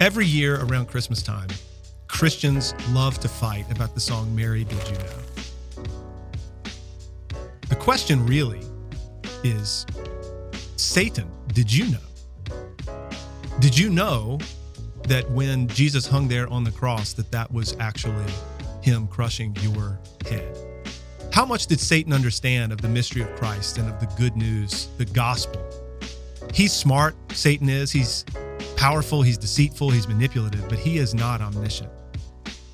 Every 0.00 0.24
year 0.24 0.58
around 0.64 0.86
Christmas 0.86 1.22
time, 1.22 1.50
Christians 2.08 2.72
love 2.88 3.20
to 3.20 3.28
fight 3.28 3.70
about 3.70 3.92
the 3.92 4.00
song 4.00 4.34
Mary 4.34 4.64
Did 4.64 4.88
You 4.88 4.94
Know? 4.94 5.84
The 7.68 7.76
question 7.76 8.24
really 8.24 8.62
is 9.44 9.84
Satan, 10.76 11.30
did 11.48 11.70
you 11.70 11.90
know? 11.90 12.94
Did 13.58 13.76
you 13.76 13.90
know 13.90 14.38
that 15.02 15.30
when 15.32 15.68
Jesus 15.68 16.06
hung 16.06 16.28
there 16.28 16.48
on 16.48 16.64
the 16.64 16.72
cross 16.72 17.12
that 17.12 17.30
that 17.30 17.52
was 17.52 17.76
actually 17.78 18.32
him 18.80 19.06
crushing 19.06 19.54
your 19.60 20.00
head? 20.26 20.56
How 21.30 21.44
much 21.44 21.66
did 21.66 21.78
Satan 21.78 22.14
understand 22.14 22.72
of 22.72 22.80
the 22.80 22.88
mystery 22.88 23.20
of 23.20 23.36
Christ 23.36 23.76
and 23.76 23.86
of 23.86 24.00
the 24.00 24.06
good 24.16 24.34
news, 24.34 24.88
the 24.96 25.04
gospel? 25.04 25.62
He's 26.54 26.72
smart, 26.72 27.14
Satan 27.32 27.68
is. 27.68 27.92
He's 27.92 28.24
powerful, 28.80 29.20
he's 29.20 29.36
deceitful, 29.36 29.90
he's 29.90 30.08
manipulative, 30.08 30.66
but 30.70 30.78
he 30.78 30.96
is 30.96 31.14
not 31.14 31.42
omniscient. 31.42 31.90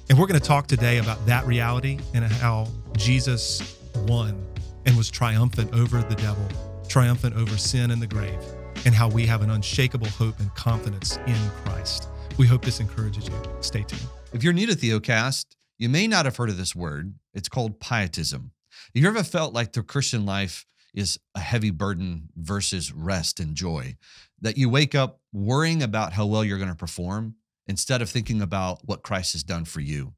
And 0.09 0.17
we're 0.17 0.29
going 0.29 0.39
to 0.39 0.47
talk 0.47 0.69
today 0.69 0.99
about 0.99 1.27
that 1.27 1.45
reality 1.47 1.99
and 2.15 2.25
how 2.25 2.69
Jesus 2.97 3.77
won 4.07 4.41
and 4.85 4.97
was 4.97 5.11
triumphant 5.11 5.75
over 5.75 6.03
the 6.03 6.15
devil, 6.15 6.47
triumphant 6.87 7.35
over 7.35 7.57
sin 7.57 7.91
and 7.91 8.01
the 8.01 8.07
grave, 8.07 8.39
and 8.85 8.95
how 8.95 9.09
we 9.09 9.27
have 9.27 9.43
an 9.43 9.51
unshakable 9.51 10.07
hope 10.11 10.39
and 10.39 10.55
confidence 10.55 11.17
in 11.27 11.51
Christ. 11.65 12.07
We 12.39 12.47
hope 12.47 12.65
this 12.65 12.79
encourages 12.79 13.27
you. 13.27 13.35
Stay 13.59 13.83
tuned. 13.83 14.07
If 14.33 14.45
you're 14.45 14.53
new 14.53 14.69
to 14.69 14.77
Theocast, 14.77 15.57
you 15.77 15.89
may 15.89 16.07
not 16.07 16.25
have 16.25 16.37
heard 16.37 16.51
of 16.51 16.57
this 16.57 16.77
word. 16.77 17.15
It's 17.35 17.49
called 17.49 17.81
pietism. 17.81 18.53
Have 18.95 19.03
you 19.03 19.09
ever 19.09 19.25
felt 19.25 19.55
like 19.55 19.73
the 19.73 19.83
Christian 19.83 20.25
life 20.25 20.67
is 20.95 21.19
a 21.35 21.41
heavy 21.41 21.71
burden 21.71 22.29
versus 22.37 22.93
rest 22.93 23.41
and 23.41 23.57
joy? 23.57 23.97
That 24.41 24.57
you 24.57 24.69
wake 24.69 24.95
up 24.95 25.21
worrying 25.37 25.83
about 25.83 26.15
how 26.15 26.25
well 26.25 26.43
you're 26.43 26.59
going 26.59 26.71
to 26.71 26.75
perform 26.75 27.35
instead 27.67 28.01
of 28.01 28.09
thinking 28.09 28.41
about 28.41 28.81
what 28.87 29.03
Christ 29.03 29.35
has 29.35 29.43
done 29.43 29.65
for 29.67 29.81
you. 29.81 30.15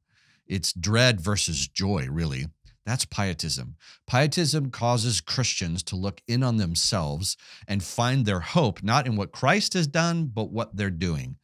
It's 0.47 0.71
dread 0.71 1.19
versus 1.19 1.67
joy, 1.67 2.07
really. 2.09 2.47
That's 2.85 3.05
pietism. 3.05 3.75
Pietism 4.07 4.71
causes 4.71 5.21
Christians 5.21 5.83
to 5.83 5.95
look 5.95 6.21
in 6.27 6.41
on 6.41 6.57
themselves 6.57 7.35
and 7.67 7.83
find 7.83 8.25
their 8.25 8.39
hope 8.39 8.81
not 8.81 9.05
in 9.05 9.15
what 9.15 9.31
Christ 9.31 9.73
has 9.73 9.87
done, 9.87 10.31
but 10.33 10.51
what 10.51 10.75
they're 10.75 10.89
doing 10.89 11.35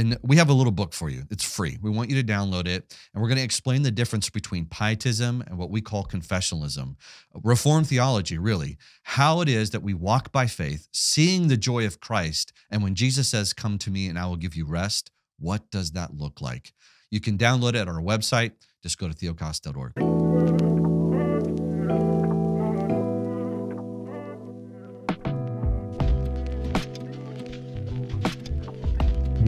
and 0.00 0.16
we 0.22 0.36
have 0.36 0.48
a 0.48 0.54
little 0.54 0.72
book 0.72 0.94
for 0.94 1.10
you. 1.10 1.24
It's 1.30 1.44
free. 1.44 1.76
We 1.82 1.90
want 1.90 2.08
you 2.08 2.20
to 2.20 2.26
download 2.26 2.66
it. 2.66 2.96
And 3.12 3.22
we're 3.22 3.28
going 3.28 3.38
to 3.38 3.44
explain 3.44 3.82
the 3.82 3.90
difference 3.90 4.30
between 4.30 4.64
pietism 4.64 5.44
and 5.46 5.58
what 5.58 5.70
we 5.70 5.82
call 5.82 6.04
confessionalism, 6.04 6.96
reformed 7.44 7.86
theology, 7.86 8.38
really, 8.38 8.78
how 9.02 9.42
it 9.42 9.48
is 9.48 9.70
that 9.70 9.82
we 9.82 9.92
walk 9.92 10.32
by 10.32 10.46
faith, 10.46 10.88
seeing 10.90 11.48
the 11.48 11.56
joy 11.58 11.84
of 11.84 12.00
Christ. 12.00 12.52
And 12.70 12.82
when 12.82 12.94
Jesus 12.94 13.28
says, 13.28 13.52
Come 13.52 13.76
to 13.78 13.90
me 13.90 14.08
and 14.08 14.18
I 14.18 14.26
will 14.26 14.36
give 14.36 14.56
you 14.56 14.64
rest, 14.64 15.10
what 15.38 15.70
does 15.70 15.92
that 15.92 16.16
look 16.16 16.40
like? 16.40 16.72
You 17.10 17.20
can 17.20 17.36
download 17.36 17.74
it 17.74 17.86
on 17.86 17.94
our 17.94 18.02
website. 18.02 18.52
Just 18.82 18.98
go 18.98 19.08
to 19.08 19.14
theocast.org. 19.14 20.49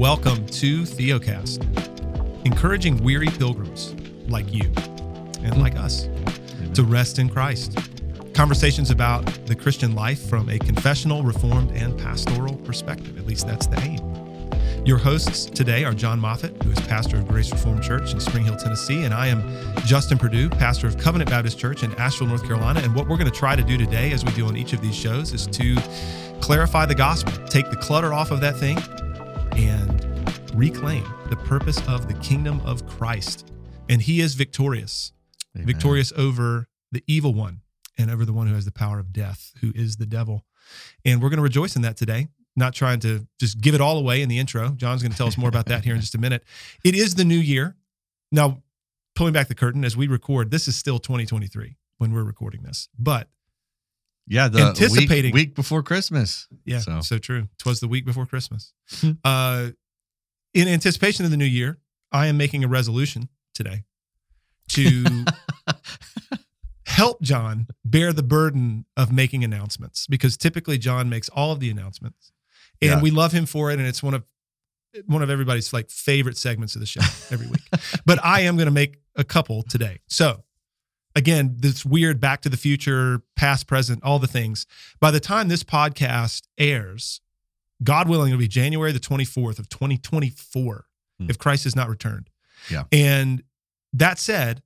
Welcome 0.03 0.45
to 0.47 0.83
Theocast, 0.83 1.63
encouraging 2.45 3.05
weary 3.05 3.29
pilgrims 3.29 3.95
like 4.27 4.53
you 4.53 4.69
and 5.45 5.63
like 5.63 5.77
us 5.77 6.09
to 6.75 6.83
rest 6.83 7.21
in 7.21 7.29
Christ. 7.29 7.79
Conversations 8.35 8.91
about 8.91 9.25
the 9.47 9.55
Christian 9.55 9.95
life 9.95 10.29
from 10.29 10.49
a 10.49 10.59
confessional, 10.59 11.23
reformed, 11.23 11.71
and 11.71 11.97
pastoral 11.97 12.57
perspective. 12.57 13.17
At 13.17 13.29
least 13.29 13.47
that's 13.47 13.69
the 13.69 13.79
aim. 13.79 14.85
Your 14.85 14.99
hosts 14.99 15.45
today 15.45 15.85
are 15.85 15.95
Jon 15.95 16.19
Moffitt, 16.19 16.61
who 16.65 16.73
is 16.73 16.81
pastor 16.81 17.19
of 17.19 17.29
Grace 17.29 17.53
Reformed 17.53 17.85
Church 17.85 18.13
in 18.13 18.19
Spring 18.19 18.45
Hill, 18.45 18.57
Tennessee, 18.57 19.05
and 19.05 19.15
I 19.15 19.29
am 19.29 19.41
Justin 19.87 20.19
Perdue, 20.19 20.49
pastor 20.49 20.89
of 20.89 20.99
Covenant 20.99 21.31
Baptist 21.31 21.61
Church 21.61 21.85
in 21.85 21.95
Asheville, 21.95 22.27
North 22.27 22.45
Carolina. 22.45 22.81
And 22.81 22.93
what 22.93 23.07
we're 23.07 23.19
going 23.19 23.31
to 23.31 23.39
try 23.39 23.55
to 23.55 23.63
do 23.63 23.79
today, 23.79 24.11
as 24.11 24.25
we 24.25 24.33
do 24.33 24.47
on 24.47 24.57
each 24.57 24.73
of 24.73 24.81
these 24.81 24.97
shows, 24.97 25.33
is 25.33 25.47
to 25.47 25.77
clarify 26.41 26.87
the 26.87 26.95
gospel, 26.97 27.33
take 27.47 27.71
the 27.71 27.77
clutter 27.77 28.13
off 28.13 28.33
of 28.33 28.41
that 28.41 28.57
thing, 28.57 28.77
and 29.57 30.05
reclaim 30.55 31.05
the 31.29 31.37
purpose 31.37 31.81
of 31.89 32.09
the 32.09 32.15
kingdom 32.15 32.61
of 32.65 32.87
Christ. 32.87 33.51
And 33.89 34.01
he 34.03 34.21
is 34.21 34.35
victorious, 34.35 35.13
Amen. 35.55 35.67
victorious 35.67 36.13
over 36.17 36.69
the 36.91 37.03
evil 37.07 37.35
one 37.35 37.61
and 37.99 38.11
over 38.11 38.25
the 38.25 38.33
one 38.33 38.47
who 38.47 38.55
has 38.55 38.65
the 38.65 38.73
power 38.73 38.99
of 38.99 39.13
death, 39.13 39.53
who 39.61 39.73
is 39.75 39.97
the 39.97 40.07
devil. 40.07 40.45
And 41.05 41.23
we're 41.23 41.29
going 41.29 41.39
to 41.39 41.43
rejoice 41.43 41.77
in 41.77 41.83
that 41.83 41.97
today. 41.97 42.29
Not 42.55 42.75
trying 42.75 43.01
to 43.01 43.27
just 43.41 43.61
give 43.61 43.75
it 43.75 43.81
all 43.81 43.97
away 43.97 44.21
in 44.21 44.29
the 44.29 44.39
intro. 44.39 44.71
Jon's 44.71 45.03
going 45.03 45.13
to 45.13 45.17
tell 45.17 45.27
us 45.27 45.39
more 45.39 45.49
about 45.49 45.67
that 45.67 45.85
here 45.85 45.95
in 45.95 46.01
just 46.03 46.15
a 46.15 46.19
minute. 46.19 46.45
It 46.85 46.95
is 46.95 47.15
the 47.15 47.25
new 47.25 47.39
year. 47.39 47.77
Now, 48.31 48.63
pulling 49.15 49.33
back 49.33 49.49
the 49.49 49.55
curtain 49.55 49.85
as 49.87 49.97
we 49.97 50.07
record, 50.07 50.51
this 50.51 50.69
is 50.69 50.77
still 50.77 50.99
2023 50.99 51.77
when 51.97 52.13
we're 52.13 52.25
recording 52.25 52.63
this. 52.63 52.89
But 52.99 53.29
yeah, 54.27 54.49
the 54.49 54.61
anticipating 54.61 55.33
week, 55.33 55.49
week 55.49 55.55
before 55.55 55.83
Christmas. 55.83 56.49
Yeah, 56.65 56.79
so, 56.79 57.01
so 57.01 57.19
true. 57.19 57.49
Twas 57.59 57.81
the 57.81 57.89
week 57.89 58.05
before 58.05 58.27
Christmas. 58.27 58.73
uh, 59.25 59.71
in 60.55 60.69
anticipation 60.69 61.25
of 61.25 61.31
the 61.31 61.37
new 61.37 61.45
year, 61.45 61.79
I 62.11 62.27
am 62.27 62.37
making 62.37 62.65
a 62.65 62.69
resolution 62.69 63.29
today 63.55 63.85
to 64.69 65.25
help 66.87 67.21
Jon 67.23 67.67
bear 67.85 68.13
the 68.13 68.23
burden 68.23 68.85
of 68.97 69.13
making 69.13 69.45
announcements 69.45 70.07
because 70.07 70.37
typically 70.37 70.79
Jon 70.79 71.09
makes 71.09 71.29
all 71.31 71.53
of 71.53 71.61
the 71.61 71.71
announcements, 71.71 72.33
and 72.81 72.91
yeah. 72.91 73.03
we 73.03 73.11
love 73.11 73.33
him 73.33 73.47
for 73.47 73.71
it, 73.71 73.79
and 73.79 73.89
it's 73.89 74.03
one 74.03 74.15
of 74.15 74.25
one 75.07 75.23
of 75.23 75.31
everybody's 75.31 75.73
like 75.73 75.91
favorite 75.91 76.37
segments 76.37 76.75
of 76.75 76.81
the 76.81 76.87
show 76.87 77.01
every 77.31 77.47
week. 77.47 77.63
but 78.07 78.23
I 78.25 78.43
am 78.43 78.57
going 78.57 78.67
to 78.67 78.73
make 78.73 78.99
a 79.17 79.25
couple 79.25 79.63
today. 79.63 80.01
So 80.07 80.43
again, 81.15 81.57
this 81.59 81.85
weird 81.85 82.21
back 82.21 82.41
to 82.43 82.49
the 82.49 82.57
future, 82.57 83.23
past, 83.37 83.67
present, 83.67 84.03
all 84.03 84.19
the 84.19 84.27
things. 84.27 84.67
By 85.01 85.11
the 85.11 85.21
time 85.21 85.49
this 85.49 85.65
podcast 85.65 86.43
airs, 86.59 87.21
God 87.83 88.09
willing, 88.09 88.33
it'll 88.33 88.41
be 88.41 88.49
January 88.49 88.93
the 88.93 89.01
24th 89.01 89.59
of 89.59 89.69
2024 89.69 90.85
hmm. 91.19 91.31
if 91.31 91.39
Christ 91.39 91.65
has 91.65 91.77
not 91.77 91.89
returned. 91.89 92.31
Yeah. 92.71 92.85
And 92.93 93.43
that 93.93 94.19
said, 94.19 94.63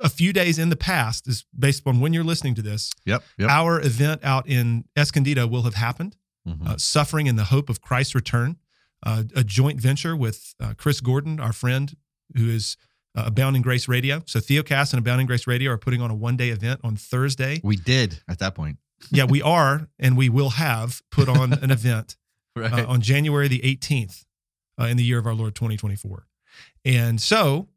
a 0.00 0.08
few 0.08 0.32
days 0.32 0.58
in 0.58 0.68
the 0.68 0.76
past 0.76 1.26
is 1.26 1.44
based 1.58 1.80
upon 1.80 2.00
when 2.00 2.12
you're 2.12 2.24
listening 2.24 2.54
to 2.54 2.62
this. 2.62 2.92
Yep. 3.04 3.22
yep. 3.36 3.50
Our 3.50 3.80
event 3.80 4.22
out 4.24 4.48
in 4.48 4.84
Escondido 4.96 5.46
will 5.46 5.62
have 5.62 5.74
happened. 5.74 6.16
Mm-hmm. 6.46 6.66
Uh, 6.66 6.76
suffering 6.78 7.26
in 7.26 7.36
the 7.36 7.44
hope 7.44 7.68
of 7.68 7.82
Christ's 7.82 8.14
return, 8.14 8.56
uh, 9.04 9.24
a 9.34 9.44
joint 9.44 9.80
venture 9.80 10.16
with 10.16 10.54
uh, 10.60 10.74
Chris 10.78 11.00
Gordon, 11.00 11.40
our 11.40 11.52
friend, 11.52 11.94
who 12.36 12.48
is 12.48 12.76
uh, 13.18 13.24
Abounding 13.26 13.62
Grace 13.62 13.88
Radio. 13.88 14.22
So 14.26 14.38
Theocast 14.38 14.92
and 14.92 14.98
Abounding 15.00 15.26
Grace 15.26 15.46
Radio 15.46 15.72
are 15.72 15.78
putting 15.78 16.00
on 16.00 16.10
a 16.10 16.14
one 16.14 16.36
day 16.36 16.50
event 16.50 16.80
on 16.84 16.96
Thursday. 16.96 17.60
We 17.64 17.76
did 17.76 18.20
at 18.28 18.38
that 18.38 18.54
point. 18.54 18.78
yeah, 19.10 19.24
we 19.24 19.42
are, 19.42 19.88
and 19.98 20.16
we 20.16 20.28
will 20.28 20.50
have 20.50 21.02
put 21.10 21.28
on 21.28 21.52
an 21.52 21.70
event 21.78 22.16
right. 22.56 22.72
uh, 22.72 22.86
on 22.86 23.00
January 23.00 23.48
the 23.48 23.60
18th 23.60 24.24
uh, 24.80 24.84
in 24.84 24.96
the 24.96 25.04
year 25.04 25.18
of 25.18 25.26
our 25.26 25.34
Lord 25.34 25.54
2024. 25.54 26.26
And 26.84 27.20
so 27.20 27.68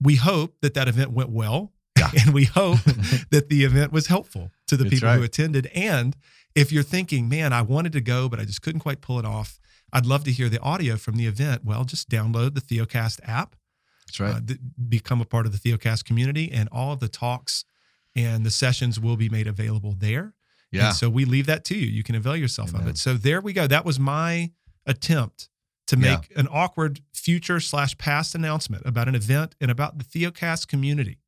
we 0.00 0.16
hope 0.16 0.56
that 0.62 0.74
that 0.74 0.88
event 0.88 1.12
went 1.12 1.30
well. 1.30 1.72
Yeah. 1.98 2.10
And 2.24 2.34
we 2.34 2.44
hope 2.44 2.78
that 3.30 3.46
the 3.48 3.64
event 3.64 3.92
was 3.92 4.06
helpful 4.08 4.50
to 4.66 4.76
the 4.76 4.84
That's 4.84 4.96
people 4.96 5.08
right. 5.08 5.18
who 5.18 5.24
attended. 5.24 5.70
And 5.74 6.14
if 6.54 6.70
you're 6.70 6.82
thinking, 6.82 7.28
man, 7.28 7.52
I 7.52 7.62
wanted 7.62 7.92
to 7.92 8.00
go, 8.00 8.28
but 8.28 8.38
I 8.38 8.44
just 8.44 8.60
couldn't 8.62 8.80
quite 8.80 9.00
pull 9.00 9.18
it 9.18 9.24
off, 9.24 9.58
I'd 9.92 10.04
love 10.04 10.24
to 10.24 10.32
hear 10.32 10.48
the 10.48 10.60
audio 10.60 10.96
from 10.96 11.16
the 11.16 11.26
event. 11.26 11.64
Well, 11.64 11.84
just 11.84 12.10
download 12.10 12.54
the 12.54 12.60
Theocast 12.60 13.20
app 13.24 13.56
that's 14.06 14.20
right. 14.20 14.34
Uh, 14.34 14.40
th- 14.46 14.60
become 14.88 15.20
a 15.20 15.24
part 15.24 15.46
of 15.46 15.52
the 15.52 15.58
Theocast 15.58 16.04
community, 16.04 16.50
and 16.52 16.68
all 16.70 16.92
of 16.92 17.00
the 17.00 17.08
talks 17.08 17.64
and 18.14 18.46
the 18.46 18.50
sessions 18.50 18.98
will 18.98 19.16
be 19.16 19.28
made 19.28 19.46
available 19.46 19.94
there. 19.96 20.34
Yeah. 20.72 20.88
And 20.88 20.96
so 20.96 21.08
we 21.08 21.24
leave 21.24 21.46
that 21.46 21.64
to 21.66 21.76
you. 21.76 21.86
You 21.86 22.02
can 22.02 22.14
avail 22.14 22.36
yourself 22.36 22.70
Amen. 22.70 22.82
of 22.82 22.88
it. 22.88 22.98
So 22.98 23.14
there 23.14 23.40
we 23.40 23.52
go. 23.52 23.66
That 23.66 23.84
was 23.84 24.00
my 24.00 24.52
attempt 24.86 25.48
to 25.88 25.96
make 25.96 26.30
yeah. 26.30 26.40
an 26.40 26.48
awkward 26.50 27.00
future 27.12 27.60
slash 27.60 27.96
past 27.98 28.34
announcement 28.34 28.84
about 28.84 29.06
an 29.06 29.14
event 29.14 29.54
and 29.60 29.70
about 29.70 29.98
the 29.98 30.04
Theocast 30.04 30.66
community. 30.66 31.18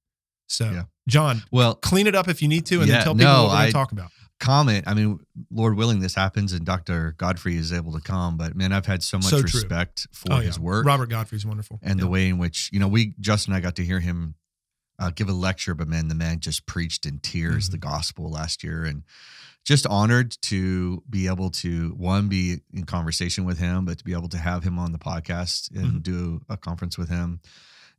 So, 0.48 0.70
yeah. 0.70 0.82
Jon, 1.06 1.42
well, 1.52 1.74
clean 1.74 2.06
it 2.06 2.14
up 2.14 2.28
if 2.28 2.42
you 2.42 2.48
need 2.48 2.66
to, 2.66 2.80
and 2.80 2.88
yeah, 2.88 2.96
then 2.96 3.04
tell 3.04 3.14
people 3.14 3.32
no, 3.32 3.42
what 3.44 3.50
we're 3.50 3.56
going 3.56 3.66
to 3.66 3.72
talk 3.72 3.92
about 3.92 4.10
comment. 4.38 4.84
I 4.86 4.94
mean, 4.94 5.20
Lord 5.50 5.76
willing, 5.76 6.00
this 6.00 6.14
happens 6.14 6.52
and 6.52 6.64
Dr. 6.64 7.14
Godfrey 7.18 7.56
is 7.56 7.72
able 7.72 7.92
to 7.92 8.00
come. 8.00 8.36
But 8.36 8.54
man, 8.54 8.72
I've 8.72 8.86
had 8.86 9.02
so 9.02 9.18
much 9.18 9.26
so 9.26 9.40
respect 9.40 10.06
for 10.12 10.34
oh, 10.34 10.36
his 10.36 10.58
yeah. 10.58 10.64
work. 10.64 10.86
Robert 10.86 11.08
Godfrey's 11.08 11.46
wonderful. 11.46 11.78
And 11.82 11.98
yeah. 11.98 12.04
the 12.04 12.10
way 12.10 12.28
in 12.28 12.38
which, 12.38 12.70
you 12.72 12.78
know, 12.78 12.88
we, 12.88 13.14
Justin 13.20 13.52
and 13.52 13.58
I 13.58 13.60
got 13.60 13.76
to 13.76 13.84
hear 13.84 14.00
him 14.00 14.34
uh, 14.98 15.10
give 15.10 15.28
a 15.28 15.32
lecture, 15.32 15.74
but 15.74 15.88
man, 15.88 16.08
the 16.08 16.14
man 16.14 16.40
just 16.40 16.66
preached 16.66 17.06
in 17.06 17.18
tears 17.20 17.66
mm-hmm. 17.66 17.72
the 17.72 17.78
gospel 17.78 18.30
last 18.30 18.64
year. 18.64 18.84
And 18.84 19.02
just 19.64 19.86
honored 19.86 20.34
to 20.40 21.02
be 21.10 21.26
able 21.26 21.50
to, 21.50 21.90
one, 21.90 22.28
be 22.28 22.60
in 22.72 22.84
conversation 22.84 23.44
with 23.44 23.58
him, 23.58 23.84
but 23.84 23.98
to 23.98 24.04
be 24.04 24.12
able 24.12 24.28
to 24.30 24.38
have 24.38 24.64
him 24.64 24.78
on 24.78 24.92
the 24.92 24.98
podcast 24.98 25.70
and 25.76 25.86
mm-hmm. 25.86 25.98
do 25.98 26.40
a 26.48 26.56
conference 26.56 26.96
with 26.96 27.10
him. 27.10 27.40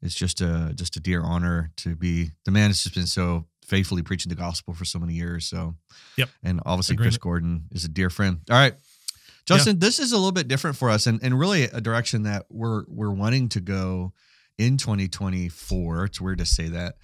It's 0.02 0.16
just 0.16 0.42
a 0.42 0.72
just 0.76 0.96
a 0.96 1.00
dear 1.00 1.22
honor 1.22 1.72
to 1.78 1.96
be 1.96 2.32
the 2.46 2.52
man 2.52 2.70
has 2.70 2.82
just 2.82 2.96
been 2.96 3.06
so 3.06 3.46
faithfully 3.70 4.02
preaching 4.02 4.30
the 4.30 4.36
gospel 4.36 4.74
for 4.74 4.84
so 4.84 5.00
many 5.00 5.14
years. 5.14 5.46
So, 5.46 5.76
yep. 6.18 6.30
And 6.44 6.60
obviously, 6.66 6.96
Agreement. 6.96 7.14
Chris 7.14 7.18
Gordon 7.18 7.64
is 7.72 7.86
a 7.86 7.90
dear 7.90 8.10
friend. 8.10 8.40
All 8.50 8.58
right. 8.58 8.74
Justin, 9.46 9.80
this 9.80 10.00
is 10.00 10.12
a 10.12 10.16
little 10.16 10.32
bit 10.32 10.48
different 10.48 10.78
for 10.78 10.90
us 10.92 11.08
and, 11.08 11.20
and 11.24 11.40
really 11.40 11.64
a 11.64 11.82
direction 11.82 12.24
that 12.24 12.46
we're 12.50 12.84
we're 12.88 13.12
wanting 13.12 13.50
to 13.50 13.60
go 13.60 14.14
in 14.60 14.78
2024. 14.78 16.06
It's 16.06 16.22
weird 16.22 16.38
to 16.38 16.46
say 16.46 16.68
that, 16.70 16.96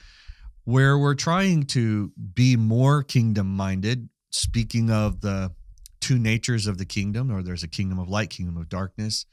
where 0.63 0.97
we're 0.97 1.15
trying 1.15 1.63
to 1.67 2.11
be 2.33 2.55
more 2.55 3.01
kingdom 3.01 3.47
minded, 3.55 4.09
speaking 4.29 4.91
of 4.91 5.21
the 5.21 5.53
two 6.01 6.19
natures 6.19 6.67
of 6.67 6.77
the 6.77 6.85
kingdom, 6.85 7.31
or 7.31 7.41
there's 7.41 7.63
a 7.63 7.67
kingdom 7.67 7.97
of 7.97 8.09
light, 8.09 8.29
kingdom 8.29 8.57
of 8.57 8.69
darkness. 8.69 9.25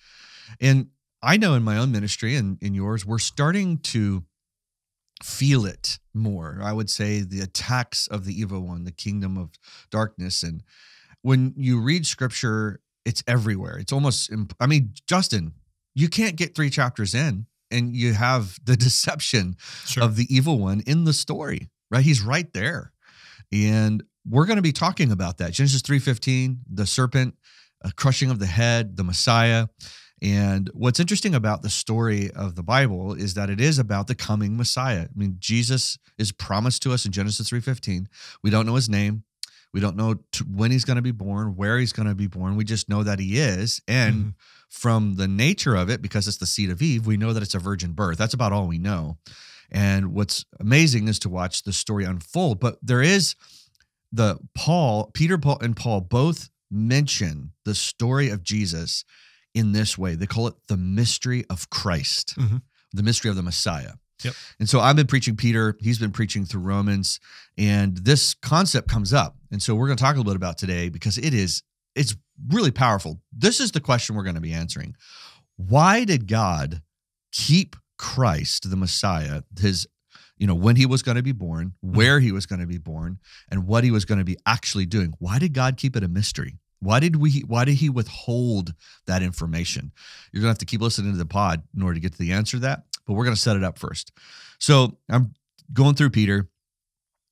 And 0.59 0.87
I 1.23 1.37
know 1.37 1.55
in 1.55 1.63
my 1.63 1.77
own 1.77 1.93
ministry 1.93 2.35
and 2.35 2.57
in 2.63 2.75
yours, 2.75 3.05
we're 3.05 3.19
starting 3.19 3.79
to 3.79 4.25
feel 5.23 5.65
it 5.67 5.99
more. 6.15 6.59
I 6.63 6.73
would 6.73 6.91
say 6.91 7.21
the 7.21 7.41
attacks 7.41 8.07
of 8.09 8.25
the 8.25 8.39
evil 8.39 8.61
one, 8.61 8.85
the 8.85 8.93
kingdom 8.93 9.37
of 9.39 9.51
darkness. 9.91 10.43
And 10.43 10.63
when 11.23 11.55
you 11.57 11.81
read 11.81 12.07
scripture, 12.07 12.81
it's 13.05 13.23
everywhere. 13.27 13.79
It's 13.79 13.93
almost, 13.93 14.31
I 14.61 14.67
mean, 14.67 14.95
Justin, 15.09 15.55
you 15.95 16.09
can't 16.09 16.37
get 16.37 16.55
three 16.55 16.71
chapters 16.71 17.15
in 17.15 17.47
and 17.71 17.95
you 17.97 18.15
have 18.15 18.59
the 18.65 18.77
deception 18.89 19.57
Sure. 19.87 20.03
of 20.05 20.17
the 20.17 20.27
evil 20.35 20.59
one 20.59 20.81
in 20.87 21.05
the 21.05 21.13
story, 21.13 21.71
right? 21.91 22.05
He's 22.05 22.23
right 22.23 22.53
there. 22.53 22.93
And 23.53 24.03
we're 24.29 24.47
going 24.47 24.57
to 24.57 24.63
be 24.63 24.73
talking 24.73 25.11
about 25.11 25.39
that. 25.39 25.53
Genesis 25.53 25.83
3:15, 25.83 26.59
the 26.73 26.87
serpent, 26.87 27.35
a 27.83 27.93
crushing 27.93 28.31
of 28.31 28.39
the 28.39 28.47
head, 28.47 28.97
the 28.97 29.05
Messiah. 29.05 29.67
And 30.23 30.71
what's 30.73 31.01
interesting 31.01 31.35
about 31.35 31.63
the 31.63 31.69
story 31.69 32.31
of 32.31 32.55
the 32.55 32.63
Bible 32.63 33.13
is 33.13 33.35
that 33.35 33.51
it 33.51 33.61
is 33.61 33.81
about 33.81 34.07
the 34.07 34.15
coming 34.15 34.57
Messiah. 34.57 35.03
I 35.03 35.19
mean, 35.19 35.37
Jesus 35.41 35.99
is 36.17 36.31
promised 36.31 36.81
to 36.83 36.93
us 36.93 37.05
in 37.05 37.11
Genesis 37.11 37.51
3:15. 37.51 38.07
We 38.41 38.49
don't 38.49 38.65
know 38.65 38.77
his 38.77 38.89
name. 38.89 39.25
We 39.75 39.81
don't 39.81 39.97
know 39.97 40.17
when 40.47 40.71
he's 40.71 40.85
going 40.85 40.97
to 40.97 41.03
be 41.03 41.11
born, 41.11 41.57
where 41.57 41.79
he's 41.79 41.93
going 41.93 42.09
to 42.09 42.15
be 42.15 42.29
born. 42.29 42.57
We 42.57 42.65
just 42.65 42.89
know 42.89 43.03
that 43.03 43.19
he 43.19 43.39
is. 43.39 43.81
And 43.89 44.15
Mhm. 44.15 44.35
from 44.69 45.17
the 45.17 45.27
nature 45.27 45.75
of 45.75 45.91
it, 45.91 46.01
because 46.01 46.29
it's 46.29 46.37
the 46.37 46.47
seed 46.47 46.71
of 46.71 46.81
Eve, 46.81 47.05
we 47.05 47.17
know 47.17 47.33
that 47.33 47.43
it's 47.43 47.55
a 47.55 47.59
virgin 47.59 47.93
birth. 47.93 48.17
That's 48.19 48.35
about 48.35 48.53
all 48.53 48.69
we 48.69 48.79
know. 48.79 49.19
And 49.71 50.13
what's 50.13 50.45
amazing 50.61 51.09
is 51.09 51.19
to 51.21 51.29
watch 51.31 51.63
the 51.63 51.73
story 51.73 52.05
unfold. 52.05 52.61
But 52.61 52.79
there 52.83 53.03
is 53.03 53.35
the 54.13 54.39
Paul, 54.55 55.11
Peter, 55.15 55.39
Paul, 55.39 55.59
and 55.61 55.75
Paul 55.75 56.03
both 56.03 56.51
mention 56.71 57.53
the 57.65 57.75
story 57.75 58.29
of 58.29 58.43
Jesus 58.43 59.05
in 59.55 59.73
this 59.73 59.97
way. 59.99 60.15
They 60.15 60.27
call 60.27 60.47
it 60.47 60.55
the 60.69 60.77
mystery 60.77 61.45
of 61.51 61.69
Christ, 61.71 62.35
Mhm. 62.39 62.63
the 62.93 63.03
mystery 63.03 63.31
of 63.31 63.37
the 63.37 63.43
Messiah. 63.43 63.95
Yep. 64.23 64.35
And 64.61 64.69
so 64.69 64.81
I've 64.81 64.97
been 64.97 65.07
preaching 65.09 65.35
Peter, 65.37 65.77
he's 65.81 65.99
been 65.99 66.13
preaching 66.13 66.45
through 66.47 66.61
Romans, 66.63 67.19
and 67.59 67.97
this 67.99 68.35
concept 68.35 68.89
comes 68.89 69.13
up. 69.13 69.37
And 69.51 69.63
so 69.63 69.75
we're 69.75 69.89
going 69.89 69.97
to 69.97 70.03
talk 70.03 70.15
a 70.15 70.19
little 70.19 70.33
bit 70.33 70.37
about 70.37 70.59
today 70.59 70.89
because 70.89 71.19
it 71.19 71.35
is 71.35 71.63
it's 71.95 72.17
really 72.49 72.71
powerful. 72.71 73.21
This 73.37 73.61
is 73.61 73.73
the 73.73 73.81
question 73.81 74.17
we're 74.17 74.23
going 74.23 74.37
to 74.37 74.41
be 74.41 74.53
answering. 74.55 74.95
Why 75.57 76.05
did 76.05 76.27
God 76.27 76.83
keep 77.33 77.77
Christ, 77.99 78.71
the 78.71 78.77
Messiah, 78.77 79.43
his 79.61 79.87
you 80.39 80.47
know, 80.49 80.55
when 80.55 80.75
he 80.75 80.87
was 80.87 81.03
going 81.05 81.17
to 81.17 81.23
be 81.23 81.31
born, 81.33 81.75
where 81.83 82.19
he 82.19 82.33
was 82.33 82.47
going 82.47 82.61
to 82.61 82.67
be 82.67 82.79
born, 82.79 83.19
and 83.49 83.65
what 83.67 83.85
he 83.85 83.93
was 83.93 84.05
going 84.05 84.19
to 84.19 84.25
be 84.25 84.37
actually 84.45 84.87
doing. 84.87 85.15
Why 85.21 85.39
did 85.39 85.53
God 85.53 85.77
keep 85.77 85.95
it 85.95 86.03
a 86.03 86.09
mystery? 86.09 86.59
Why 86.83 87.01
did 87.01 87.17
we 87.17 87.41
why 87.47 87.65
did 87.65 87.77
he 87.77 87.89
withhold 87.89 88.75
that 89.07 89.23
information? 89.23 89.93
You're 90.33 90.41
going 90.43 90.49
to 90.49 90.53
have 90.55 90.59
to 90.59 90.67
keep 90.67 90.81
listening 90.81 91.13
to 91.13 91.19
the 91.19 91.25
pod 91.25 91.63
in 91.77 91.83
order 91.83 91.95
to 91.95 92.01
get 92.01 92.13
to 92.13 92.19
the 92.19 92.33
answer 92.33 92.57
to 92.57 92.61
that, 92.63 92.83
but 93.07 93.15
we're 93.15 93.25
going 93.25 93.37
to 93.37 93.41
set 93.41 93.57
it 93.57 93.65
up 93.65 93.79
first. 93.79 94.13
So, 94.59 94.99
I'm 95.09 95.33
going 95.73 95.95
through 95.95 96.11
Peter 96.11 96.49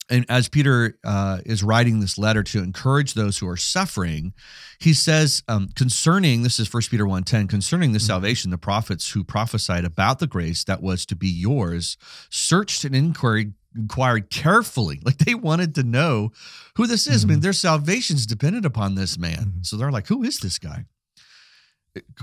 and 0.08 0.26
as 0.28 0.48
Peter 0.48 0.98
uh, 1.04 1.38
is 1.46 1.62
writing 1.62 2.00
this 2.00 2.18
letter 2.18 2.42
to 2.42 2.58
encourage 2.62 3.14
those 3.14 3.38
who 3.38 3.46
are 3.48 3.56
suffering, 3.56 4.34
he 4.80 4.92
says 4.92 5.42
um, 5.46 5.68
concerning 5.76 6.42
this 6.42 6.58
is 6.58 6.66
First 6.66 6.90
Peter 6.90 7.04
1.10, 7.06 7.48
concerning 7.48 7.92
the 7.92 8.00
Mhm. 8.00 8.06
salvation, 8.06 8.50
the 8.50 8.58
prophets 8.58 9.12
who 9.12 9.22
prophesied 9.22 9.84
about 9.84 10.18
the 10.18 10.26
grace 10.26 10.64
that 10.64 10.82
was 10.82 11.06
to 11.06 11.14
be 11.14 11.28
yours, 11.28 11.96
searched 12.28 12.84
and 12.84 12.94
inquired, 12.96 13.54
inquired 13.76 14.30
carefully. 14.30 15.00
Like 15.04 15.18
they 15.18 15.34
wanted 15.34 15.74
to 15.76 15.82
know 15.82 16.32
who 16.76 16.86
this 16.86 17.06
is. 17.06 17.24
I 17.24 17.28
mean, 17.28 17.40
their 17.40 17.52
salvation's 17.52 18.26
dependent 18.26 18.64
upon 18.66 18.94
this 18.94 19.16
man. 19.18 19.54
Mhm. 19.58 19.66
So 19.66 19.76
they're 19.76 19.90
like, 19.92 20.06
who 20.08 20.22
is 20.22 20.38
this 20.38 20.58
guy? 20.58 20.86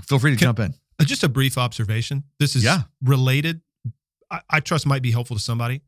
Feel 0.02 0.18
free 0.18 0.30
to 0.32 0.36
Can- 0.36 0.46
jump 0.46 0.60
in. 0.60 0.74
Uh, 0.98 1.04
Just 1.04 1.22
a 1.22 1.28
brief 1.28 1.56
observation. 1.58 2.24
This 2.38 2.56
is 2.56 2.64
Yeah. 2.64 2.82
related. 3.02 3.60
I, 4.30 4.40
I 4.50 4.60
trust 4.60 4.86
might 4.86 5.02
be 5.02 5.10
helpful 5.10 5.36
to 5.36 5.42
somebody. 5.42 5.82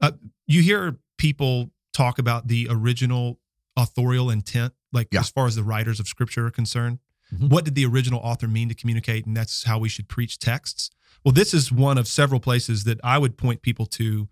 Uh, 0.00 0.12
you 0.46 0.62
hear 0.62 0.98
people 1.18 1.70
talk 1.92 2.18
about 2.18 2.48
the 2.48 2.66
original 2.70 3.40
authorial 3.76 4.30
intent, 4.30 4.72
like 4.92 5.08
Yeah. 5.12 5.20
as 5.20 5.28
far 5.30 5.46
as 5.46 5.54
the 5.56 5.62
writers 5.64 6.00
of 6.00 6.08
scripture 6.08 6.46
are 6.46 6.50
concerned. 6.50 6.98
Mhm. 7.32 7.48
What 7.50 7.64
did 7.64 7.74
the 7.74 7.84
original 7.86 8.20
author 8.20 8.48
mean 8.48 8.68
to 8.68 8.74
communicate? 8.74 9.26
And 9.26 9.36
that's 9.36 9.64
how 9.64 9.78
we 9.78 9.88
should 9.88 10.08
preach 10.08 10.38
texts. 10.38 10.90
Well, 11.24 11.32
this 11.32 11.52
is 11.54 11.72
one 11.72 11.98
of 11.98 12.06
several 12.06 12.40
places 12.40 12.84
that 12.84 13.00
I 13.02 13.18
would 13.18 13.36
point 13.36 13.62
people 13.62 13.86
to 13.86 14.28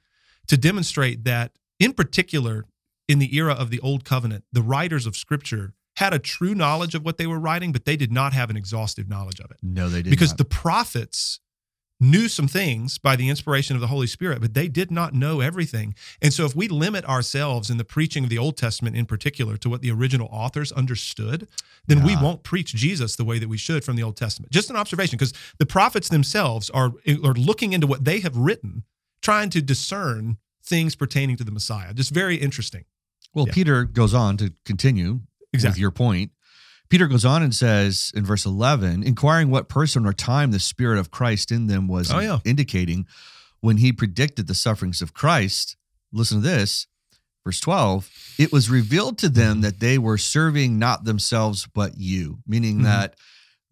to 0.49 0.57
demonstrate 0.57 1.25
that, 1.25 1.53
in 1.79 1.93
particular, 1.93 2.65
in 3.09 3.19
the 3.19 3.37
era 3.37 3.53
of 3.53 3.71
the 3.71 3.81
Old 3.81 4.05
Covenant, 4.05 4.45
the 4.53 4.63
writers 4.63 5.07
of 5.07 5.17
scripture 5.17 5.75
had 5.97 6.15
a 6.15 6.19
true 6.19 6.55
knowledge 6.55 6.95
of 6.95 7.05
what 7.05 7.19
they 7.19 7.27
were 7.27 7.39
writing, 7.39 7.73
but 7.73 7.85
they 7.85 7.97
did 7.97 8.13
not 8.13 8.33
have 8.33 8.49
an 8.51 8.57
exhaustive 8.57 9.09
knowledge 9.09 9.41
of 9.41 9.51
it 9.51 9.59
No, 9.63 9.89
they 9.89 9.99
did 9.99 10.07
not. 10.07 10.11
because 10.11 10.31
not. 10.31 10.39
the 10.39 10.45
prophets 10.47 11.41
knew 12.01 12.27
some 12.29 12.49
things 12.49 12.99
by 12.99 13.15
the 13.15 13.29
inspiration 13.29 13.77
of 13.77 13.81
the 13.81 13.87
Holy 13.87 14.09
Spirit, 14.09 14.41
but 14.41 14.55
they 14.55 14.67
did 14.67 14.91
not 14.91 15.15
know 15.15 15.41
everything. 15.41 15.95
And 16.21 16.33
so, 16.33 16.45
if 16.45 16.57
we 16.57 16.67
limit 16.67 17.05
ourselves 17.05 17.71
in 17.71 17.77
the 17.77 17.85
preaching 17.85 18.25
of 18.25 18.31
the 18.31 18.39
Old 18.39 18.57
Testament 18.57 18.97
in 18.97 19.07
particular 19.07 19.57
to 19.59 19.69
what 19.69 19.83
the 19.83 19.91
original 19.93 20.29
authors 20.33 20.73
understood, 20.73 21.47
then 21.87 22.03
we 22.03 22.17
won't 22.17 22.43
preach 22.43 22.75
Jesus 22.75 23.15
the 23.15 23.25
way 23.25 23.39
that 23.39 23.49
we 23.49 23.57
should 23.59 23.85
from 23.85 23.95
the 23.97 24.03
Old 24.03 24.17
Testament. 24.17 24.51
Just 24.51 24.69
an 24.71 24.77
observation, 24.77 25.17
because 25.17 25.33
the 25.59 25.67
prophets 25.67 26.09
themselves 26.09 26.71
are, 26.71 26.93
are 27.07 27.35
looking 27.35 27.73
into 27.73 27.87
what 27.87 28.05
they 28.05 28.19
have 28.21 28.37
written, 28.37 28.83
trying 29.23 29.51
to 29.51 29.63
discern 29.63 30.37
things 30.65 30.95
pertaining 30.95 31.37
to 31.37 31.45
the 31.45 31.51
Messiah. 31.53 31.95
Just 31.95 32.11
very 32.13 32.37
interesting. 32.37 32.85
Well, 33.35 33.47
Yeah. 33.49 33.55
Peter 33.55 33.85
goes 33.85 34.15
on 34.15 34.37
to 34.39 34.53
continue 34.65 35.13
with 35.15 35.23
Exactly. 35.55 35.81
your 35.81 35.91
point. 35.91 36.33
Peter 36.89 37.07
goes 37.09 37.25
on 37.25 37.43
and 37.43 37.55
says 37.55 38.13
in 38.15 38.25
verse 38.25 38.45
11, 38.45 39.03
inquiring 39.03 39.49
what 39.51 39.69
person 39.69 40.05
or 40.05 40.13
time 40.13 40.51
the 40.51 40.59
Spirit 40.61 40.99
of 40.99 41.11
Christ 41.11 41.51
in 41.51 41.67
them 41.67 41.89
was 41.89 42.11
Oh, 42.11 42.19
yeah. 42.19 42.41
indicating 42.45 43.07
when 43.61 43.79
he 43.79 43.93
predicted 43.93 44.47
the 44.47 44.55
sufferings 44.55 45.01
of 45.01 45.15
Christ. 45.15 45.77
Listen 46.13 46.43
to 46.43 46.47
this, 46.49 46.87
verse 47.45 47.61
12. 47.61 48.11
It 48.39 48.53
was 48.53 48.69
revealed 48.69 49.17
to 49.19 49.31
them 49.31 49.63
that 49.63 49.81
they 49.81 49.97
were 49.97 50.19
serving 50.19 50.79
not 50.79 51.05
themselves, 51.05 51.67
but 51.73 51.97
you, 51.97 52.41
meaning 52.47 52.81
Mhm. 52.81 52.85
that 52.85 53.17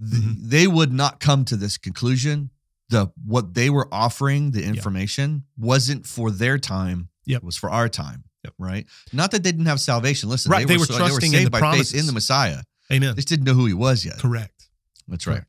th- 0.00 0.23
Mhm. 0.23 0.37
they 0.49 0.67
would 0.67 0.93
not 0.93 1.20
come 1.20 1.44
to 1.44 1.56
this 1.56 1.76
conclusion. 1.76 2.50
The 2.90 3.09
what 3.25 3.54
they 3.54 3.70
were 3.70 3.88
offering, 3.92 4.50
the 4.50 4.61
Yeah. 4.61 4.68
information, 4.68 5.44
wasn't 5.56 6.06
for 6.06 6.30
their 6.30 6.59
time. 6.59 7.09
Yep. 7.26 7.42
It 7.42 7.44
was 7.47 7.56
for 7.56 7.70
our 7.70 7.88
time. 7.88 8.25
Yep. 8.44 8.54
Right. 8.59 8.87
Not 9.12 9.30
that 9.32 9.42
they 9.42 9.52
didn't 9.52 9.66
have 9.66 9.80
salvation. 9.80 10.28
Listen, 10.28 10.50
Right, 10.50 10.66
they 10.66 10.76
were 10.76 10.85
so- 10.87 10.97
trusting 10.99 11.32
in 11.32 11.38
saved 11.38 11.47
the 11.47 11.50
by 11.50 11.59
promises. 11.61 11.92
faith 11.92 12.00
in 12.00 12.06
the 12.06 12.12
Messiah. 12.12 12.62
Amen. 12.92 13.11
They 13.11 13.16
just 13.16 13.28
didn't 13.28 13.44
know 13.47 13.54
who 13.54 13.66
he 13.66 13.75
was 13.75 14.04
yet. 14.04 14.18
Correct. 14.18 14.68
That's 15.09 15.26
right. 15.26 15.42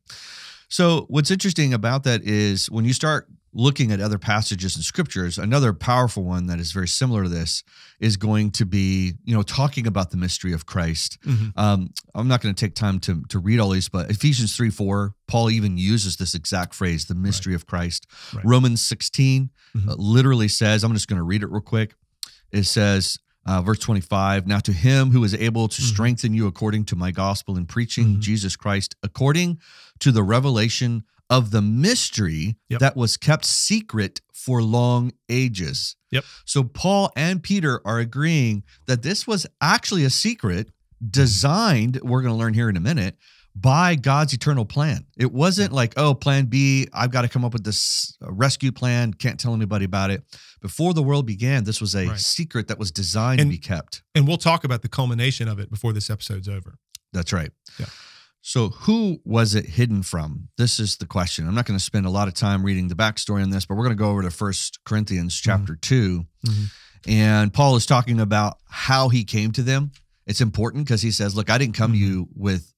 So 0.68 1.06
what's 1.08 1.30
interesting 1.30 1.74
about 1.74 2.04
that 2.04 2.22
is 2.22 2.70
when 2.70 2.84
you 2.84 2.92
start 2.92 3.28
looking 3.54 3.92
at 3.92 4.00
other 4.00 4.18
passages 4.18 4.76
in 4.76 4.82
scriptures, 4.82 5.38
another 5.38 5.72
powerful 5.74 6.24
one 6.24 6.46
that 6.46 6.58
is 6.58 6.72
very 6.72 6.88
similar 6.88 7.24
to 7.24 7.28
this 7.28 7.62
is 8.00 8.16
going 8.16 8.50
to 8.50 8.64
be, 8.64 9.12
you 9.24 9.34
know, 9.34 9.42
talking 9.42 9.86
about 9.86 10.10
the 10.10 10.16
mystery 10.16 10.52
of 10.54 10.64
Christ. 10.64 11.18
Mhm. 11.24 11.52
Um, 11.56 11.90
I'm 12.14 12.28
not 12.28 12.40
going 12.40 12.54
to 12.54 12.58
take 12.66 12.74
time 12.74 12.98
to 13.00 13.22
to 13.28 13.38
read 13.38 13.60
all 13.60 13.70
these, 13.70 13.88
but 13.88 14.10
Ephesians 14.10 14.56
3 14.56 14.70
4, 14.70 15.14
Paul 15.26 15.50
even 15.50 15.76
uses 15.76 16.16
this 16.16 16.34
exact 16.34 16.74
phrase, 16.74 17.04
the 17.06 17.14
mystery 17.14 17.54
of 17.54 17.66
Christ. 17.66 18.06
Right. 18.32 18.44
Romans 18.44 18.80
16 18.80 19.50
Mhm. 19.76 19.88
uh, 19.88 19.94
literally 19.96 20.48
says, 20.48 20.82
I'm 20.84 20.94
just 20.94 21.08
going 21.08 21.18
to 21.18 21.22
read 21.24 21.42
it 21.42 21.50
real 21.50 21.60
quick. 21.60 21.94
It 22.50 22.64
says, 22.64 23.18
uh, 23.46 23.60
verse 23.62 23.78
25, 23.80 24.46
now 24.46 24.60
to 24.60 24.72
him 24.72 25.10
who 25.10 25.24
is 25.24 25.34
able 25.34 25.68
to 25.68 25.82
Mhm. 25.82 25.84
strengthen 25.92 26.32
you 26.34 26.46
according 26.46 26.84
to 26.86 26.96
my 26.96 27.10
gospel 27.10 27.56
in 27.56 27.66
preaching 27.66 28.16
Mhm. 28.16 28.20
Jesus 28.20 28.56
Christ, 28.56 28.94
according 29.02 29.58
to 30.00 30.10
the 30.12 30.22
revelation 30.22 31.04
of 31.30 31.50
the 31.50 31.62
mystery 31.62 32.56
Yep. 32.68 32.80
that 32.80 32.96
was 32.96 33.16
kept 33.16 33.44
secret 33.44 34.20
for 34.34 34.62
long 34.62 35.12
ages. 35.28 35.96
Yep. 36.10 36.24
So 36.44 36.62
Paul 36.64 37.10
and 37.16 37.42
Peter 37.42 37.80
are 37.84 37.98
agreeing 38.00 38.64
that 38.86 39.02
this 39.02 39.26
was 39.26 39.46
actually 39.60 40.04
a 40.04 40.10
secret 40.10 40.70
designed, 41.10 42.00
we're 42.02 42.22
going 42.22 42.34
to 42.34 42.38
learn 42.38 42.54
here 42.54 42.68
in 42.68 42.76
a 42.76 42.80
minute, 42.80 43.16
by 43.54 43.94
God's 43.96 44.32
eternal 44.32 44.64
plan. 44.64 45.04
It 45.18 45.30
wasn't 45.30 45.72
like, 45.72 45.92
oh, 45.98 46.14
plan 46.14 46.46
B, 46.46 46.88
I've 46.92 47.10
got 47.10 47.22
to 47.22 47.28
come 47.28 47.44
up 47.44 47.52
with 47.52 47.64
this 47.64 48.16
uh, 48.24 48.32
rescue 48.32 48.72
plan, 48.72 49.12
can't 49.12 49.38
tell 49.38 49.52
anybody 49.54 49.84
about 49.84 50.10
it. 50.10 50.22
Before 50.62 50.94
the 50.94 51.02
world 51.02 51.26
began, 51.26 51.64
this 51.64 51.78
was 51.80 51.94
a 51.94 52.06
Right. 52.08 52.18
secret 52.18 52.68
that 52.68 52.78
was 52.78 52.90
designed 52.90 53.40
And- 53.40 53.50
to 53.50 53.54
be 53.54 53.58
kept. 53.60 54.02
And 54.14 54.26
we'll 54.26 54.38
talk 54.38 54.64
about 54.64 54.80
the 54.82 54.88
culmination 54.88 55.48
of 55.48 55.58
it 55.58 55.70
before 55.70 55.92
this 55.92 56.08
episode's 56.08 56.48
over. 56.48 56.78
That's 57.12 57.32
right. 57.32 57.50
Yeah. 57.78 57.86
So, 58.44 58.70
who 58.70 59.20
was 59.24 59.54
it 59.54 59.66
hidden 59.66 60.02
from? 60.02 60.48
This 60.58 60.80
is 60.80 60.96
the 60.96 61.06
question. 61.06 61.46
I'm 61.46 61.54
not 61.54 61.64
going 61.64 61.78
to 61.78 61.84
spend 61.84 62.06
a 62.06 62.10
lot 62.10 62.26
of 62.26 62.34
time 62.34 62.64
reading 62.64 62.88
the 62.88 62.96
backstory 62.96 63.40
on 63.42 63.50
this, 63.50 63.64
but 63.66 63.76
we're 63.76 63.84
going 63.84 63.96
to 63.96 64.02
go 64.02 64.10
over 64.10 64.22
to 64.22 64.30
First 64.32 64.80
Corinthians 64.84 65.38
chapter 65.40 65.76
2 65.76 66.26
Mhm. 66.44 66.70
and 67.06 67.52
Paul 67.54 67.76
is 67.76 67.86
talking 67.86 68.18
about 68.18 68.58
how 68.68 69.08
he 69.10 69.22
came 69.24 69.52
to 69.52 69.62
them. 69.62 69.92
It's 70.26 70.40
important 70.40 70.84
because 70.84 71.02
he 71.02 71.12
says, 71.12 71.36
"Look, 71.36 71.50
I 71.50 71.58
didn't 71.58 71.76
come 71.76 71.92
to 71.92 71.98
Mhm. 71.98 72.00
you 72.00 72.28
with 72.34 72.72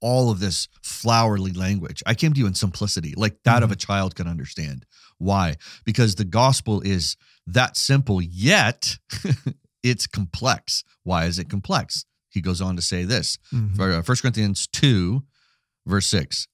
all 0.00 0.30
of 0.30 0.40
this 0.40 0.66
flowery 0.82 1.52
language. 1.52 2.02
I 2.06 2.14
came 2.14 2.32
to 2.32 2.38
you 2.38 2.46
in 2.46 2.54
simplicity, 2.54 3.12
like 3.16 3.42
that 3.44 3.62
of 3.62 3.70
a 3.70 3.76
child 3.76 4.14
can 4.14 4.26
understand. 4.28 4.86
Why? 5.18 5.56
Because 5.84 6.14
the 6.14 6.24
gospel 6.24 6.80
is 6.82 7.16
that 7.46 7.76
simple, 7.76 8.20
yet 8.22 8.98
it's 9.82 10.06
complex. 10.06 10.84
Why 11.02 11.24
is 11.26 11.38
it 11.38 11.48
complex? 11.50 12.04
He 12.36 12.42
goes 12.42 12.60
on 12.60 12.76
to 12.76 12.82
say 12.82 13.02
this 13.04 13.38
Mhm. 13.52 13.80
uh, 13.80 14.02
1 14.02 14.16
Corinthians 14.20 14.66
2, 14.66 15.24
verse 15.86 16.06
6. 16.06 16.46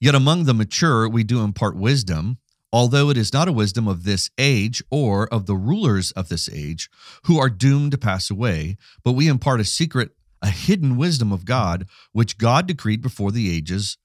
Yet 0.00 0.14
among 0.14 0.44
the 0.44 0.54
mature 0.54 1.06
we 1.08 1.22
do 1.24 1.42
impart 1.42 1.76
wisdom, 1.76 2.38
although 2.72 3.10
it 3.10 3.18
is 3.18 3.34
not 3.34 3.48
a 3.48 3.52
wisdom 3.52 3.86
of 3.86 4.04
this 4.04 4.30
age 4.38 4.82
or 4.90 5.28
of 5.28 5.44
the 5.44 5.56
rulers 5.56 6.10
of 6.12 6.28
this 6.30 6.48
age 6.48 6.88
who 7.24 7.38
are 7.38 7.50
doomed 7.50 7.92
to 7.92 7.98
pass 7.98 8.30
away, 8.30 8.78
but 9.04 9.12
we 9.12 9.28
impart 9.28 9.60
a 9.60 9.64
secret, 9.64 10.16
a 10.40 10.48
hidden 10.50 10.96
wisdom 10.96 11.32
of 11.32 11.44
God, 11.44 11.86
which 12.12 12.38
God 12.38 12.66
decreed 12.66 13.02
before 13.02 13.30
the 13.30 13.54
ages 13.54 13.98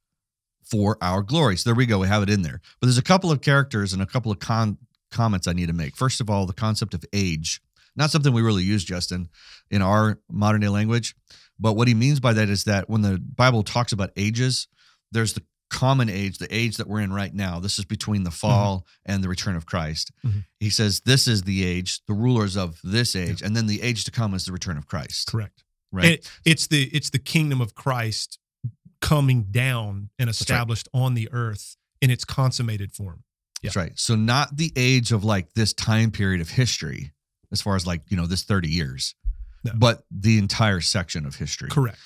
for 0.70 0.98
our 1.02 1.24
glory. 1.24 1.56
So 1.56 1.70
there 1.70 1.76
we 1.76 1.86
go. 1.86 2.00
We 2.00 2.08
have 2.08 2.24
it 2.24 2.30
in 2.30 2.42
there. 2.42 2.60
But 2.82 2.88
there's 2.88 2.98
a 2.98 3.02
couple 3.04 3.32
of 3.32 3.40
characters 3.40 3.94
and 3.94 4.02
a 4.02 4.06
couple 4.06 4.34
of 4.34 4.40
con- 4.40 4.80
comments 5.12 5.48
I 5.48 5.54
need 5.54 5.68
to 5.68 5.74
make. 5.74 5.96
First 5.96 6.20
of 6.20 6.30
all, 6.30 6.46
the 6.46 6.52
concept 6.52 6.94
of 6.94 7.06
age, 7.14 7.62
not 7.96 8.12
something 8.12 8.34
we 8.34 8.42
really 8.42 8.64
use, 8.64 8.84
Justin, 8.84 9.30
in 9.72 9.82
our 9.82 10.20
modern 10.30 10.62
day 10.62 10.68
language. 10.70 11.16
But 11.60 11.74
what 11.74 11.88
he 11.88 11.94
means 11.94 12.20
by 12.20 12.34
that 12.34 12.50
is 12.50 12.66
that 12.66 12.90
when 12.90 13.02
the 13.02 13.18
Bible 13.20 13.64
talks 13.64 13.92
about 13.94 14.12
ages, 14.18 14.68
there's 15.12 15.34
the 15.34 15.44
common 15.70 16.10
age, 16.10 16.38
the 16.38 16.54
age 16.56 16.78
that 16.78 16.88
we're 16.88 17.00
in 17.00 17.12
right 17.14 17.34
now. 17.34 17.60
This 17.60 17.80
is 17.80 17.86
between 17.86 18.24
the 18.24 18.32
fall 18.32 18.86
and 19.06 19.24
the 19.24 19.30
return 19.30 19.56
of 19.56 19.66
Christ. 19.66 20.12
Mhm. 20.26 20.46
He 20.60 20.70
says, 20.70 21.02
This 21.06 21.28
is 21.28 21.44
the 21.44 21.64
age, 21.66 22.02
the 22.08 22.14
rulers 22.14 22.56
of 22.56 22.80
this 22.84 23.16
age, 23.16 23.42
and 23.42 23.56
then 23.56 23.66
the 23.68 23.82
age 23.82 24.04
to 24.04 24.12
come 24.12 24.34
is 24.34 24.46
the 24.46 24.52
return 24.52 24.78
of 24.78 24.86
Christ. 24.86 25.28
Correct. 25.28 25.64
Right. 25.92 26.06
It- 26.06 26.30
it's 26.44 26.68
the 26.68 26.84
it's 26.94 27.10
the 27.10 27.20
kingdom 27.20 27.62
of 27.62 27.74
Christ 27.74 28.38
coming 29.02 29.44
down 29.44 30.10
and 30.20 30.28
right. 30.28 30.32
established 30.36 30.88
on 30.94 31.14
the 31.14 31.30
earth 31.32 31.78
in 32.02 32.10
its 32.10 32.26
consummated 32.26 32.92
form. 32.92 33.24
That's 33.64 33.76
right. 33.76 33.94
So 33.98 34.16
not 34.16 34.58
the 34.58 34.72
age 34.76 35.12
of 35.12 35.24
like 35.24 35.54
this 35.54 35.74
time 35.74 36.12
period 36.12 36.42
of 36.42 36.50
history, 36.50 37.14
as 37.56 37.62
far 37.62 37.76
as 37.78 37.88
like, 37.88 38.02
you 38.10 38.18
know, 38.18 38.28
this 38.28 38.44
30 38.44 38.68
years, 38.68 39.16
No. 39.64 39.72
but 39.76 40.04
the 40.12 40.38
entire 40.38 40.82
section 40.82 41.26
of 41.26 41.36
history. 41.36 41.70
Correct. 41.70 41.98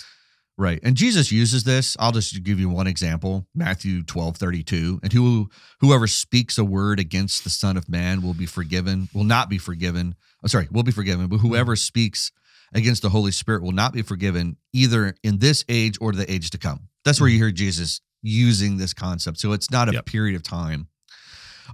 Right. 0.58 0.80
And 0.84 0.96
Jesus 0.96 1.32
uses 1.32 1.64
this. 1.64 1.96
I'll 2.00 2.12
just 2.12 2.44
give 2.44 2.60
you 2.60 2.70
one 2.70 2.86
example. 2.86 3.48
Matthew 3.56 4.04
12, 4.04 4.36
32. 4.38 5.00
And 5.02 5.12
who 5.14 5.50
whoever 5.80 6.06
speaks 6.06 6.58
a 6.58 6.66
word 6.66 7.00
against 7.00 7.44
the 7.46 7.50
Son 7.50 7.78
of 7.78 7.88
Man 7.90 8.22
will 8.22 8.34
be 8.34 8.46
forgiven, 8.46 9.08
will 9.14 9.24
not 9.24 9.50
be 9.50 9.58
forgiven. 9.58 10.16
I'm 10.44 10.50
sorry, 10.50 10.68
will 10.70 10.84
be 10.84 10.92
forgiven, 10.92 11.28
but 11.28 11.38
whoever 11.38 11.76
speaks 11.78 12.32
against 12.74 13.02
the 13.02 13.10
Holy 13.10 13.32
Spirit 13.32 13.64
will 13.64 13.72
not 13.72 13.94
be 13.94 14.02
forgiven 14.02 14.58
either 14.74 15.16
in 15.24 15.40
this 15.40 15.66
age 15.70 15.98
or 16.02 16.12
the 16.12 16.30
age 16.32 16.50
to 16.52 16.58
come. 16.58 16.90
That's 17.06 17.20
where 17.20 17.30
you 17.30 17.38
mm-hmm. 17.38 17.46
hear 17.46 17.52
Jesus 17.52 18.02
using 18.22 18.78
this 18.78 18.94
concept. 18.94 19.40
So 19.40 19.54
it's 19.54 19.72
not 19.72 19.88
a 19.90 19.94
Yep. 19.94 20.06
period 20.06 20.36
of 20.36 20.44
time. 20.44 20.90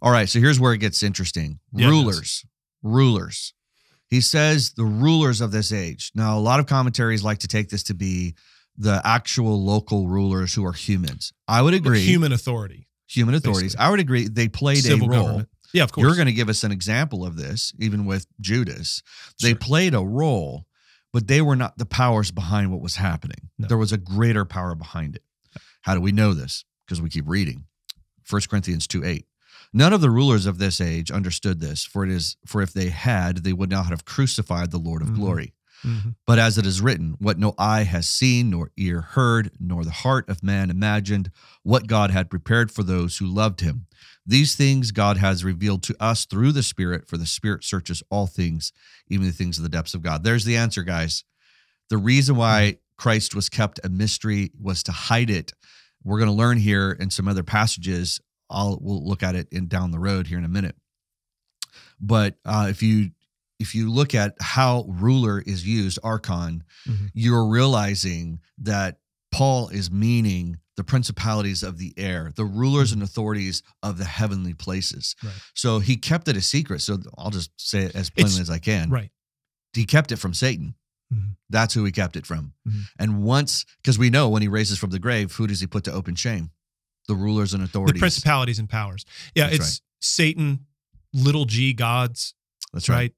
All 0.02 0.12
right, 0.12 0.30
so 0.30 0.40
here's 0.40 0.60
where 0.60 0.74
it 0.74 0.78
gets 0.78 1.02
interesting. 1.02 1.60
Yeah, 1.74 1.88
it 1.88 1.90
rulers, 1.90 2.46
rulers. 2.84 3.55
He 4.16 4.22
says 4.22 4.72
the 4.72 4.86
rulers 4.86 5.42
of 5.42 5.52
this 5.52 5.74
age. 5.74 6.14
Now, 6.16 6.38
a 6.38 6.40
lot 6.40 6.62
of 6.62 6.68
commentaries 6.68 7.22
like 7.22 7.40
to 7.40 7.50
take 7.50 7.68
this 7.68 7.84
to 7.84 7.94
be 7.94 8.36
the 8.78 9.02
actual 9.04 9.62
local 9.62 10.08
rulers 10.08 10.54
who 10.54 10.66
are 10.66 10.72
humans. 10.72 11.34
I 11.50 11.62
would 11.62 11.74
agree. 11.74 12.00
Human 12.00 12.32
authority. 12.32 12.88
human 13.08 13.36
authorities. 13.36 13.74
basically. 13.74 13.86
I 13.86 13.90
would 13.90 14.00
agree. 14.00 14.30
They 14.30 14.48
played 14.48 14.78
Civil 14.86 15.08
a 15.08 15.10
role. 15.10 15.22
government. 15.24 15.50
Yeah, 15.74 15.84
of 15.84 15.92
course. 15.92 16.06
You're 16.06 16.16
going 16.16 16.28
to 16.28 16.34
give 16.34 16.48
us 16.48 16.64
an 16.64 16.72
example 16.72 17.26
of 17.26 17.36
this, 17.36 17.74
even 17.78 18.06
with 18.06 18.26
Judas. 18.40 19.04
They 19.42 19.54
played 19.54 19.94
a 19.94 20.00
role, 20.00 20.66
but 21.12 21.28
they 21.28 21.42
were 21.42 21.58
not 21.58 21.78
the 21.78 21.86
powers 21.86 22.32
behind 22.32 22.72
what 22.72 22.80
was 22.80 22.96
happening. 22.96 23.50
No. 23.60 23.68
There 23.68 23.78
was 23.78 23.92
a 23.92 23.98
greater 23.98 24.46
power 24.46 24.76
behind 24.76 25.18
it. 25.18 25.24
How 25.82 25.94
do 25.94 26.00
we 26.00 26.14
know 26.14 26.34
this? 26.34 26.64
Because 26.86 27.02
we 27.02 27.10
keep 27.10 27.28
reading. 27.28 27.66
1 28.30 28.42
Corinthians 28.50 28.88
2 28.88 29.04
8. 29.04 29.26
None 29.78 29.92
of 29.92 30.00
the 30.00 30.10
rulers 30.10 30.46
of 30.46 30.58
this 30.58 30.80
age 30.80 31.12
understood 31.12 31.60
this, 31.60 31.84
for 31.84 32.06
it 32.06 32.10
is 32.10 32.38
for 32.46 32.62
if 32.62 32.72
they 32.72 32.92
had, 32.92 33.40
they 33.44 33.52
would 33.52 33.70
not 33.70 33.88
have 33.88 34.06
crucified 34.06 34.72
the 34.72 34.78
Lord 34.80 35.02
of 35.02 35.10
Mhm. 35.10 35.16
glory. 35.16 35.54
Mhm. 35.84 36.16
But 36.26 36.40
as 36.40 36.58
it 36.58 36.66
is 36.66 36.80
written, 36.80 37.16
what 37.20 37.38
no 37.38 37.54
eye 37.58 37.84
has 37.84 38.08
seen, 38.08 38.52
nor 38.52 38.72
ear 38.78 39.02
heard, 39.02 39.52
nor 39.60 39.84
the 39.84 39.92
heart 39.92 40.30
of 40.30 40.42
man 40.42 40.70
imagined, 40.70 41.30
what 41.64 41.88
God 41.88 42.10
had 42.10 42.30
prepared 42.30 42.72
for 42.72 42.84
those 42.84 43.18
who 43.18 43.28
loved 43.28 43.60
him. 43.60 43.88
These 44.26 44.56
things 44.56 44.92
God 44.92 45.18
has 45.18 45.44
revealed 45.44 45.84
to 45.84 46.02
us 46.02 46.24
through 46.24 46.54
the 46.54 46.64
Spirit, 46.64 47.10
for 47.10 47.18
the 47.18 47.26
Spirit 47.26 47.66
searches 47.66 48.02
all 48.10 48.28
things, 48.28 48.72
even 49.10 49.28
the 49.28 49.34
things 49.34 49.58
of 49.58 49.64
the 49.64 49.70
depths 49.70 49.94
of 49.94 50.02
God. 50.02 50.24
There's 50.24 50.46
the 50.46 50.56
answer, 50.56 50.84
guys. 50.84 51.26
The 51.90 51.98
reason 51.98 52.38
why 52.38 52.78
Christ 52.98 53.36
was 53.36 53.50
kept 53.50 53.82
a 53.84 53.90
mystery 53.90 54.52
was 54.58 54.84
to 54.84 54.94
hide 54.94 55.30
it. 55.30 55.52
We're 56.02 56.20
going 56.20 56.32
to 56.32 56.34
learn 56.34 56.60
here 56.60 56.94
in 56.94 57.10
some 57.10 57.28
other 57.28 57.44
passages. 57.44 58.22
I'll 58.50 58.78
we'll 58.82 59.06
look 59.08 59.24
at 59.24 59.36
it 59.36 59.48
in 59.52 59.68
down 59.68 59.92
the 59.92 60.00
road 60.00 60.28
here 60.28 60.38
in 60.38 60.46
a 60.46 60.50
minute. 60.50 60.76
But 62.00 62.36
uh, 62.46 62.68
if 62.70 62.82
you 62.84 63.12
if 63.60 63.74
you 63.74 63.90
look 63.92 64.14
at 64.14 64.36
how 64.42 64.84
ruler 64.88 65.40
is 65.42 65.66
used, 65.66 65.98
archon, 66.04 66.64
Mhm. 66.88 67.10
you're 67.14 67.48
realizing 67.48 68.42
that 68.58 69.00
Paul 69.32 69.70
is 69.70 69.90
meaning 69.90 70.60
the 70.76 70.84
principalities 70.84 71.64
of 71.64 71.78
the 71.78 71.94
air, 71.98 72.34
the 72.36 72.44
rulers 72.44 72.92
and 72.92 73.02
authorities 73.02 73.64
of 73.82 73.98
the 73.98 74.04
heavenly 74.04 74.54
places. 74.54 75.16
Right. 75.24 75.34
So 75.54 75.80
he 75.80 75.96
kept 75.96 76.28
it 76.28 76.36
a 76.36 76.42
secret. 76.42 76.82
So 76.82 77.00
I'll 77.18 77.32
just 77.32 77.50
say 77.58 77.84
it 77.84 77.96
as 77.96 78.10
plainly 78.10 78.32
It's- 78.34 78.42
as 78.42 78.50
I 78.50 78.60
can. 78.60 78.90
Right. 78.90 79.10
He 79.74 79.86
kept 79.86 80.12
it 80.12 80.18
from 80.18 80.34
Satan. 80.34 80.76
Mhm. 81.14 81.38
That's 81.50 81.74
who 81.76 81.86
he 81.86 81.94
kept 81.94 82.18
it 82.18 82.26
from. 82.26 82.54
Mhm. 82.68 82.84
And 83.00 83.24
once, 83.24 83.66
because 83.82 83.98
we 83.98 84.10
know 84.10 84.28
when 84.28 84.42
he 84.42 84.50
raises 84.50 84.78
from 84.78 84.90
the 84.90 85.00
grave, 85.00 85.32
who 85.34 85.48
does 85.48 85.62
he 85.62 85.68
put 85.68 85.86
to 85.86 85.94
open 85.94 86.16
shame? 86.16 86.52
The 87.08 87.16
rulers 87.16 87.54
and 87.54 87.64
authorities, 87.64 87.94
The 87.94 88.00
principalities 88.00 88.60
and 88.60 88.70
powers. 88.70 89.06
Yeah, 89.36 89.48
That's 89.50 89.56
it's 89.60 89.82
Satan, 90.02 90.66
little 91.14 91.46
g 91.46 91.74
gods, 91.74 92.34
That's 92.74 92.90
right? 92.90 92.96
right. 92.96 93.14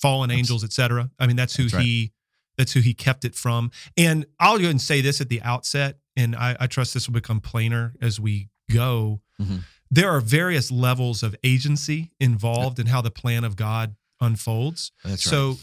Fallen 0.00 0.28
That's- 0.28 0.38
angels, 0.38 0.64
etc. 0.64 1.10
I 1.18 1.26
mean, 1.26 1.36
that's 1.36 1.54
who 1.56 1.64
That's 1.64 1.74
right. 1.74 1.84
he 1.84 2.12
that's 2.56 2.72
who 2.72 2.80
he 2.80 2.92
kept 2.94 3.24
it 3.24 3.34
from. 3.34 3.70
And 3.96 4.26
I'll 4.38 4.56
go 4.56 4.62
ahead 4.64 4.70
and 4.72 4.80
say 4.82 5.00
this 5.00 5.20
at 5.22 5.28
the 5.30 5.40
outset, 5.42 5.98
and 6.14 6.36
I, 6.36 6.56
I 6.60 6.66
trust 6.66 6.92
this 6.92 7.06
will 7.08 7.14
become 7.14 7.40
plainer 7.40 7.94
as 8.02 8.20
we 8.20 8.50
go. 8.70 9.22
Mhm. 9.40 9.64
There 9.90 10.10
are 10.10 10.20
various 10.20 10.70
levels 10.70 11.22
of 11.22 11.34
agency 11.42 12.10
involved 12.20 12.78
in 12.78 12.86
how 12.86 13.00
the 13.00 13.10
plan 13.10 13.44
of 13.44 13.56
God 13.56 13.96
unfolds. 14.20 14.92
That's 15.02 15.24
right. 15.26 15.30
so, 15.30 15.58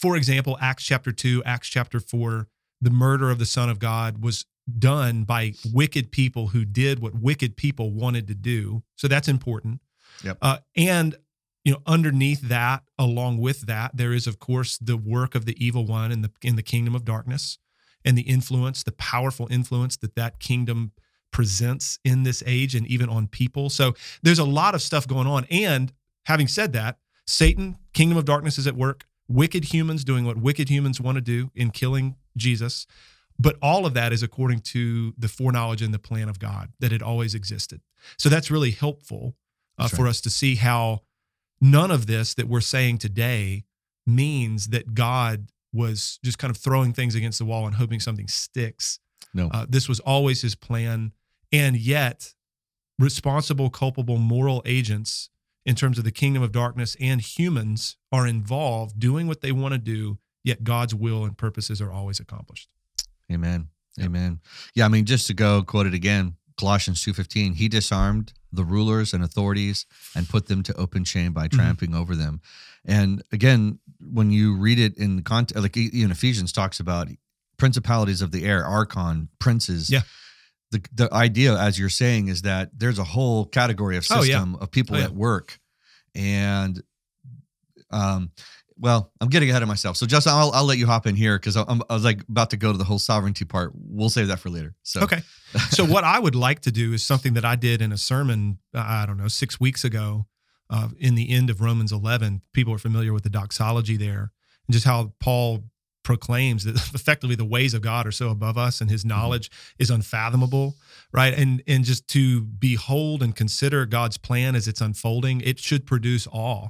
for 0.00 0.16
example, 0.16 0.56
Acts 0.60 0.84
chapter 0.84 1.12
2, 1.12 1.44
Acts 1.44 1.68
chapter 1.68 2.00
4, 2.00 2.48
the 2.80 2.90
murder 2.90 3.30
of 3.30 3.38
the 3.38 3.46
Son 3.46 3.68
of 3.68 3.78
God 3.78 4.22
was 4.22 4.46
done 4.78 5.24
by 5.24 5.52
wicked 5.72 6.10
people 6.10 6.48
who 6.48 6.64
did 6.64 6.98
what 6.98 7.14
wicked 7.14 7.56
people 7.56 7.92
wanted 7.92 8.26
to 8.28 8.34
do. 8.34 8.82
So 8.96 9.08
that's 9.08 9.28
important. 9.28 9.80
Yep. 10.22 10.38
Uh, 10.40 10.58
and 10.76 11.16
you 11.64 11.72
know, 11.72 11.80
underneath 11.86 12.42
that, 12.42 12.82
along 12.98 13.38
with 13.38 13.62
that, 13.62 13.96
there 13.96 14.12
is 14.12 14.26
of 14.26 14.38
course 14.38 14.76
the 14.78 14.96
work 14.96 15.34
of 15.34 15.46
the 15.46 15.64
evil 15.64 15.86
one 15.86 16.12
in 16.12 16.22
the 16.22 16.30
in 16.42 16.56
the 16.56 16.62
kingdom 16.62 16.94
of 16.94 17.04
darkness, 17.04 17.58
and 18.04 18.18
the 18.18 18.22
influence, 18.22 18.82
the 18.82 18.92
powerful 18.92 19.48
influence 19.50 19.96
that 19.96 20.14
that 20.14 20.38
kingdom 20.38 20.92
presents 21.30 21.98
in 22.04 22.22
this 22.22 22.42
age 22.46 22.74
and 22.74 22.86
even 22.86 23.08
on 23.08 23.26
people. 23.26 23.70
So 23.70 23.94
there's 24.22 24.38
a 24.38 24.44
lot 24.44 24.74
of 24.74 24.82
stuff 24.82 25.08
going 25.08 25.26
on. 25.26 25.46
And 25.50 25.92
having 26.26 26.46
said 26.46 26.72
that, 26.74 26.98
Satan, 27.26 27.76
kingdom 27.92 28.18
of 28.18 28.24
darkness 28.24 28.58
is 28.58 28.66
at 28.66 28.76
work, 28.76 29.06
wicked 29.26 29.64
humans 29.64 30.04
doing 30.04 30.24
what 30.24 30.36
wicked 30.36 30.68
humans 30.68 31.00
want 31.00 31.16
to 31.16 31.20
do 31.20 31.50
in 31.54 31.70
killing 31.70 32.16
Jesus. 32.36 32.86
But 33.38 33.56
all 33.60 33.84
of 33.84 33.94
that 33.94 34.12
is 34.12 34.22
according 34.22 34.60
to 34.60 35.12
the 35.18 35.28
foreknowledge 35.28 35.82
and 35.82 35.92
the 35.92 35.98
plan 35.98 36.28
of 36.28 36.38
God 36.38 36.72
that 36.78 36.92
had 36.92 37.02
always 37.02 37.34
existed. 37.34 37.80
So 38.16 38.28
that's 38.28 38.50
really 38.50 38.70
helpful 38.70 39.34
uh, 39.76 39.88
for 39.88 40.06
us 40.06 40.20
to 40.22 40.30
see 40.30 40.54
how 40.54 41.02
none 41.60 41.90
of 41.90 42.06
this 42.06 42.34
that 42.34 42.48
we're 42.48 42.60
saying 42.60 42.98
today 42.98 43.64
means 44.06 44.68
that 44.68 44.94
God 44.94 45.48
was 45.72 46.20
just 46.22 46.38
kind 46.38 46.50
of 46.50 46.56
throwing 46.56 46.92
things 46.92 47.14
against 47.14 47.38
the 47.38 47.44
wall 47.44 47.66
and 47.66 47.74
hoping 47.74 47.98
something 47.98 48.28
sticks. 48.28 49.00
No. 49.32 49.48
Uh, 49.52 49.66
this 49.68 49.88
was 49.88 49.98
always 50.00 50.42
his 50.42 50.54
plan. 50.54 51.12
And 51.50 51.76
yet, 51.76 52.34
responsible, 52.98 53.70
culpable, 53.70 54.18
moral 54.18 54.62
agents 54.64 55.30
in 55.66 55.74
terms 55.74 55.98
of 55.98 56.04
the 56.04 56.12
kingdom 56.12 56.42
of 56.42 56.52
darkness 56.52 56.96
and 57.00 57.20
humans 57.20 57.96
are 58.12 58.26
involved 58.26 59.00
doing 59.00 59.26
what 59.26 59.40
they 59.40 59.50
want 59.50 59.72
to 59.72 59.78
do, 59.78 60.18
yet 60.44 60.62
God's 60.62 60.94
will 60.94 61.24
and 61.24 61.36
purposes 61.36 61.80
are 61.80 61.90
always 61.90 62.20
accomplished. 62.20 62.68
Amen. 63.32 63.68
Yep. 63.96 64.06
Amen. 64.06 64.40
Yeah, 64.74 64.86
I 64.86 64.88
mean, 64.88 65.04
just 65.04 65.26
to 65.28 65.34
go 65.34 65.62
quote 65.62 65.86
it 65.86 65.94
again, 65.94 66.34
Colossians 66.58 67.04
2.15, 67.04 67.54
he 67.56 67.68
disarmed 67.68 68.32
the 68.52 68.64
rulers 68.64 69.12
and 69.12 69.24
authorities 69.24 69.86
and 70.14 70.28
put 70.28 70.46
them 70.46 70.62
to 70.64 70.74
open 70.76 71.04
shame 71.04 71.32
by 71.32 71.48
trampling 71.48 71.94
over 71.94 72.14
them. 72.14 72.40
And 72.84 73.22
again, 73.32 73.78
when 74.00 74.30
you 74.30 74.56
read 74.56 74.78
it 74.78 74.96
in 74.98 75.22
context, 75.22 75.60
like 75.62 75.76
even 75.76 76.10
Ephesians 76.10 76.52
talks 76.52 76.78
about 76.80 77.08
principalities 77.56 78.20
of 78.22 78.30
the 78.30 78.44
air, 78.44 78.64
archon, 78.64 79.28
princes. 79.38 79.90
Yeah. 79.90 80.02
The, 80.70 80.84
the 80.92 81.12
idea, 81.14 81.56
as 81.56 81.78
you're 81.78 81.88
saying, 81.88 82.28
is 82.28 82.42
that 82.42 82.70
there's 82.76 82.98
a 82.98 83.04
whole 83.04 83.46
category 83.46 83.96
of 83.96 84.06
Oh, 84.10 84.16
yeah. 84.22 84.34
system 84.34 84.56
of 84.56 84.70
people 84.70 84.96
Oh, 84.96 84.98
yeah. 84.98 85.04
at 85.06 85.12
work. 85.14 85.58
And 86.14 86.82
um, 87.90 88.30
well, 88.78 89.12
I'm 89.20 89.28
getting 89.28 89.50
ahead 89.50 89.62
of 89.62 89.68
myself. 89.68 89.96
So 89.96 90.06
Justin, 90.06 90.32
I'll, 90.34 90.50
I'll 90.52 90.64
let 90.64 90.78
you 90.78 90.86
hop 90.86 91.06
in 91.06 91.14
here 91.14 91.38
because 91.38 91.56
I 91.56 91.62
was 91.88 92.04
like 92.04 92.22
about 92.28 92.50
to 92.50 92.56
go 92.56 92.72
to 92.72 92.78
the 92.78 92.84
whole 92.84 92.98
sovereignty 92.98 93.44
part. 93.44 93.72
We'll 93.74 94.10
save 94.10 94.28
that 94.28 94.40
for 94.40 94.50
later. 94.50 94.74
So 94.82 95.02
okay. 95.02 95.22
so 95.70 95.84
what 95.86 96.04
I 96.04 96.18
would 96.18 96.34
like 96.34 96.60
to 96.60 96.72
do 96.72 96.92
is 96.92 97.02
something 97.02 97.34
that 97.34 97.44
I 97.44 97.56
did 97.56 97.80
in 97.80 97.92
a 97.92 97.98
sermon. 97.98 98.58
I 98.74 99.06
don't 99.06 99.16
know 99.16 99.28
six 99.28 99.60
weeks 99.60 99.84
ago, 99.84 100.26
uh, 100.70 100.88
in 100.98 101.14
the 101.14 101.30
end 101.30 101.50
of 101.50 101.60
Romans 101.60 101.92
11. 101.92 102.42
People 102.52 102.74
are 102.74 102.78
familiar 102.78 103.12
with 103.12 103.22
the 103.22 103.30
doxology 103.30 103.96
there, 103.96 104.32
and 104.66 104.72
just 104.72 104.84
how 104.84 105.12
Paul 105.20 105.64
proclaims 106.02 106.64
that 106.64 106.74
effectively 106.94 107.36
the 107.36 107.44
ways 107.44 107.74
of 107.74 107.80
God 107.80 108.06
are 108.06 108.12
so 108.12 108.28
above 108.28 108.58
us 108.58 108.80
and 108.80 108.90
his 108.90 109.02
mm-hmm. 109.02 109.10
knowledge 109.10 109.50
mm-hmm. 109.50 109.82
is 109.82 109.90
unfathomable, 109.90 110.74
right? 111.12 111.32
And 111.32 111.62
and 111.68 111.84
just 111.84 112.08
to 112.08 112.40
behold 112.40 113.22
and 113.22 113.36
consider 113.36 113.86
God's 113.86 114.18
plan 114.18 114.56
as 114.56 114.66
it's 114.66 114.80
unfolding, 114.80 115.40
it 115.42 115.60
should 115.60 115.86
produce 115.86 116.26
awe 116.32 116.68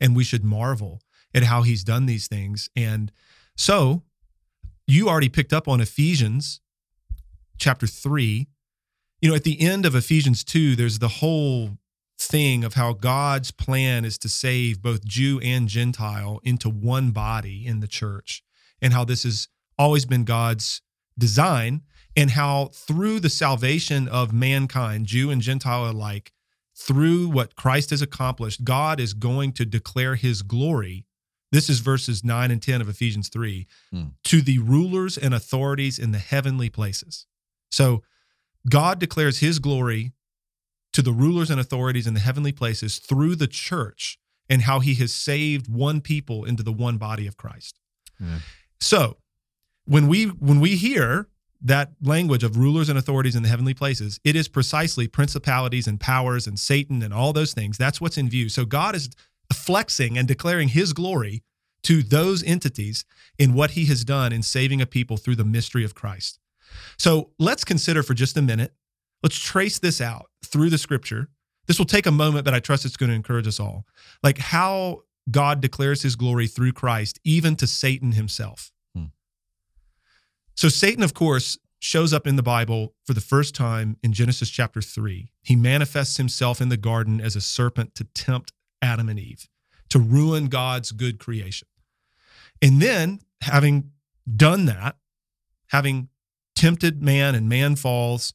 and 0.00 0.16
we 0.16 0.24
should 0.24 0.44
marvel 0.44 1.00
at 1.34 1.44
how 1.44 1.62
he's 1.62 1.84
done 1.84 2.06
these 2.06 2.28
things. 2.28 2.70
And 2.76 3.10
so 3.56 4.02
you 4.86 5.08
already 5.08 5.28
picked 5.28 5.52
up 5.52 5.66
on 5.68 5.80
Ephesians 5.80 6.60
chapter 7.58 7.86
3. 7.86 8.46
You 9.20 9.30
know, 9.30 9.34
at 9.34 9.44
the 9.44 9.60
end 9.60 9.86
of 9.86 9.94
Ephesians 9.94 10.44
2, 10.44 10.76
there's 10.76 10.98
the 10.98 11.08
whole 11.08 11.78
thing 12.18 12.62
of 12.62 12.74
how 12.74 12.92
God's 12.92 13.50
plan 13.50 14.04
is 14.04 14.18
to 14.18 14.28
save 14.28 14.82
both 14.82 15.04
Jew 15.04 15.40
and 15.42 15.68
Gentile 15.68 16.40
into 16.42 16.68
one 16.68 17.10
body 17.10 17.66
in 17.66 17.80
the 17.80 17.88
church, 17.88 18.44
and 18.80 18.92
how 18.92 19.04
this 19.04 19.24
has 19.24 19.48
always 19.78 20.04
been 20.04 20.24
God's 20.24 20.82
design, 21.18 21.82
and 22.16 22.30
how 22.30 22.66
through 22.72 23.20
the 23.20 23.30
salvation 23.30 24.06
of 24.06 24.32
mankind, 24.32 25.06
Jew 25.06 25.30
and 25.30 25.42
Gentile 25.42 25.90
alike, 25.90 26.32
through 26.76 27.28
what 27.28 27.56
Christ 27.56 27.90
has 27.90 28.02
accomplished, 28.02 28.64
God 28.64 29.00
is 29.00 29.14
going 29.14 29.52
to 29.52 29.64
declare 29.64 30.16
his 30.16 30.42
glory 30.42 31.06
this 31.54 31.70
is 31.70 31.80
verses 31.80 32.24
9 32.24 32.50
and 32.50 32.60
10 32.60 32.80
of 32.80 32.88
Ephesians 32.88 33.28
3 33.28 33.66
hmm. 33.92 34.02
to 34.24 34.42
the 34.42 34.58
rulers 34.58 35.16
and 35.16 35.32
authorities 35.32 35.98
in 35.98 36.10
the 36.10 36.18
heavenly 36.18 36.68
places. 36.68 37.26
So 37.70 38.02
God 38.68 38.98
declares 38.98 39.38
his 39.38 39.58
glory 39.58 40.12
to 40.92 41.02
the 41.02 41.12
rulers 41.12 41.50
and 41.50 41.60
authorities 41.60 42.06
in 42.06 42.14
the 42.14 42.20
heavenly 42.20 42.52
places 42.52 42.98
through 42.98 43.36
the 43.36 43.46
church 43.46 44.18
and 44.48 44.62
how 44.62 44.80
he 44.80 44.94
has 44.94 45.12
saved 45.12 45.72
one 45.72 46.00
people 46.00 46.44
into 46.44 46.62
the 46.62 46.72
one 46.72 46.98
body 46.98 47.26
of 47.26 47.36
Christ. 47.36 47.78
So 48.80 49.16
when 49.86 50.08
we 50.08 50.26
when 50.26 50.60
we 50.60 50.76
hear 50.76 51.28
that 51.62 51.92
language 52.02 52.44
of 52.44 52.56
rulers 52.56 52.88
and 52.88 52.98
authorities 52.98 53.34
in 53.34 53.42
the 53.42 53.48
heavenly 53.48 53.74
places, 53.74 54.20
it 54.22 54.36
is 54.36 54.48
precisely 54.48 55.08
principalities 55.08 55.86
and 55.86 55.98
powers 55.98 56.46
and 56.46 56.58
Satan 56.58 57.02
and 57.02 57.14
all 57.14 57.32
those 57.32 57.54
things. 57.54 57.78
That's 57.78 58.00
what's 58.00 58.18
in 58.18 58.28
view. 58.28 58.48
So 58.48 58.64
God 58.64 58.94
is 58.94 59.10
flexing 59.52 60.16
and 60.18 60.26
declaring 60.26 60.68
his 60.68 60.92
glory 60.92 61.42
to 61.82 62.02
those 62.02 62.42
entities 62.42 63.04
in 63.38 63.54
what 63.54 63.72
he 63.72 63.84
has 63.86 64.04
done 64.04 64.32
in 64.32 64.42
saving 64.42 64.80
a 64.80 64.86
people 64.86 65.16
through 65.16 65.36
the 65.36 65.44
mystery 65.44 65.84
of 65.84 65.94
Christ. 65.94 66.38
So 66.98 67.30
let's 67.38 67.64
consider 67.64 68.02
for 68.02 68.14
just 68.14 68.36
a 68.36 68.42
minute, 68.42 68.74
let's 69.22 69.38
trace 69.38 69.78
this 69.78 70.00
out 70.00 70.30
through 70.44 70.70
the 70.70 70.78
scripture. 70.78 71.28
This 71.66 71.78
will 71.78 71.86
take 71.86 72.06
a 72.06 72.10
moment, 72.10 72.44
but 72.44 72.54
I 72.54 72.60
trust 72.60 72.84
it's 72.84 72.96
going 72.96 73.10
to 73.10 73.16
encourage 73.16 73.46
us 73.46 73.60
all. 73.60 73.86
Like 74.22 74.38
how 74.38 75.02
God 75.30 75.60
declares 75.60 76.02
his 76.02 76.16
glory 76.16 76.46
through 76.46 76.72
Christ, 76.72 77.18
even 77.24 77.56
to 77.56 77.66
Satan 77.66 78.12
himself. 78.12 78.72
Hmm. 78.94 79.06
So, 80.54 80.68
Satan, 80.68 81.02
of 81.02 81.14
course, 81.14 81.58
shows 81.78 82.12
up 82.12 82.26
in 82.26 82.36
the 82.36 82.42
Bible 82.42 82.94
for 83.04 83.14
the 83.14 83.20
first 83.20 83.54
time 83.54 83.96
in 84.02 84.12
Genesis 84.12 84.50
chapter 84.50 84.80
3. 84.80 85.30
He 85.42 85.56
manifests 85.56 86.16
himself 86.16 86.60
in 86.60 86.68
the 86.68 86.76
garden 86.76 87.20
as 87.20 87.36
a 87.36 87.40
serpent 87.40 87.94
to 87.94 88.04
tempt 88.04 88.52
Adam 88.82 89.08
and 89.08 89.18
Eve, 89.18 89.48
to 89.90 89.98
ruin 89.98 90.46
God's 90.46 90.92
good 90.92 91.18
creation. 91.18 91.68
And 92.62 92.80
then, 92.80 93.20
having 93.40 93.90
done 94.36 94.66
that, 94.66 94.96
having 95.68 96.08
tempted 96.54 97.02
man 97.02 97.34
and 97.34 97.48
man 97.48 97.76
falls, 97.76 98.32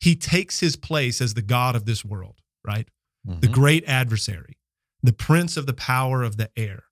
he 0.00 0.14
takes 0.14 0.60
his 0.60 0.76
place 0.76 1.20
as 1.20 1.34
the 1.34 1.42
God 1.42 1.74
of 1.74 1.84
this 1.84 2.04
world, 2.04 2.40
right? 2.66 2.88
Mm-hmm. 3.26 3.40
The 3.40 3.48
great 3.48 3.84
adversary, 3.86 4.58
the 5.02 5.12
prince 5.12 5.56
of 5.56 5.66
the 5.66 5.72
power 5.72 6.22
of 6.22 6.36
the 6.36 6.50
air, 6.56 6.84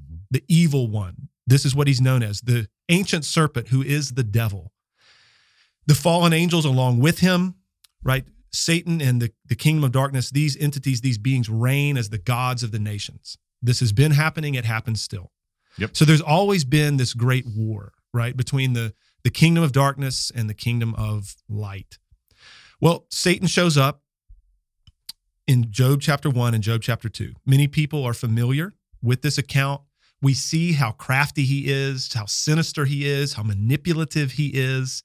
mm-hmm. 0.00 0.16
the 0.30 0.44
evil 0.48 0.88
one. 0.88 1.28
This 1.46 1.64
is 1.64 1.74
what 1.74 1.88
he's 1.88 2.00
known 2.00 2.22
as 2.22 2.40
the 2.40 2.68
ancient 2.88 3.24
serpent 3.24 3.68
who 3.68 3.82
is 3.82 4.12
the 4.12 4.22
devil. 4.22 4.72
The 5.86 5.94
fallen 5.94 6.32
angels 6.32 6.64
along 6.64 7.00
with 7.00 7.18
him, 7.18 7.56
right? 8.04 8.24
Satan 8.52 9.00
and 9.00 9.20
the, 9.20 9.32
the 9.46 9.54
kingdom 9.54 9.84
of 9.84 9.92
darkness, 9.92 10.30
these 10.30 10.56
entities, 10.56 11.00
these 11.00 11.18
beings 11.18 11.48
reign 11.48 11.96
as 11.96 12.10
the 12.10 12.18
gods 12.18 12.62
of 12.62 12.70
the 12.70 12.78
nations. 12.78 13.38
This 13.62 13.80
has 13.80 13.92
been 13.92 14.12
happening, 14.12 14.54
it 14.54 14.64
happens 14.64 15.00
still. 15.00 15.32
Yep. 15.78 15.96
So 15.96 16.04
there's 16.04 16.20
always 16.20 16.64
been 16.64 16.96
this 16.96 17.14
great 17.14 17.46
war, 17.46 17.92
right, 18.12 18.36
between 18.36 18.74
the, 18.74 18.94
the 19.24 19.30
kingdom 19.30 19.64
of 19.64 19.72
darkness 19.72 20.30
and 20.34 20.50
the 20.50 20.54
kingdom 20.54 20.94
of 20.96 21.36
light. 21.48 21.98
Well, 22.80 23.06
Satan 23.10 23.46
shows 23.46 23.78
up 23.78 24.02
in 25.46 25.70
Job 25.70 26.00
chapter 26.00 26.28
1 26.28 26.54
and 26.54 26.62
Job 26.62 26.82
chapter 26.82 27.08
2. 27.08 27.32
Many 27.46 27.68
people 27.68 28.04
are 28.04 28.14
familiar 28.14 28.74
with 29.02 29.22
this 29.22 29.38
account. 29.38 29.82
We 30.20 30.34
see 30.34 30.72
how 30.72 30.92
crafty 30.92 31.44
he 31.44 31.70
is, 31.70 32.12
how 32.12 32.26
sinister 32.26 32.84
he 32.84 33.08
is, 33.08 33.34
how 33.34 33.42
manipulative 33.42 34.32
he 34.32 34.48
is. 34.48 35.02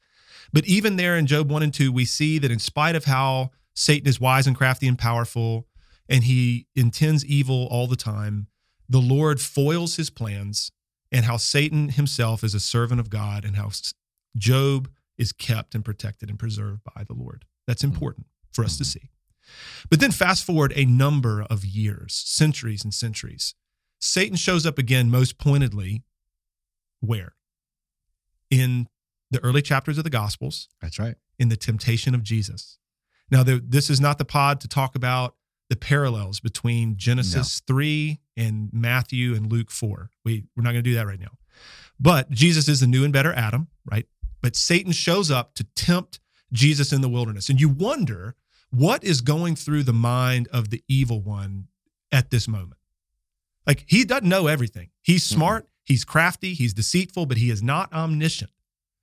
But 0.54 0.66
even 0.66 0.96
there 0.96 1.18
in 1.18 1.28
Job 1.28 1.50
1 1.50 1.64
and 1.64 1.74
2, 1.74 1.92
we 1.92 2.06
see 2.06 2.40
that 2.40 2.52
in 2.52 2.60
spite 2.60 2.96
of 2.96 3.06
how 3.06 3.52
Satan 3.74 4.08
is 4.08 4.20
wise 4.20 4.48
and 4.48 4.56
crafty 4.56 4.88
and 4.88 4.98
powerful, 4.98 5.68
and 6.10 6.24
he 6.24 6.68
intends 6.76 7.26
evil 7.26 7.68
all 7.70 7.88
the 7.88 7.96
time, 7.96 8.48
the 8.90 9.00
Lord 9.02 9.42
foils 9.42 9.98
his 9.98 10.10
plans, 10.10 10.72
and 11.12 11.26
how 11.26 11.38
Satan 11.38 11.90
himself 11.90 12.44
is 12.44 12.54
a 12.54 12.60
servant 12.60 13.00
of 13.00 13.10
God, 13.10 13.46
and 13.46 13.56
how 13.56 13.70
Job 14.38 14.90
is 15.18 15.32
kept 15.32 15.76
and 15.76 15.84
protected 15.84 16.30
and 16.30 16.40
preserved 16.40 16.82
by 16.96 17.04
the 17.04 17.14
Lord. 17.14 17.46
That's 17.66 17.82
hmm. 17.82 17.92
important 17.92 18.28
for 18.54 18.64
us 18.64 18.78
to 18.78 18.84
hmm. 18.84 18.88
see. 18.88 19.10
But 19.90 20.00
then 20.00 20.12
fast 20.12 20.44
forward 20.44 20.74
a 20.76 20.86
number 20.86 21.44
of 21.50 21.64
years, 21.64 22.14
centuries 22.26 22.84
and 22.84 22.94
centuries. 22.94 23.56
Satan 24.00 24.36
shows 24.36 24.66
up 24.66 24.78
again 24.78 25.10
most 25.10 25.38
pointedly 25.38 26.04
where? 27.00 27.34
In 28.50 28.88
the 29.32 29.44
early 29.44 29.62
chapters 29.62 29.98
of 29.98 30.04
the 30.04 30.10
Gospels. 30.10 30.70
That's 30.82 31.00
right. 31.00 31.16
In 31.40 31.50
the 31.50 31.58
temptation 31.58 32.16
of 32.16 32.24
Jesus. 32.24 32.78
Now, 33.30 33.44
the, 33.44 33.62
this 33.66 33.90
is 33.90 34.00
not 34.00 34.18
the 34.18 34.26
pod 34.26 34.62
to 34.62 34.68
talk 34.68 34.96
about 34.96 35.36
the 35.70 35.76
parallels 35.76 36.40
between 36.40 36.96
Genesis 36.98 37.62
no. 37.68 37.74
3 37.74 38.20
and 38.38 38.70
Matthew 38.72 39.36
and 39.36 39.52
Luke 39.52 39.70
4. 39.70 40.10
We, 40.24 40.46
we're 40.56 40.64
not 40.64 40.72
going 40.72 40.84
to 40.84 40.90
do 40.90 40.96
that 40.96 41.08
right 41.08 41.20
now. 41.20 41.38
But 42.00 42.30
Jesus 42.32 42.68
is 42.68 42.80
the 42.80 42.88
new 42.88 43.04
and 43.04 43.12
better 43.12 43.34
Adam, 43.34 43.68
right? 43.90 44.06
But 44.42 44.56
Satan 44.56 44.92
shows 44.92 45.30
up 45.30 45.56
to 45.56 45.64
tempt 45.76 46.20
Jesus 46.54 46.94
in 46.94 47.02
the 47.02 47.10
wilderness. 47.10 47.50
And 47.50 47.60
you 47.60 47.68
wonder 47.68 48.36
what 48.70 49.04
is 49.04 49.22
going 49.22 49.56
through 49.56 49.84
the 49.84 49.94
mind 49.94 50.48
of 50.54 50.70
the 50.70 50.84
evil 50.88 51.22
one 51.22 51.68
at 52.12 52.30
this 52.30 52.48
moment. 52.48 52.80
Like 53.66 53.84
he 53.88 54.06
doesn't 54.06 54.30
know 54.30 54.48
everything. 54.48 54.90
He's 55.02 55.24
smart, 55.24 55.64
mm-hmm. 55.64 55.84
he's 55.86 56.06
crafty, 56.06 56.54
he's 56.54 56.74
deceitful, 56.74 57.26
but 57.26 57.38
he 57.38 57.50
is 57.50 57.62
not 57.62 57.92
omniscient. 57.92 58.52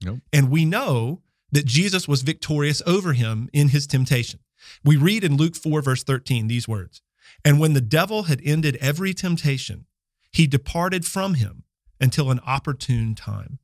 Nope. 0.04 0.18
And 0.32 0.50
we 0.50 0.64
know 0.64 1.22
that 1.52 1.66
Jesus 1.66 2.08
was 2.08 2.22
victorious 2.22 2.82
over 2.86 3.12
him 3.12 3.48
in 3.52 3.68
his 3.68 3.86
temptation. 3.86 4.40
We 4.84 4.96
read 4.96 5.24
in 5.24 5.36
Luke 5.36 5.54
4, 5.54 5.82
verse 5.82 6.02
13, 6.02 6.48
these 6.48 6.66
words 6.66 7.02
And 7.44 7.60
when 7.60 7.74
the 7.74 7.80
devil 7.80 8.24
had 8.24 8.40
ended 8.44 8.76
every 8.80 9.14
temptation, 9.14 9.86
he 10.32 10.46
departed 10.46 11.04
from 11.04 11.34
him 11.34 11.64
until 12.00 12.30
an 12.30 12.40
opportune 12.46 13.14
time. 13.14 13.58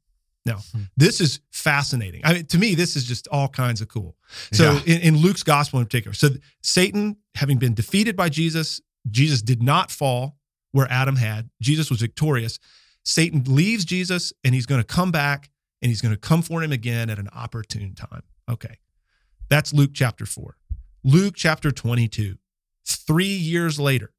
Now, 0.46 0.58
hmm. 0.72 0.84
this 0.96 1.20
is 1.20 1.40
fascinating. 1.50 2.22
I 2.24 2.32
mean, 2.34 2.46
to 2.46 2.58
me, 2.58 2.74
this 2.74 2.96
is 2.96 3.04
just 3.04 3.28
all 3.28 3.48
kinds 3.48 3.80
of 3.80 3.88
cool. 3.88 4.16
So, 4.52 4.72
yeah. 4.72 4.94
in, 4.94 5.00
in 5.02 5.16
Luke's 5.18 5.42
gospel 5.42 5.80
in 5.80 5.84
particular, 5.84 6.14
so 6.14 6.30
Satan, 6.62 7.16
having 7.34 7.58
been 7.58 7.74
defeated 7.74 8.16
by 8.16 8.30
Jesus, 8.30 8.80
Jesus 9.10 9.42
did 9.42 9.62
not 9.62 9.90
fall 9.90 10.36
where 10.72 10.90
Adam 10.90 11.16
had. 11.16 11.50
Jesus 11.60 11.90
was 11.90 12.00
victorious. 12.00 12.58
Satan 13.04 13.42
leaves 13.46 13.84
Jesus 13.84 14.32
and 14.44 14.54
he's 14.54 14.66
going 14.66 14.80
to 14.80 14.86
come 14.86 15.10
back 15.10 15.49
and 15.82 15.88
he's 15.88 16.00
going 16.00 16.14
to 16.14 16.20
come 16.20 16.42
for 16.42 16.62
him 16.62 16.72
again 16.72 17.10
at 17.10 17.18
an 17.18 17.28
opportune 17.34 17.94
time. 17.94 18.22
Okay. 18.48 18.78
That's 19.48 19.72
Luke 19.72 19.90
chapter 19.94 20.26
4. 20.26 20.56
Luke 21.02 21.34
chapter 21.36 21.70
22. 21.70 22.36
Three 22.84 23.26
years 23.26 23.78
later, 23.80 24.12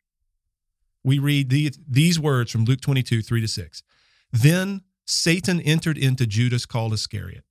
we 1.03 1.19
read 1.19 1.49
the, 1.49 1.73
these 1.87 2.19
words 2.19 2.51
from 2.51 2.65
Luke 2.65 2.81
22, 2.81 3.21
3 3.21 3.41
to 3.41 3.47
6. 3.47 3.83
Then 4.31 4.81
Satan 5.05 5.59
entered 5.61 5.97
into 5.97 6.25
Judas 6.25 6.65
called 6.65 6.93
Iscariot, 6.93 7.43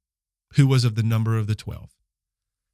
who 0.54 0.66
was 0.66 0.84
of 0.84 0.94
the 0.94 1.02
number 1.02 1.36
of 1.36 1.46
the 1.46 1.54
twelve. 1.54 1.90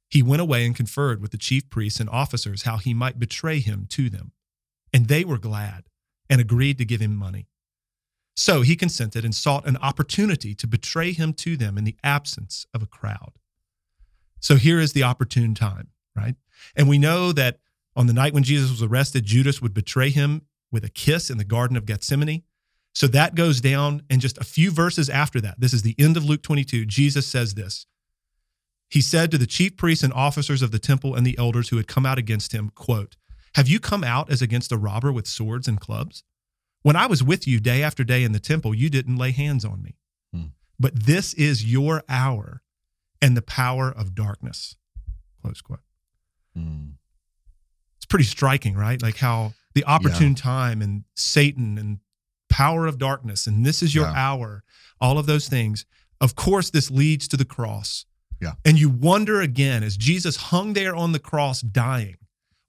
He 0.09 0.23
went 0.23 0.41
away 0.41 0.65
and 0.65 0.75
conferred 0.75 1.21
with 1.21 1.31
the 1.31 1.37
chief 1.37 1.69
priests 1.69 1.99
and 1.99 2.09
officers 2.09 2.63
how 2.63 2.77
he 2.77 2.93
might 2.93 3.19
betray 3.19 3.59
him 3.59 3.85
to 3.89 4.09
them. 4.09 4.31
And 4.93 5.07
they 5.07 5.25
were 5.25 5.37
glad 5.37 5.85
and 6.29 6.39
agreed 6.39 6.77
to 6.77 6.85
give 6.85 7.01
him 7.01 7.15
money. 7.15 7.47
So 8.37 8.61
he 8.61 8.75
consented 8.75 9.25
and 9.25 9.33
sought 9.33 9.67
an 9.67 9.77
opportunity 9.77 10.53
to 10.53 10.67
betray 10.67 11.11
him 11.11 11.33
to 11.33 11.57
them 11.57 11.75
in 11.75 11.85
the 11.85 11.97
absence 12.03 12.67
of 12.71 12.83
a 12.83 12.87
crowd. 12.87 13.33
So 14.39 14.57
here 14.57 14.79
is 14.79 14.93
the 14.93 15.01
opportune 15.01 15.55
time, 15.55 15.87
right? 16.15 16.35
And 16.75 16.87
we 16.87 16.99
know 16.99 17.31
that 17.31 17.57
on 17.95 18.05
the 18.05 18.13
night 18.13 18.35
when 18.35 18.43
Jesus 18.43 18.69
was 18.69 18.83
arrested, 18.83 19.25
Judas 19.25 19.59
would 19.59 19.73
betray 19.73 20.11
him 20.11 20.43
with 20.71 20.85
a 20.85 20.89
kiss 20.89 21.31
in 21.31 21.39
the 21.39 21.43
Garden 21.43 21.75
of 21.75 21.87
Gethsemane. 21.87 22.43
So 22.93 23.07
that 23.07 23.33
goes 23.33 23.59
down, 23.59 24.03
and 24.07 24.21
just 24.21 24.37
a 24.37 24.43
few 24.43 24.69
verses 24.69 25.09
after 25.09 25.41
that, 25.41 25.59
this 25.59 25.73
is 25.73 25.81
the 25.81 25.95
end 25.97 26.15
of 26.15 26.23
Luke 26.23 26.43
22. 26.43 26.85
Jesus 26.85 27.25
says 27.25 27.55
this. 27.55 27.87
He 28.87 29.01
said 29.01 29.31
to 29.31 29.39
the 29.39 29.47
chief 29.47 29.77
priests 29.77 30.03
and 30.03 30.13
officers 30.13 30.61
of 30.61 30.69
the 30.69 30.79
temple 30.79 31.15
and 31.15 31.25
the 31.25 31.37
elders 31.39 31.69
who 31.69 31.77
had 31.77 31.87
come 31.87 32.05
out 32.05 32.19
against 32.19 32.53
him, 32.53 32.69
quote, 32.75 33.17
Have 33.55 33.67
you 33.67 33.79
come 33.79 34.03
out 34.03 34.31
as 34.31 34.43
against 34.43 34.71
a 34.71 34.77
robber 34.77 35.11
with 35.11 35.25
swords 35.25 35.67
and 35.67 35.79
clubs? 35.79 36.23
When 36.87 36.95
I 36.95 37.05
was 37.05 37.21
with 37.21 37.45
you 37.45 37.59
day 37.59 37.83
after 37.83 38.05
day 38.05 38.23
in 38.23 38.31
the 38.31 38.39
temple, 38.39 38.73
you 38.73 38.89
didn't 38.89 39.17
lay 39.17 39.31
hands 39.31 39.65
on 39.65 39.83
me. 39.83 39.97
Hmm. 40.33 40.51
But 40.79 40.97
this 40.97 41.33
is 41.33 41.69
your 41.69 42.01
hour 42.07 42.61
and 43.21 43.35
the 43.35 43.41
power 43.41 43.91
of 43.91 44.15
darkness. 44.15 44.77
Close 45.41 45.59
quote. 45.59 45.81
Mm. 46.57 46.93
It's 47.97 48.05
pretty 48.05 48.23
striking, 48.23 48.73
right? 48.73 49.01
Like 49.01 49.17
how 49.17 49.51
the 49.75 49.83
opportune 49.83 50.33
time 50.33 50.81
and 50.81 51.03
Satan 51.13 51.77
and 51.77 51.99
power 52.49 52.87
of 52.87 52.97
darkness, 52.97 53.47
and 53.47 53.65
this 53.65 53.83
is 53.83 53.93
your 53.93 54.05
Yeah. 54.05 54.13
hour, 54.15 54.63
all 55.01 55.17
of 55.17 55.25
those 55.25 55.49
things. 55.49 55.85
Of 56.21 56.35
course, 56.35 56.69
this 56.69 56.89
leads 56.89 57.27
to 57.27 57.35
the 57.35 57.43
cross. 57.43 58.05
Yeah. 58.41 58.53
And 58.63 58.79
you 58.79 58.87
wonder 58.87 59.41
again, 59.41 59.83
as 59.83 59.97
Jesus 59.97 60.37
hung 60.37 60.71
there 60.71 60.95
on 60.95 61.11
the 61.11 61.19
cross 61.19 61.59
dying, 61.59 62.15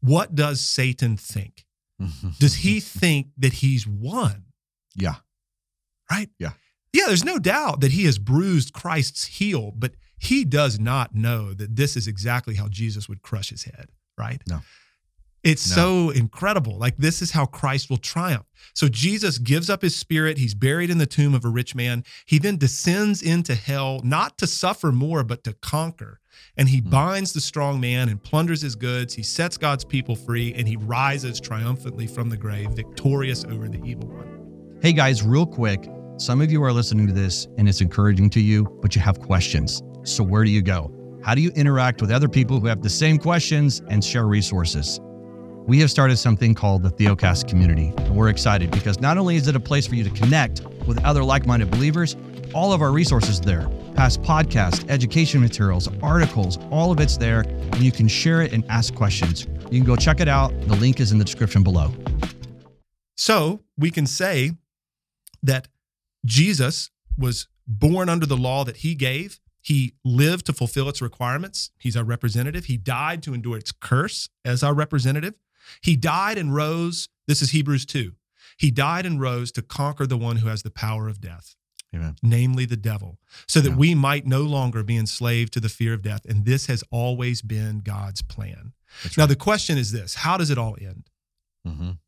what 0.00 0.34
does 0.34 0.60
Satan 0.60 1.16
think? 1.16 1.67
Does 2.38 2.56
he 2.56 2.80
think 2.80 3.28
that 3.38 3.54
he's 3.54 3.86
won? 3.86 4.44
Yeah. 4.94 5.16
Right? 6.10 6.28
Yeah. 6.38 6.52
Yeah, 6.92 7.06
there's 7.06 7.24
no 7.24 7.38
doubt 7.38 7.80
that 7.80 7.92
he 7.92 8.04
has 8.04 8.18
bruised 8.18 8.72
Christ's 8.72 9.26
heel, 9.26 9.72
but 9.76 9.92
he 10.18 10.44
does 10.44 10.78
not 10.80 11.14
know 11.14 11.52
that 11.54 11.76
this 11.76 11.96
is 11.96 12.08
exactly 12.08 12.54
how 12.54 12.68
Jesus 12.68 13.08
would 13.08 13.22
crush 13.22 13.50
his 13.50 13.64
head, 13.64 13.90
right? 14.16 14.42
No. 14.48 14.60
It's 15.44 15.68
No. 15.70 15.76
so 15.76 16.10
incredible. 16.10 16.78
Like, 16.78 16.96
this 16.96 17.22
is 17.22 17.30
how 17.30 17.46
Christ 17.46 17.88
will 17.90 17.96
triumph. 17.98 18.46
So, 18.74 18.88
Jesus 18.88 19.38
gives 19.38 19.70
up 19.70 19.82
his 19.82 19.94
spirit. 19.94 20.36
He's 20.38 20.54
buried 20.54 20.90
in 20.90 20.98
the 20.98 21.06
tomb 21.06 21.34
of 21.34 21.44
a 21.44 21.48
rich 21.48 21.74
man. 21.74 22.04
He 22.26 22.38
then 22.38 22.56
descends 22.56 23.22
into 23.22 23.54
hell, 23.54 24.00
not 24.04 24.36
to 24.38 24.46
suffer 24.46 24.90
more, 24.90 25.22
but 25.22 25.44
to 25.44 25.52
conquer. 25.54 26.20
And 26.56 26.68
he 26.68 26.80
Hmm. 26.80 26.90
binds 26.90 27.32
the 27.32 27.40
strong 27.40 27.80
man 27.80 28.08
and 28.08 28.22
plunders 28.22 28.62
his 28.62 28.74
goods. 28.74 29.14
He 29.14 29.22
sets 29.22 29.56
God's 29.56 29.84
people 29.84 30.16
free, 30.16 30.52
and 30.54 30.66
he 30.68 30.76
rises 30.76 31.40
triumphantly 31.40 32.06
from 32.06 32.30
the 32.30 32.36
grave, 32.36 32.70
victorious 32.70 33.44
over 33.44 33.68
the 33.68 33.80
evil 33.84 34.08
one. 34.08 34.26
Hey 34.82 34.92
guys, 34.92 35.22
real 35.22 35.46
quick, 35.46 35.88
some 36.18 36.40
of 36.40 36.50
you 36.52 36.62
are 36.62 36.72
listening 36.72 37.06
to 37.08 37.12
this 37.12 37.46
and 37.58 37.68
it's 37.68 37.80
encouraging 37.80 38.30
to 38.30 38.40
you, 38.40 38.66
but 38.82 38.94
you 38.96 39.02
have 39.02 39.18
questions. 39.20 39.82
So 40.04 40.22
where 40.24 40.44
do 40.44 40.50
you 40.50 40.62
go? 40.62 40.92
How 41.24 41.34
do 41.34 41.40
you 41.40 41.50
interact 41.50 42.00
with 42.00 42.10
other 42.12 42.28
people 42.28 42.60
who 42.60 42.66
have 42.68 42.82
the 42.82 42.90
same 42.90 43.18
questions 43.18 43.82
and 43.88 44.04
share 44.04 44.26
resources? 44.28 45.00
We 45.68 45.80
have 45.80 45.90
started 45.90 46.16
something 46.16 46.54
called 46.54 46.82
the 46.82 46.88
Theocast 46.88 47.46
community, 47.46 47.92
and 47.98 48.16
we're 48.16 48.30
excited 48.30 48.70
because 48.70 49.00
not 49.00 49.18
only 49.18 49.36
is 49.36 49.48
it 49.48 49.54
a 49.54 49.60
place 49.60 49.86
for 49.86 49.96
you 49.96 50.02
to 50.02 50.08
connect 50.08 50.62
with 50.86 50.98
other 51.04 51.22
like-minded 51.22 51.70
believers, 51.70 52.16
all 52.54 52.72
of 52.72 52.80
our 52.80 52.90
resources 52.90 53.38
there. 53.38 53.68
Past 53.94 54.22
podcasts, 54.22 54.88
education 54.88 55.42
materials, 55.42 55.86
articles, 56.02 56.58
all 56.70 56.90
of 56.90 57.00
it's 57.00 57.18
there, 57.18 57.40
and 57.40 57.80
you 57.80 57.92
can 57.92 58.08
share 58.08 58.40
it 58.40 58.54
and 58.54 58.64
ask 58.70 58.94
questions. 58.94 59.46
You 59.70 59.80
can 59.80 59.84
go 59.84 59.94
check 59.94 60.20
it 60.20 60.26
out. 60.26 60.58
The 60.68 60.76
link 60.76 61.00
is 61.00 61.12
in 61.12 61.18
the 61.18 61.24
description 61.26 61.62
below. 61.62 61.92
So 63.18 63.60
we 63.76 63.90
can 63.90 64.06
say 64.06 64.52
that 65.42 65.68
Jesus 66.24 66.90
was 67.18 67.46
born 67.66 68.08
under 68.08 68.24
the 68.24 68.38
law 68.38 68.64
that 68.64 68.78
he 68.78 68.94
gave. 68.94 69.38
He 69.60 69.96
lived 70.02 70.46
to 70.46 70.54
fulfill 70.54 70.88
its 70.88 71.02
requirements. 71.02 71.72
He's 71.76 71.94
our 71.94 72.04
representative. 72.04 72.64
He 72.64 72.78
died 72.78 73.22
to 73.24 73.34
endure 73.34 73.58
its 73.58 73.70
curse 73.70 74.30
as 74.46 74.62
our 74.62 74.72
representative. 74.72 75.34
He 75.82 75.96
died 75.96 76.38
and 76.38 76.54
rose. 76.54 77.08
This 77.26 77.42
is 77.42 77.50
Hebrews 77.50 77.86
2. 77.86 78.12
He 78.56 78.70
died 78.70 79.06
and 79.06 79.20
rose 79.20 79.52
to 79.52 79.62
conquer 79.62 80.06
the 80.06 80.16
one 80.16 80.36
who 80.36 80.48
has 80.48 80.62
the 80.62 80.70
power 80.70 81.08
of 81.08 81.20
death, 81.20 81.54
Amen. 81.94 82.16
namely 82.22 82.64
the 82.64 82.76
devil, 82.76 83.18
so 83.46 83.60
that 83.60 83.70
Yeah. 83.70 83.76
we 83.76 83.94
might 83.94 84.26
no 84.26 84.42
longer 84.42 84.82
be 84.82 84.96
enslaved 84.96 85.52
to 85.52 85.60
the 85.60 85.68
fear 85.68 85.94
of 85.94 86.02
death. 86.02 86.24
And 86.24 86.44
this 86.44 86.66
has 86.66 86.82
always 86.90 87.40
been 87.42 87.80
God's 87.80 88.22
plan. 88.22 88.72
That's 89.02 89.16
Now, 89.16 89.22
right. 89.24 89.28
the 89.28 89.36
question 89.36 89.78
is 89.78 89.92
this 89.92 90.14
how 90.16 90.36
does 90.36 90.50
it 90.50 90.58
all 90.58 90.76
end? 90.80 91.08
Mhm. 91.66 91.98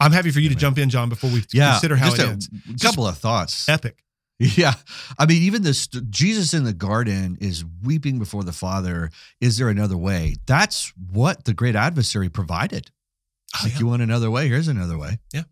I'm 0.00 0.12
happy 0.12 0.30
for 0.30 0.40
you 0.40 0.48
to 0.48 0.54
jump 0.54 0.76
in, 0.78 0.90
Jon, 0.90 1.08
before 1.08 1.30
we 1.30 1.44
Yeah. 1.52 1.72
consider 1.72 1.96
how 1.96 2.06
just 2.10 2.18
it 2.20 2.26
a 2.26 2.30
ends. 2.30 2.48
couple 2.80 3.06
of 3.06 3.16
thoughts. 3.18 3.68
Epic. 3.68 4.02
Yeah. 4.56 4.74
I 5.18 5.24
mean, 5.26 5.42
even 5.42 5.62
this 5.62 5.86
Jesus 5.86 6.52
in 6.52 6.64
the 6.64 6.74
garden 6.74 7.38
is 7.40 7.64
weeping 7.82 8.18
before 8.18 8.44
the 8.44 8.52
Father. 8.52 9.10
Is 9.40 9.56
there 9.56 9.70
another 9.70 9.96
way? 9.96 10.36
That's 10.46 10.92
what 11.10 11.44
the 11.44 11.54
great 11.54 11.74
adversary 11.74 12.28
provided. 12.28 12.90
Oh, 13.54 13.60
like, 13.64 13.72
yeah. 13.72 13.78
you 13.78 13.86
want 13.86 14.02
another 14.02 14.30
way? 14.30 14.48
Here's 14.48 14.68
another 14.68 14.98
way. 14.98 15.18
Yeah. 15.32 15.44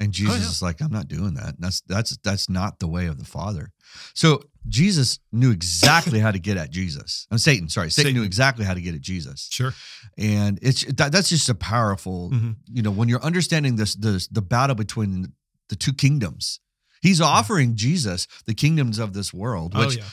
And 0.00 0.12
Jesus 0.12 0.40
yeah. 0.40 0.48
is 0.48 0.62
like, 0.62 0.80
I'm 0.80 0.90
not 0.90 1.06
doing 1.06 1.34
that. 1.34 1.54
That's 1.60 1.80
that's 1.82 2.16
that's 2.24 2.50
not 2.50 2.80
the 2.80 2.88
way 2.88 3.06
of 3.06 3.18
the 3.18 3.24
Father. 3.24 3.70
So 4.14 4.42
Jesus 4.66 5.20
knew 5.30 5.52
exactly 5.52 6.18
how 6.18 6.32
to 6.32 6.38
get 6.40 6.56
at 6.56 6.70
Jesus. 6.70 7.28
I'm 7.30 7.38
Satan, 7.38 7.68
sorry. 7.68 7.90
Satan, 7.90 8.08
Satan. 8.08 8.20
knew 8.20 8.26
exactly 8.26 8.64
how 8.64 8.74
to 8.74 8.80
get 8.80 8.96
at 8.96 9.00
Jesus. 9.00 9.48
Sure. 9.52 9.72
And 10.18 10.58
it's 10.62 10.84
that, 10.94 11.12
that's 11.12 11.28
just 11.28 11.48
a 11.48 11.54
powerful, 11.54 12.30
Mhm. 12.30 12.56
you 12.72 12.82
know, 12.82 12.90
when 12.90 13.08
you're 13.08 13.22
understanding 13.22 13.76
this 13.76 13.94
this 13.94 14.26
the 14.26 14.42
battle 14.42 14.74
between 14.74 15.32
the 15.68 15.76
two 15.76 15.92
kingdoms. 15.92 16.58
He's 17.04 17.20
offering 17.20 17.76
Jesus 17.76 18.26
the 18.46 18.54
kingdoms 18.54 18.98
of 18.98 19.12
this 19.12 19.32
world, 19.32 19.72
Oh 19.74 19.80
which 19.86 19.96
yeah. 19.98 20.04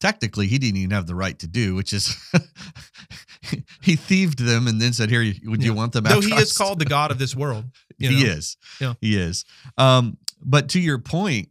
technically 0.00 0.46
he 0.46 0.58
didn't 0.58 0.78
even 0.78 0.90
have 0.92 1.06
the 1.06 1.14
right 1.14 1.38
to 1.38 1.46
do, 1.46 1.74
which 1.74 1.92
is 1.92 2.16
he 3.82 3.96
thieved 3.96 4.38
them 4.38 4.66
and 4.66 4.80
then 4.80 4.92
said, 4.92 5.10
"Here, 5.10 5.22
you- 5.22 5.50
would 5.50 5.62
you 5.62 5.72
Yeah. 5.72 5.76
want 5.76 5.92
them?" 5.92 6.04
Though 6.04 6.20
he 6.20 6.32
is 6.34 6.56
called 6.56 6.78
the 6.78 6.84
God 6.84 7.10
of 7.10 7.18
this 7.18 7.34
world. 7.34 7.64
you 7.98 8.10
he 8.10 8.24
is. 8.24 8.56
Yeah. 8.80 8.94
He 9.00 9.16
is. 9.18 9.44
Um, 9.78 10.18
but 10.42 10.68
to 10.70 10.80
your 10.80 10.98
point, 10.98 11.48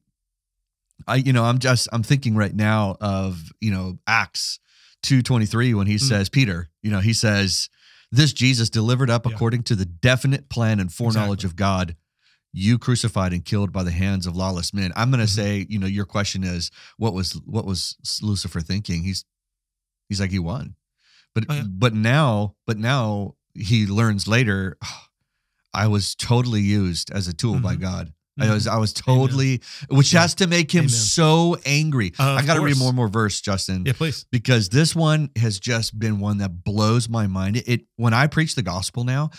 I 1.08 1.16
you 1.18 1.34
know, 1.34 1.44
I'm 1.46 1.60
just 1.60 1.88
I'm 1.94 2.04
thinking 2.04 2.36
right 2.36 2.56
now 2.56 2.98
of, 3.02 3.52
you 3.62 3.72
know, 3.72 4.00
Acts 4.08 4.60
223 5.04 5.74
when 5.74 5.88
he 5.88 5.96
Mm. 5.96 6.02
says, 6.02 6.30
Peter, 6.30 6.70
you 6.82 6.92
know, 6.92 7.00
he 7.00 7.14
says, 7.14 7.70
This 8.12 8.34
Jesus 8.34 8.70
delivered 8.72 9.10
up 9.12 9.26
Yeah. 9.28 9.34
according 9.34 9.64
to 9.64 9.76
the 9.76 9.86
definite 9.86 10.50
plan 10.50 10.80
and 10.80 10.92
foreknowledge 10.92 11.44
Exactly. 11.44 11.48
of 11.52 11.56
God, 11.56 11.96
you 12.52 12.80
crucified 12.80 13.32
and 13.34 13.46
killed 13.46 13.72
by 13.72 13.84
the 13.84 13.92
hands 13.92 14.26
of 14.26 14.36
lawless 14.36 14.74
men. 14.74 14.92
I'm 14.96 15.12
gonna 15.12 15.24
Mhm. 15.24 15.36
say, 15.36 15.66
you 15.70 15.78
know, 15.80 15.88
your 15.88 16.06
question 16.06 16.44
is 16.44 16.72
what 16.98 17.14
was 17.14 17.34
what 17.46 17.66
was 17.66 17.96
Lucifer 18.22 18.62
thinking? 18.62 19.04
He's 19.04 19.24
he's 20.08 20.20
like 20.20 20.32
he 20.32 20.40
won. 20.40 20.76
But 21.36 21.46
Oh, 21.50 21.54
yeah. 21.56 21.64
but 21.68 21.94
now, 21.94 22.56
but 22.66 22.78
now 22.80 23.36
he 23.54 23.86
learns 23.86 24.28
later, 24.28 24.78
"Oh, 24.84 25.02
I 25.74 25.88
was 25.88 26.16
totally 26.16 26.62
used 26.62 27.12
as 27.12 27.28
a 27.28 27.34
tool 27.34 27.60
by 27.60 27.76
Mhm. 27.76 27.82
God. 27.82 28.14
I 28.42 28.52
was 28.54 28.68
I 28.68 28.78
was 28.78 28.94
Amen. 29.06 29.18
totally, 29.20 29.62
which 29.90 30.14
Yeah. 30.14 30.22
has 30.22 30.34
to 30.36 30.48
make 30.48 30.72
him 30.74 30.86
Amen. 30.86 30.90
so 30.90 31.58
angry. 31.66 32.14
Uh, 32.18 32.36
I 32.36 32.46
got 32.46 32.54
to 32.56 32.62
read 32.62 32.78
more 32.78 32.88
and 32.88 32.96
more 32.96 33.10
verse, 33.10 33.42
Justin, 33.42 33.84
Yeah, 33.86 33.92
please. 33.94 34.26
because 34.32 34.70
this 34.70 34.96
one 34.96 35.30
has 35.36 35.60
just 35.60 36.00
been 36.00 36.20
one 36.20 36.38
that 36.38 36.64
blows 36.64 37.10
my 37.10 37.28
mind. 37.28 37.58
It, 37.58 37.68
it 37.68 37.82
when 37.98 38.14
I 38.14 38.28
preach 38.28 38.56
the 38.56 38.62
gospel 38.62 39.04
now, 39.04 39.30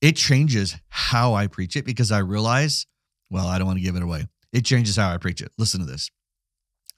it 0.00 0.16
changes 0.16 0.76
how 0.88 1.34
I 1.34 1.46
preach 1.46 1.76
it 1.76 1.84
because 1.84 2.12
I 2.12 2.18
realize, 2.18 2.86
well, 3.30 3.46
I 3.46 3.58
don't 3.58 3.66
want 3.66 3.78
to 3.78 3.84
give 3.84 3.96
it 3.96 4.02
away. 4.02 4.26
It 4.52 4.64
changes 4.64 4.96
how 4.96 5.10
I 5.12 5.16
preach 5.18 5.40
it. 5.40 5.52
Listen 5.58 5.80
to 5.80 5.86
this. 5.86 6.10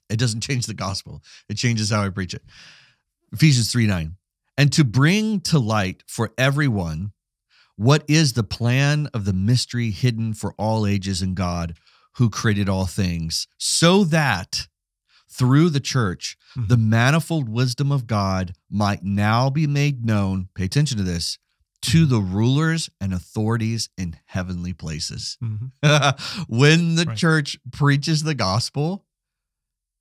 It 0.09 0.17
doesn't 0.19 0.41
change 0.49 0.65
the 0.65 0.73
gospel. 0.73 1.21
It 1.49 1.55
changes 1.55 1.89
how 1.89 2.03
I 2.03 2.09
preach 2.09 2.33
it. 2.33 2.43
Ephesians 3.33 3.71
3 3.71 3.87
9. 3.87 4.15
And 4.57 4.71
to 4.73 4.83
bring 4.83 5.39
to 5.41 5.57
light 5.59 6.03
for 6.07 6.33
everyone 6.37 7.13
what 7.77 8.03
is 8.07 8.33
the 8.33 8.43
plan 8.43 9.07
of 9.13 9.25
the 9.25 9.33
mystery 9.33 9.89
hidden 9.89 10.33
for 10.33 10.53
all 10.57 10.85
ages 10.85 11.21
in 11.21 11.33
God 11.33 11.75
who 12.17 12.29
created 12.29 12.67
all 12.69 12.85
things, 12.85 13.47
so 13.57 14.03
that 14.03 14.67
through 15.29 15.69
the 15.69 15.79
church, 15.79 16.37
Mhm. 16.57 16.67
the 16.67 16.77
manifold 16.77 17.47
wisdom 17.47 17.89
of 17.91 18.05
God 18.05 18.53
might 18.69 19.01
now 19.03 19.49
be 19.49 19.65
made 19.65 20.05
known. 20.05 20.49
Pay 20.53 20.65
attention 20.65 20.97
to 20.97 21.03
this 21.03 21.37
to 21.83 22.05
the 22.05 22.19
rulers 22.21 22.89
and 22.99 23.13
authorities 23.13 23.89
in 23.97 24.15
heavenly 24.25 24.73
places. 24.73 25.37
Mhm. 25.43 25.71
when 26.47 26.95
the 26.95 27.05
Right. 27.05 27.17
church 27.17 27.57
preaches 27.71 28.23
the 28.23 28.35
gospel, 28.35 29.05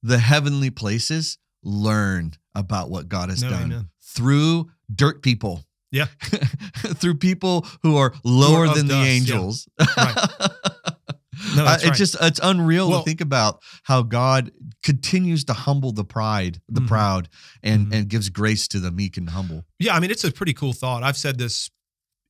the 0.02 0.18
heavenly 0.18 0.70
places 0.70 1.38
learn 1.62 2.34
about 2.54 2.90
what 2.90 3.08
God 3.08 3.28
has 3.30 3.42
No, 3.42 3.50
done 3.50 3.62
amen. 3.72 3.88
through 4.02 4.70
dirt 4.94 5.22
people. 5.22 5.64
Yeah. 5.92 6.06
through 6.94 7.16
people 7.16 7.66
who 7.82 7.96
are 7.96 8.14
lower 8.24 8.66
of 8.66 8.76
than 8.76 8.86
the 8.86 8.94
dust, 8.94 9.06
yeah. 9.06 9.12
angels. 9.12 9.68
No, 11.56 11.64
Uh, 11.66 11.74
it's 11.74 11.84
right. 11.84 11.94
just 11.94 12.16
it's 12.20 12.40
unreal 12.42 12.90
Well- 12.90 13.00
to 13.02 13.04
think 13.04 13.20
about 13.20 13.62
how 13.84 14.02
God 14.02 14.52
continues 14.82 15.44
to 15.44 15.52
humble 15.52 15.92
the 15.92 16.04
pride, 16.04 16.60
the 16.68 16.80
Mhm. 16.80 16.88
proud, 16.88 17.28
and 17.62 17.88
Mhm. 17.88 17.94
and 17.94 18.08
gives 18.08 18.28
grace 18.28 18.68
to 18.68 18.80
the 18.80 18.90
meek 18.90 19.16
and 19.16 19.30
humble. 19.30 19.64
Yeah, 19.78 19.94
I 19.96 20.00
mean, 20.00 20.10
it's 20.10 20.24
a 20.24 20.30
pretty 20.30 20.52
cool 20.54 20.72
thought. 20.72 21.02
I've 21.02 21.16
said 21.16 21.38
this 21.38 21.70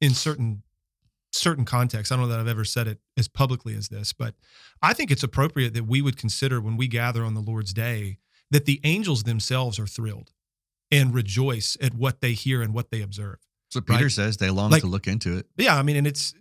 in 0.01 0.15
certain 0.15 0.63
certain 1.33 1.65
contexts. 1.65 2.11
I 2.11 2.17
don't 2.17 2.25
know 2.25 2.29
that 2.33 2.41
I've 2.41 2.49
ever 2.49 2.65
said 2.65 2.89
it 2.89 3.01
as 3.17 3.29
publicly 3.29 3.77
as 3.77 3.89
this, 3.89 4.13
but 4.13 4.35
I 4.83 4.93
think 4.93 5.13
it's 5.13 5.23
appropriate 5.23 5.75
that 5.75 5.85
we 5.87 6.03
would 6.03 6.17
consider 6.17 6.61
when 6.61 6.77
we 6.77 6.89
gather 6.89 7.25
on 7.25 7.35
the 7.35 7.41
Lord's 7.41 7.73
day 7.73 8.19
that 8.51 8.65
the 8.65 8.81
angels 8.83 9.23
themselves 9.23 9.79
are 9.79 9.87
thrilled 9.87 10.33
and 10.91 11.15
rejoice 11.15 11.77
at 11.81 11.95
what 11.95 12.21
they 12.21 12.33
hear 12.33 12.63
and 12.63 12.75
what 12.75 12.91
they 12.91 13.01
observe. 13.01 13.37
So 13.71 13.81
Peter 13.81 14.05
Right. 14.07 14.13
says 14.13 14.39
they 14.39 14.51
long 14.51 14.73
Like- 14.73 14.83
to 14.83 14.89
look 14.89 15.07
into 15.07 15.37
it. 15.37 15.47
Yeah, 15.57 15.77
I 15.79 15.83
mean, 15.85 15.95
and 15.95 16.07
it's 16.07 16.35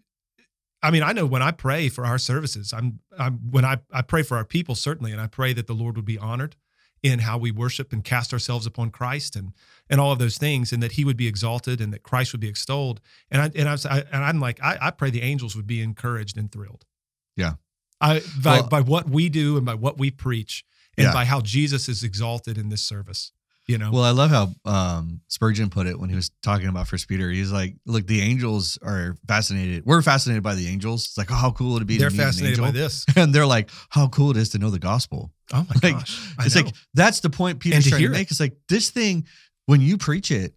I 0.81 0.91
mean, 0.91 1.03
I 1.03 1.11
know 1.11 1.25
when 1.25 1.41
I 1.41 1.51
pray 1.51 1.89
for 1.89 2.05
our 2.05 2.17
services, 2.17 2.73
I'm, 2.73 2.99
I'm 3.17 3.35
when 3.51 3.65
I, 3.65 3.79
I 3.91 4.01
pray 4.01 4.23
for 4.23 4.37
our 4.37 4.45
people, 4.45 4.75
certainly, 4.75 5.11
and 5.11 5.19
I 5.19 5.27
pray 5.27 5.51
that 5.53 5.67
the 5.67 5.73
Lord 5.73 5.95
would 5.97 6.05
be 6.05 6.17
honored 6.17 6.55
in 7.03 7.19
how 7.19 7.37
we 7.37 7.51
worship 7.51 7.93
and 7.93 8.03
cast 8.03 8.33
ourselves 8.33 8.65
upon 8.65 8.89
Christ 8.91 9.35
and 9.35 9.53
and 9.89 9.99
all 10.01 10.11
of 10.11 10.19
those 10.19 10.37
things, 10.37 10.71
and 10.71 10.81
that 10.83 10.93
He 10.93 11.03
would 11.05 11.17
be 11.17 11.27
exalted 11.27 11.81
and 11.81 11.91
that 11.93 12.03
Christ 12.03 12.31
would 12.33 12.41
be 12.41 12.49
extolled. 12.49 13.01
And 13.31 13.41
I 13.41 13.51
and 13.55 13.67
I 13.69 14.03
and 14.11 14.23
I'm 14.23 14.39
like 14.39 14.61
I, 14.63 14.77
I 14.81 14.91
pray 14.91 15.09
the 15.09 15.21
angels 15.21 15.55
would 15.55 15.67
be 15.67 15.81
encouraged 15.81 16.37
and 16.37 16.51
thrilled. 16.51 16.85
Yeah. 17.35 17.53
I 18.01 18.21
by, 18.41 18.59
Well- 18.61 18.67
by 18.69 18.81
what 18.81 19.09
we 19.09 19.27
do 19.29 19.57
and 19.57 19.65
by 19.65 19.75
what 19.75 19.97
we 19.97 20.11
preach 20.11 20.63
and 20.97 21.05
Yeah. 21.07 21.13
by 21.13 21.25
how 21.25 21.41
Jesus 21.41 21.89
is 21.89 22.03
exalted 22.03 22.57
in 22.57 22.69
this 22.69 22.81
service. 22.81 23.31
You 23.69 23.77
know, 23.77 23.91
Well, 23.91 24.03
I 24.03 24.09
love 24.09 24.31
how 24.31 24.49
um, 24.65 25.21
Spurgeon 25.27 25.69
put 25.69 25.85
it 25.85 25.99
when 25.99 26.09
he 26.09 26.15
was 26.15 26.31
talking 26.41 26.67
about 26.67 26.87
First 26.87 27.07
Peter. 27.07 27.29
He's 27.29 27.51
like, 27.51 27.75
"Look, 27.85 28.07
the 28.07 28.19
angels 28.21 28.79
are 28.81 29.15
fascinated. 29.27 29.85
We're 29.85 30.01
fascinated 30.01 30.41
by 30.41 30.55
the 30.55 30.67
angels. 30.67 31.05
It's 31.05 31.17
like, 31.19 31.29
oh, 31.31 31.35
how 31.35 31.51
cool 31.51 31.75
it'd 31.75 31.83
it 31.83 31.87
be? 31.87 31.97
they're 31.99 32.09
meet 32.09 32.19
an 32.19 32.25
fascinated 32.25 32.59
by 32.59 32.71
this. 32.71 33.05
and 33.15 33.31
they're 33.33 33.45
like, 33.45 33.69
how 33.89 34.07
cool 34.07 34.31
it 34.31 34.37
is 34.37 34.49
to 34.49 34.57
know 34.57 34.71
the 34.71 34.79
gospel. 34.79 35.31
Oh 35.53 35.67
my 35.69 35.75
Like, 35.83 35.99
gosh, 35.99 36.33
I 36.39 36.45
It's 36.45 36.55
know. 36.55 36.63
like 36.63 36.73
that's 36.95 37.19
the 37.19 37.29
point 37.29 37.59
Peter's 37.59 37.83
to 37.83 37.89
trying 37.91 37.99
to 37.99 38.03
hear 38.07 38.11
it. 38.11 38.17
make. 38.17 38.31
It's 38.31 38.39
like 38.39 38.57
this 38.69 38.89
thing 38.89 39.25
when 39.67 39.81
you 39.81 39.97
preach 39.99 40.31
it, 40.31 40.55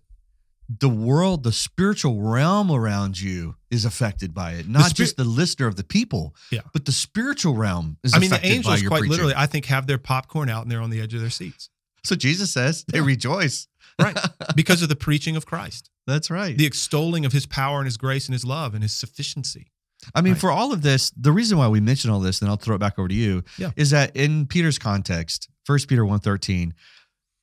the 0.78 0.88
world, 0.88 1.42
the 1.42 1.52
spiritual 1.52 2.22
realm 2.22 2.70
around 2.70 3.20
you 3.20 3.56
is 3.70 3.84
affected 3.84 4.32
by 4.32 4.52
it. 4.52 4.66
Not 4.66 4.86
spir- 4.86 4.94
just 5.02 5.18
the 5.18 5.24
listener 5.24 5.66
of 5.66 5.76
the 5.76 5.84
people, 5.84 6.34
Yeah. 6.50 6.60
but 6.72 6.86
the 6.86 6.92
spiritual 6.92 7.54
realm 7.56 7.98
is 8.04 8.14
I 8.14 8.18
mean, 8.20 8.30
the 8.30 8.42
angels 8.46 8.80
quite 8.84 9.00
preaching. 9.00 9.10
literally, 9.10 9.34
I 9.36 9.44
think, 9.44 9.66
have 9.66 9.86
their 9.86 9.98
popcorn 9.98 10.48
out 10.48 10.62
and 10.62 10.70
they're 10.72 10.80
on 10.80 10.88
the 10.88 11.00
edge 11.02 11.12
of 11.12 11.20
their 11.20 11.28
seats, 11.28 11.68
So 12.04 12.14
Jesus 12.16 12.50
says 12.52 12.84
they 12.88 12.98
Yeah. 12.98 13.04
rejoice. 13.04 13.66
right? 14.00 14.16
because 14.56 14.82
of 14.82 14.88
the 14.88 14.96
preaching 14.96 15.36
of 15.36 15.44
Christ, 15.46 15.90
That's 16.06 16.30
right. 16.30 16.56
the 16.56 16.64
extolling 16.66 17.24
of 17.26 17.32
His 17.32 17.46
power 17.46 17.78
and 17.78 17.86
His 17.86 17.96
grace 17.98 18.26
and 18.26 18.32
His 18.32 18.44
love 18.44 18.74
and 18.74 18.82
His 18.82 18.92
sufficiency. 18.94 19.70
I 20.14 20.20
mean, 20.22 20.32
Right. 20.32 20.40
for 20.40 20.50
all 20.50 20.72
of 20.72 20.82
this, 20.82 21.10
the 21.10 21.30
reason 21.30 21.58
why 21.58 21.68
we 21.68 21.78
mention 21.80 22.10
all 22.10 22.18
this, 22.18 22.40
then 22.40 22.48
I'll 22.48 22.56
throw 22.56 22.74
it 22.74 22.78
back 22.80 22.98
over 22.98 23.06
to 23.08 23.14
you, 23.14 23.44
Yeah. 23.58 23.70
is 23.76 23.90
that 23.90 24.16
in 24.16 24.46
Peter's 24.46 24.78
context, 24.78 25.48
First 25.64 25.86
Peter 25.88 26.04
1.13, 26.04 26.72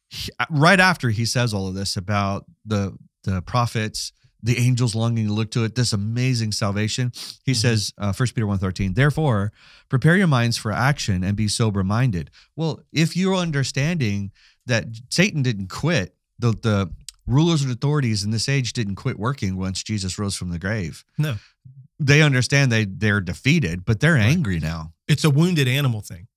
he- 0.10 0.32
uh, 0.40 0.46
right 0.50 0.80
after 0.80 1.10
he 1.12 1.24
says 1.26 1.54
all 1.54 1.68
of 1.68 1.76
this 1.76 1.96
about 1.96 2.46
the 2.66 2.98
the 3.24 3.42
prophets, 3.44 4.12
the 4.42 4.58
angels 4.58 4.96
longing 4.96 5.28
to 5.28 5.34
look 5.34 5.52
to 5.52 5.64
it, 5.66 5.76
this 5.76 5.92
amazing 5.94 6.52
salvation, 6.52 7.12
he 7.44 7.52
Mhm. 7.52 7.56
says, 7.58 7.94
uh, 7.98 8.14
1 8.14 8.34
Peter 8.36 8.48
1.13, 8.48 8.94
therefore, 8.94 9.52
prepare 9.90 10.16
your 10.16 10.28
minds 10.28 10.56
for 10.58 10.72
action 10.72 11.24
and 11.24 11.36
be 11.36 11.48
sober-minded. 11.48 12.30
Well, 12.56 12.82
if 12.94 13.18
you're 13.18 13.36
understanding 13.36 14.32
that 14.66 14.86
Satan 15.10 15.42
didn't 15.44 15.68
quit, 15.68 16.16
the, 16.38 16.52
the 16.54 16.90
rulers 17.28 17.62
and 17.64 17.72
authorities 17.72 18.24
in 18.24 18.32
this 18.32 18.48
age 18.48 18.72
didn't 18.74 18.96
quit 18.96 19.20
working 19.20 19.58
once 19.58 19.84
Jesus 19.84 20.18
rose 20.18 20.36
from 20.36 20.50
the 20.50 20.58
grave 20.60 21.04
No, 21.18 21.38
they 22.00 22.22
understand 22.22 22.72
they 22.72 22.86
they're 22.86 23.22
defeated, 23.22 23.84
but 23.86 24.00
they're 24.00 24.14
Right. 24.16 24.24
angry 24.32 24.60
now. 24.60 24.94
it's 25.08 25.24
a 25.26 25.30
wounded 25.30 25.68
animal 25.68 26.02
thing. 26.02 26.28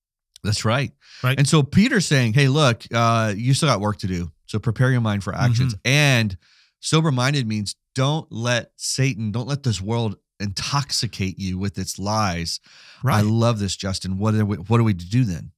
That's 0.43 0.65
right. 0.65 0.91
Right. 1.23 1.38
And 1.38 1.47
so 1.49 1.62
Peter's 1.62 2.05
saying, 2.07 2.33
"Hey, 2.33 2.49
look, 2.49 2.85
uh, 2.93 3.33
you 3.37 3.55
still 3.55 3.69
got 3.69 3.81
work 3.81 3.99
to 3.99 4.09
do. 4.09 4.33
So 4.47 4.59
prepare 4.59 4.91
your 4.91 5.01
mind 5.01 5.23
for 5.23 5.33
actions." 5.35 5.75
Mm-hmm. 5.75 5.88
And 5.88 6.37
sober-minded 6.81 7.47
means 7.47 7.77
don't 7.95 8.31
let 8.33 8.73
Satan, 8.77 9.33
don't 9.33 9.49
let 9.49 9.63
this 9.63 9.81
world 9.81 10.17
intoxicate 10.41 11.39
you 11.39 11.59
with 11.59 11.79
its 11.79 11.99
lies. 11.99 12.61
I 13.05 13.21
love 13.23 13.59
this, 13.59 13.77
Justin. 13.77 14.19
What 14.19 14.35
are 14.35 14.45
we, 14.45 14.57
what 14.57 14.81
are 14.81 14.85
we 14.85 14.95
to 14.95 15.09
do 15.09 15.25
then? 15.25 15.53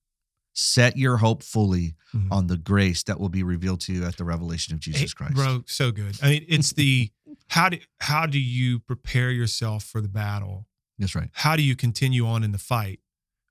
Set 0.57 0.97
your 0.97 1.17
hope 1.17 1.43
fully 1.43 1.95
Mhm. 2.15 2.29
on 2.31 2.47
the 2.47 2.57
grace 2.57 3.03
that 3.05 3.19
will 3.19 3.29
be 3.29 3.43
revealed 3.43 3.81
to 3.83 3.93
you 3.93 4.05
at 4.05 4.17
the 4.19 4.25
revelation 4.25 4.73
of 4.73 4.79
Jesus 4.81 5.01
Hey, 5.01 5.09
Christ. 5.09 5.35
bro, 5.35 5.65
so 5.67 5.91
good. 5.91 6.17
I 6.23 6.31
mean, 6.31 6.45
it's 6.49 6.73
the 6.73 7.11
how 7.49 7.69
do 7.71 7.79
how 8.01 8.27
do 8.27 8.39
you 8.39 8.79
prepare 8.79 9.31
yourself 9.33 9.83
for 9.85 10.01
the 10.01 10.09
battle? 10.09 10.69
That's 10.99 11.15
right. 11.17 11.29
How 11.33 11.57
do 11.57 11.63
you 11.63 11.75
continue 11.75 12.25
on 12.27 12.45
in 12.45 12.53
the 12.53 12.59
fight? 12.59 13.01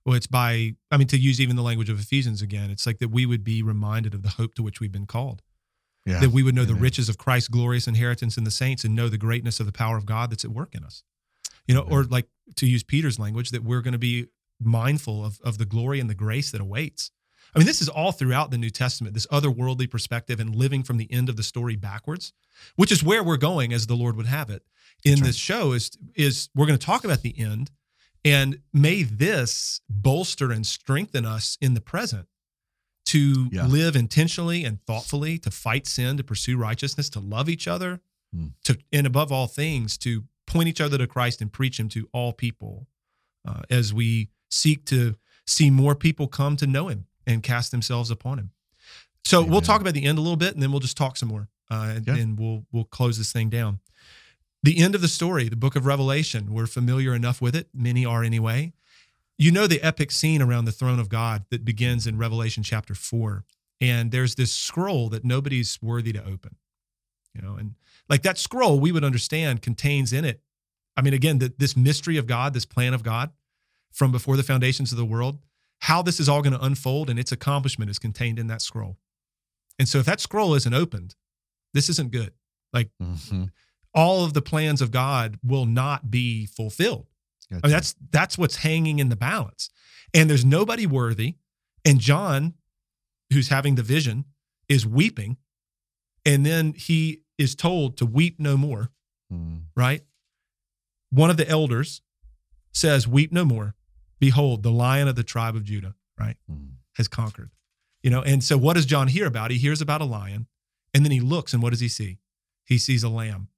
Well, 0.06 0.16
it's 0.16 0.28
by 0.28 0.76
I 0.92 0.98
mean, 0.98 1.08
to 1.08 1.18
use 1.18 1.42
even 1.42 1.58
the 1.58 1.62
language 1.62 1.90
of 1.90 2.00
Ephesians 2.00 2.42
again, 2.42 2.70
it's 2.70 2.86
like 2.86 3.00
that 3.00 3.10
we 3.10 3.26
would 3.26 3.44
be 3.44 3.62
reminded 3.62 4.14
of 4.14 4.22
the 4.22 4.30
hope 4.30 4.54
to 4.56 4.64
which 4.64 4.80
we've 4.80 4.92
been 4.92 5.06
called. 5.08 5.42
Yeah. 6.06 6.20
that 6.20 6.32
we 6.32 6.44
would 6.44 6.54
know 6.54 6.66
the 6.66 6.74
mm-hmm. 6.74 6.84
riches 6.84 7.08
of 7.08 7.18
Christ's 7.18 7.48
glorious 7.48 7.88
inheritance 7.88 8.38
in 8.38 8.44
the 8.44 8.52
saints 8.52 8.84
and 8.84 8.94
know 8.94 9.08
the 9.08 9.18
greatness 9.18 9.62
of 9.62 9.66
the 9.66 9.72
power 9.72 9.96
of 9.96 10.06
God 10.06 10.32
that's 10.32 10.44
at 10.44 10.52
work 10.52 10.76
in 10.76 10.84
us. 10.84 11.04
You 11.66 11.76
know, 11.76 11.84
mm-hmm. 11.84 11.94
or 11.94 12.04
like 12.04 12.28
to 12.58 12.68
use 12.68 12.84
Peter's 12.84 13.20
language, 13.20 13.52
that 13.52 13.64
we're 13.64 13.82
going 13.82 13.94
to 13.94 14.00
be 14.00 14.28
mindful 14.60 15.24
of, 15.24 15.40
of 15.44 15.58
the 15.58 15.66
glory 15.66 16.00
and 16.00 16.10
the 16.10 16.16
grace 16.16 16.52
that 16.52 16.60
awaits. 16.60 17.12
I 17.56 17.60
mean, 17.60 17.68
this 17.68 17.82
is 17.82 17.88
all 17.88 18.12
throughout 18.12 18.52
the 18.52 18.58
New 18.58 18.70
Testament, 18.70 19.14
this 19.14 19.28
otherworldly 19.28 19.90
perspective 19.90 20.40
and 20.40 20.56
living 20.56 20.84
from 20.84 20.98
the 20.98 21.12
end 21.12 21.30
of 21.30 21.36
the 21.38 21.44
story 21.44 21.76
backwards, 21.76 22.34
which 22.76 22.92
is 22.92 23.04
where 23.04 23.24
we're 23.24 23.38
going 23.38 23.72
as 23.72 23.88
the 23.88 23.96
Lord 23.96 24.18
would 24.18 24.26
have 24.26 24.50
it. 24.50 24.64
In 25.06 25.16
right. 25.16 25.24
this 25.24 25.36
show 25.36 25.74
is 25.74 25.92
is 26.16 26.50
we're 26.56 26.66
going 26.66 26.80
to 26.80 26.86
talk 26.86 27.04
about 27.04 27.22
the 27.22 27.38
end 27.38 27.72
and 28.26 28.60
may 28.72 29.04
this 29.04 29.82
bolster 29.90 30.52
and 30.52 30.66
strengthen 30.66 31.26
us 31.26 31.58
in 31.62 31.74
the 31.74 31.82
present 31.82 32.28
to 33.06 33.50
Yeah. 33.52 33.66
live 33.68 33.96
intentionally 33.96 34.64
and 34.64 34.82
thoughtfully, 34.86 35.38
to 35.40 35.52
fight 35.52 35.88
sin, 35.88 36.18
to 36.18 36.24
pursue 36.24 36.58
righteousness, 36.58 37.10
to 37.10 37.20
love 37.20 37.50
each 37.50 37.68
other, 37.68 38.02
Hmm. 38.34 38.48
to 38.64 38.78
and 38.92 39.06
above 39.06 39.32
all 39.32 39.48
things, 39.48 39.98
to 40.00 40.26
point 40.48 40.68
each 40.70 40.82
other 40.82 40.98
to 40.98 41.08
Christ 41.08 41.42
and 41.42 41.52
preach 41.52 41.80
Him 41.80 41.90
to 41.90 42.10
all 42.14 42.34
people, 42.34 42.88
uh, 43.46 43.62
as 43.70 43.94
we 43.94 44.30
seek 44.50 44.86
to 44.86 45.16
see 45.46 45.70
more 45.70 45.96
people 45.96 46.28
come 46.28 46.56
to 46.58 46.66
know 46.68 46.88
Him 46.88 47.06
and 47.28 47.44
cast 47.44 47.72
themselves 47.72 48.10
upon 48.10 48.40
Him. 48.40 48.52
So 49.26 49.44
we'll 49.44 49.62
talk 49.62 49.82
about 49.82 49.94
the 49.94 50.04
end 50.06 50.18
a 50.18 50.22
little 50.22 50.36
bit, 50.38 50.54
and 50.54 50.62
then 50.64 50.72
we'll 50.72 50.80
just 50.82 50.98
talk 50.98 51.16
some 51.18 51.30
more, 51.30 51.50
uh, 51.72 51.94
and, 51.96 52.08
Yeah. 52.08 52.16
and 52.16 52.38
we'll 52.40 52.66
we'll 52.72 52.84
close 52.86 53.18
this 53.18 53.32
thing 53.32 53.50
down. 53.50 53.80
The 54.64 54.78
end 54.78 54.96
of 54.96 55.02
the 55.02 55.08
story, 55.10 55.50
the 55.50 55.56
book 55.58 55.76
of 55.76 55.86
Revelation. 55.86 56.54
We're 56.54 56.68
familiar 56.68 57.14
enough 57.14 57.42
with 57.42 57.56
it. 57.56 57.68
Many 57.74 58.06
are 58.06 58.24
anyway. 58.24 58.74
You 59.38 59.52
know 59.52 59.68
the 59.68 59.82
epic 59.82 60.12
scene 60.12 60.42
around 60.42 60.66
the 60.66 60.72
throne 60.72 61.00
of 61.00 61.10
God 61.10 61.46
that 61.50 61.66
begins 61.66 62.06
in 62.08 62.18
Revelation 62.18 62.64
chapter 62.64 62.94
four. 62.94 63.46
And 63.82 64.12
there's 64.12 64.36
this 64.36 64.52
scroll 64.54 65.10
that 65.10 65.26
nobody's 65.26 65.80
worthy 65.82 66.14
to 66.14 66.24
open. 66.26 66.56
You 67.34 67.42
know, 67.42 67.56
and 67.56 67.76
like 68.08 68.22
that 68.24 68.38
scroll, 68.38 68.80
we 68.80 68.92
would 68.92 69.04
understand 69.04 69.62
contains 69.62 70.14
in 70.14 70.24
it. 70.24 70.42
I 70.96 71.02
mean, 71.02 71.14
again, 71.14 71.40
that 71.40 71.58
this 71.58 71.76
mystery 71.76 72.18
of 72.18 72.28
God, 72.28 72.54
this 72.54 72.66
plan 72.66 72.94
of 72.94 73.04
God 73.04 73.32
from 73.92 74.12
before 74.12 74.38
the 74.38 74.44
foundations 74.44 74.92
of 74.92 74.98
the 74.98 75.06
world, 75.06 75.40
how 75.80 76.02
this 76.02 76.20
is 76.20 76.30
all 76.30 76.42
going 76.42 76.54
to 76.54 76.64
unfold 76.64 77.10
and 77.10 77.20
its 77.20 77.32
accomplishment 77.32 77.90
is 77.90 78.00
contained 78.00 78.40
in 78.40 78.48
that 78.48 78.62
scroll. 78.62 78.98
And 79.80 79.90
so 79.90 79.98
if 79.98 80.06
that 80.06 80.22
scroll 80.22 80.54
isn't 80.54 80.74
opened, 80.74 81.16
this 81.74 81.90
isn't 81.90 82.12
good. 82.12 82.34
Mhm. 83.02 83.52
All 83.94 84.24
of 84.24 84.34
the 84.34 84.42
plans 84.42 84.82
of 84.82 84.92
God 84.92 85.40
will 85.44 85.66
not 85.66 86.10
be 86.10 86.46
fulfilled. 86.46 87.08
I 87.52 87.56
mean, 87.56 87.72
that's 87.72 87.96
that's 88.12 88.38
what's 88.38 88.58
hanging 88.58 89.00
in 89.00 89.10
the 89.10 89.16
balance. 89.16 89.70
And 90.14 90.30
there's 90.30 90.46
nobody 90.46 90.86
worthy. 90.86 91.36
And 91.86 92.00
John, 92.00 92.54
who's 93.32 93.50
having 93.50 93.76
the 93.76 93.84
vision, 93.84 94.26
is 94.70 94.86
weeping. 94.86 95.38
And 96.26 96.46
then 96.46 96.74
he 96.74 97.22
is 97.38 97.56
told 97.56 97.98
to 97.98 98.06
weep 98.06 98.40
no 98.40 98.56
more, 98.58 98.92
Mm. 99.32 99.64
right? 99.76 100.04
One 101.10 101.30
of 101.30 101.38
the 101.38 101.48
elders 101.50 102.02
says, 102.74 103.08
Weep 103.08 103.32
no 103.32 103.44
more. 103.46 103.76
Behold, 104.20 104.64
the 104.64 104.72
lion 104.72 105.08
of 105.08 105.16
the 105.16 105.24
tribe 105.24 105.56
of 105.56 105.64
Judah, 105.64 105.96
right, 106.20 106.38
Mm. 106.50 106.76
has 106.96 107.08
conquered. 107.08 107.52
You 108.02 108.10
know, 108.10 108.22
and 108.22 108.44
so 108.44 108.58
what 108.58 108.74
does 108.74 108.86
John 108.86 109.08
hear 109.08 109.26
about? 109.26 109.52
He 109.52 109.58
hears 109.58 109.82
about 109.82 110.02
a 110.02 110.06
lion, 110.06 110.48
and 110.94 111.04
then 111.06 111.12
he 111.12 111.20
looks, 111.20 111.54
and 111.54 111.62
what 111.64 111.72
does 111.72 111.80
he 111.80 111.88
see? 111.88 112.20
He 112.66 112.78
sees 112.78 113.04
a 113.04 113.10
lamb 113.10 113.50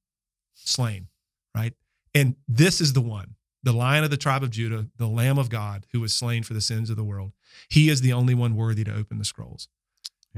slain, 0.53 1.07
right? 1.53 1.73
And 2.13 2.35
this 2.47 2.79
is 2.81 2.93
the 2.93 3.01
one, 3.01 3.35
the 3.65 3.73
lion 3.73 4.03
of 4.03 4.11
the 4.11 4.17
tribe 4.17 4.43
of 4.43 4.51
Judah, 4.51 4.87
the 4.97 5.07
lamb 5.07 5.39
of 5.39 5.49
God 5.49 5.87
who 5.91 5.99
was 5.99 6.13
slain 6.13 6.43
for 6.43 6.53
the 6.53 6.61
sins 6.61 6.89
of 6.91 6.95
the 6.95 7.03
world. 7.03 7.33
He 7.67 7.89
is 7.89 7.99
the 7.99 8.13
only 8.13 8.35
one 8.35 8.55
worthy 8.55 8.83
to 8.83 8.95
open 8.95 9.17
the 9.17 9.25
scrolls. 9.25 9.67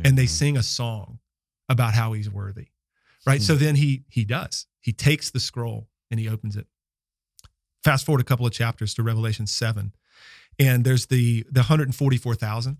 And 0.05 0.17
they 0.17 0.27
sing 0.27 0.55
a 0.55 0.63
song 0.63 1.19
about 1.67 1.93
how 1.93 2.13
he's 2.13 2.29
worthy. 2.29 2.67
Right? 3.25 3.41
So 3.41 3.55
then 3.55 3.75
he 3.75 4.03
he 4.07 4.23
does. 4.23 4.67
He 4.79 4.93
takes 4.93 5.29
the 5.29 5.39
scroll 5.39 5.89
and 6.09 6.19
he 6.19 6.29
opens 6.29 6.55
it. 6.55 6.67
Fast 7.83 8.05
forward 8.05 8.21
a 8.21 8.23
couple 8.23 8.45
of 8.45 8.53
chapters 8.53 8.93
to 8.93 9.03
Revelation 9.03 9.47
7. 9.47 9.93
And 10.59 10.85
there's 10.85 11.07
the 11.07 11.45
the 11.51 11.61
144,000. 11.61 12.77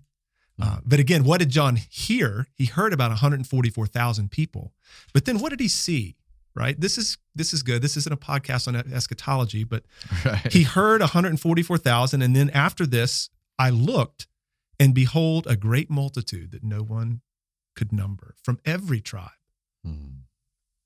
Uh, 0.60 0.78
but 0.84 0.98
again, 0.98 1.22
what 1.22 1.38
did 1.38 1.50
John 1.50 1.76
hear? 1.76 2.48
He 2.54 2.64
heard 2.64 2.92
about 2.92 3.10
144,000 3.10 4.30
people. 4.30 4.72
But 5.12 5.24
then 5.24 5.38
what 5.38 5.50
did 5.50 5.60
he 5.60 5.68
see? 5.68 6.16
Right? 6.54 6.80
This 6.80 6.98
is 6.98 7.18
this 7.34 7.52
is 7.52 7.62
good. 7.62 7.82
This 7.82 7.96
isn't 7.96 8.12
a 8.12 8.16
podcast 8.16 8.66
on 8.66 8.74
eschatology, 8.76 9.62
but 9.64 9.84
Right. 10.24 10.52
he 10.52 10.64
heard 10.64 11.00
144,000 11.00 12.20
and 12.22 12.34
then 12.34 12.50
after 12.50 12.84
this 12.86 13.30
I 13.58 13.70
looked 13.70 14.26
and 14.80 14.94
behold 14.94 15.46
a 15.46 15.56
great 15.56 15.88
multitude 15.90 16.50
that 16.52 16.62
no 16.64 16.78
one 16.82 17.20
could 17.76 17.92
number 17.92 18.34
from 18.42 18.58
every 18.64 19.00
tribe 19.00 19.30
Mm. 19.86 20.22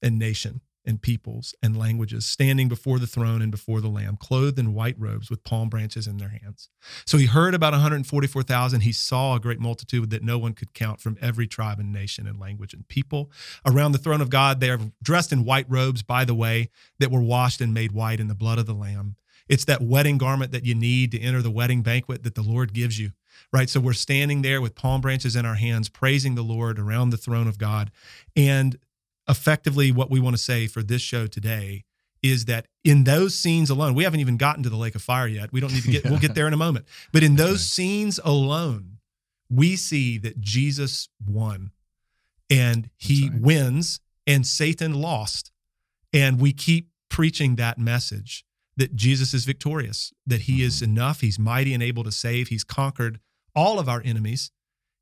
and 0.02 0.18
nation 0.18 0.60
and 0.84 1.02
peoples 1.02 1.54
and 1.62 1.76
languages 1.76 2.26
standing 2.26 2.68
before 2.68 2.98
the 2.98 3.06
throne 3.06 3.40
and 3.42 3.50
before 3.50 3.80
the 3.80 3.88
lamb 3.88 4.16
clothed 4.16 4.58
in 4.58 4.74
white 4.74 4.96
robes 4.98 5.30
with 5.30 5.44
palm 5.44 5.68
branches 5.68 6.06
in 6.06 6.18
their 6.18 6.28
hands 6.28 6.68
so 7.04 7.18
he 7.18 7.26
heard 7.26 7.54
about 7.54 7.72
144,000 7.72 8.80
he 8.80 8.92
saw 8.92 9.36
a 9.36 9.40
great 9.40 9.60
multitude 9.60 10.10
that 10.10 10.22
no 10.22 10.38
one 10.38 10.52
could 10.52 10.74
count 10.74 11.00
from 11.00 11.16
every 11.20 11.46
tribe 11.46 11.78
and 11.78 11.92
nation 11.92 12.26
and 12.26 12.38
language 12.38 12.74
and 12.74 12.88
people 12.88 13.30
around 13.66 13.92
the 13.92 13.98
throne 13.98 14.20
of 14.20 14.30
God 14.30 14.60
they 14.60 14.70
are 14.70 14.80
dressed 15.02 15.32
in 15.32 15.44
white 15.44 15.66
robes 15.68 16.02
by 16.02 16.24
the 16.24 16.34
way 16.34 16.68
that 16.98 17.10
were 17.10 17.22
washed 17.22 17.60
and 17.60 17.72
made 17.72 17.92
white 17.92 18.20
in 18.20 18.28
the 18.28 18.34
blood 18.34 18.58
of 18.58 18.66
the 18.66 18.74
lamb 18.74 19.16
It's 19.48 19.64
that 19.66 19.82
wedding 19.82 20.18
garment 20.18 20.52
that 20.52 20.64
you 20.64 20.74
need 20.74 21.10
to 21.12 21.20
enter 21.20 21.42
the 21.42 21.50
wedding 21.50 21.82
banquet 21.82 22.22
that 22.22 22.34
the 22.34 22.42
Lord 22.42 22.72
gives 22.72 22.98
you, 22.98 23.12
right? 23.52 23.68
So 23.68 23.80
we're 23.80 23.92
standing 23.92 24.42
there 24.42 24.60
with 24.60 24.74
palm 24.74 25.00
branches 25.00 25.36
in 25.36 25.44
our 25.44 25.56
hands, 25.56 25.88
praising 25.88 26.34
the 26.34 26.42
Lord 26.42 26.78
around 26.78 27.10
the 27.10 27.16
throne 27.16 27.48
of 27.48 27.58
God. 27.58 27.90
And 28.36 28.78
effectively, 29.28 29.92
what 29.92 30.10
we 30.10 30.20
want 30.20 30.36
to 30.36 30.42
say 30.42 30.66
for 30.66 30.82
this 30.82 31.02
show 31.02 31.26
today 31.26 31.84
is 32.22 32.44
that 32.44 32.66
in 32.84 33.04
those 33.04 33.34
scenes 33.34 33.68
alone, 33.68 33.94
we 33.94 34.04
haven't 34.04 34.20
even 34.20 34.36
gotten 34.36 34.62
to 34.62 34.70
the 34.70 34.76
lake 34.76 34.94
of 34.94 35.02
fire 35.02 35.26
yet. 35.26 35.52
We 35.52 35.60
don't 35.60 35.72
need 35.72 35.82
to 35.82 35.90
get, 35.90 36.04
we'll 36.04 36.18
get 36.18 36.34
there 36.34 36.46
in 36.46 36.52
a 36.52 36.56
moment. 36.58 36.86
But 37.12 37.22
in 37.24 37.36
those 37.36 37.54
right. 37.54 37.58
scenes 37.60 38.20
alone, 38.24 38.98
we 39.50 39.76
see 39.76 40.18
that 40.18 40.40
Jesus 40.40 41.08
won 41.26 41.72
and 42.48 42.90
he 42.96 43.28
right. 43.28 43.40
wins 43.40 44.00
and 44.26 44.46
Satan 44.46 44.94
lost. 44.94 45.50
And 46.12 46.40
we 46.40 46.52
keep 46.52 46.90
preaching 47.08 47.56
that 47.56 47.78
message 47.78 48.44
that 48.76 48.94
Jesus 48.94 49.34
is 49.34 49.44
victorious, 49.44 50.12
that 50.26 50.42
he 50.42 50.62
is 50.62 50.80
Mhm. 50.80 50.84
enough, 50.84 51.20
he's 51.20 51.38
mighty 51.38 51.74
and 51.74 51.82
able 51.82 52.04
to 52.04 52.12
save, 52.12 52.48
he's 52.48 52.64
conquered 52.64 53.18
all 53.54 53.78
of 53.78 53.88
our 53.88 54.00
enemies. 54.04 54.50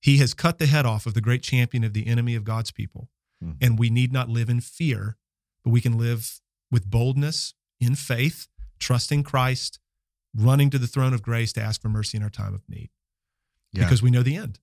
He 0.00 0.16
has 0.16 0.34
cut 0.34 0.58
the 0.58 0.66
head 0.66 0.86
off 0.86 1.06
of 1.06 1.14
the 1.14 1.20
great 1.20 1.42
champion 1.42 1.84
of 1.84 1.92
the 1.92 2.06
enemy 2.06 2.34
of 2.34 2.44
God's 2.44 2.70
people. 2.70 3.10
Mhm. 3.42 3.56
And 3.60 3.78
we 3.78 3.90
need 3.90 4.12
not 4.12 4.28
live 4.28 4.48
in 4.50 4.60
fear, 4.60 5.16
but 5.64 5.70
we 5.70 5.80
can 5.80 5.96
live 5.96 6.40
with 6.70 6.88
boldness, 6.90 7.54
in 7.80 7.94
faith, 7.94 8.46
trusting 8.78 9.22
Christ, 9.22 9.78
running 10.34 10.70
to 10.70 10.78
the 10.78 10.86
throne 10.86 11.12
of 11.14 11.22
grace 11.22 11.52
to 11.54 11.62
ask 11.62 11.80
for 11.80 11.88
mercy 11.88 12.16
in 12.16 12.22
our 12.22 12.30
time 12.30 12.54
of 12.54 12.62
need 12.68 12.90
Yeah. 13.72 13.84
because 13.84 14.02
we 14.02 14.10
know 14.10 14.22
the 14.22 14.36
end. 14.36 14.58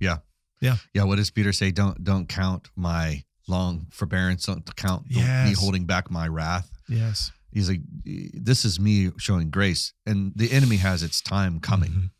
Yeah, 0.00 0.18
Yeah. 0.60 0.76
Yeah. 0.94 1.04
what 1.04 1.16
does 1.16 1.30
Peter 1.30 1.52
say? 1.52 1.70
Don't 1.70 2.02
don't 2.02 2.28
count 2.28 2.70
my 2.76 3.24
long 3.46 3.86
forbearance. 3.90 4.44
Don't 4.46 4.64
count 4.76 5.08
don't- 5.08 5.44
me 5.44 5.52
holding 5.54 5.86
back 5.86 6.10
my 6.10 6.26
wrath. 6.28 6.70
Yes. 6.88 7.30
He's 7.52 7.68
like, 7.68 7.82
this 8.04 8.64
is 8.64 8.78
me 8.80 9.10
showing 9.18 9.50
grace, 9.50 9.92
and 10.04 10.32
the 10.36 10.50
enemy 10.52 10.76
has 10.76 11.02
its 11.02 11.20
time 11.22 11.60
coming. 11.60 11.90
Mhm. 11.92 12.10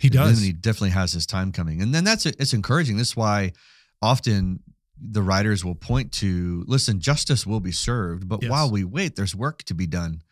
He 0.00 0.08
The 0.08 0.18
does. 0.18 0.38
enemy 0.38 0.52
definitely 0.52 0.90
has 0.90 1.12
his 1.12 1.24
time 1.26 1.52
coming, 1.52 1.80
and 1.80 1.94
then 1.94 2.04
that's 2.04 2.26
it's 2.26 2.52
encouraging. 2.52 2.96
This 2.96 3.10
is 3.10 3.16
why 3.16 3.52
often 4.02 4.62
the 5.04 5.22
writers 5.22 5.64
will 5.64 5.74
point 5.74 6.12
to, 6.12 6.64
listen, 6.68 7.00
justice 7.00 7.44
will 7.46 7.60
be 7.60 7.72
served, 7.72 8.28
but 8.28 8.42
Yes. 8.42 8.50
while 8.50 8.70
we 8.70 8.84
wait, 8.84 9.16
there's 9.16 9.34
work 9.34 9.62
to 9.64 9.74
be 9.74 9.86
done. 9.86 10.22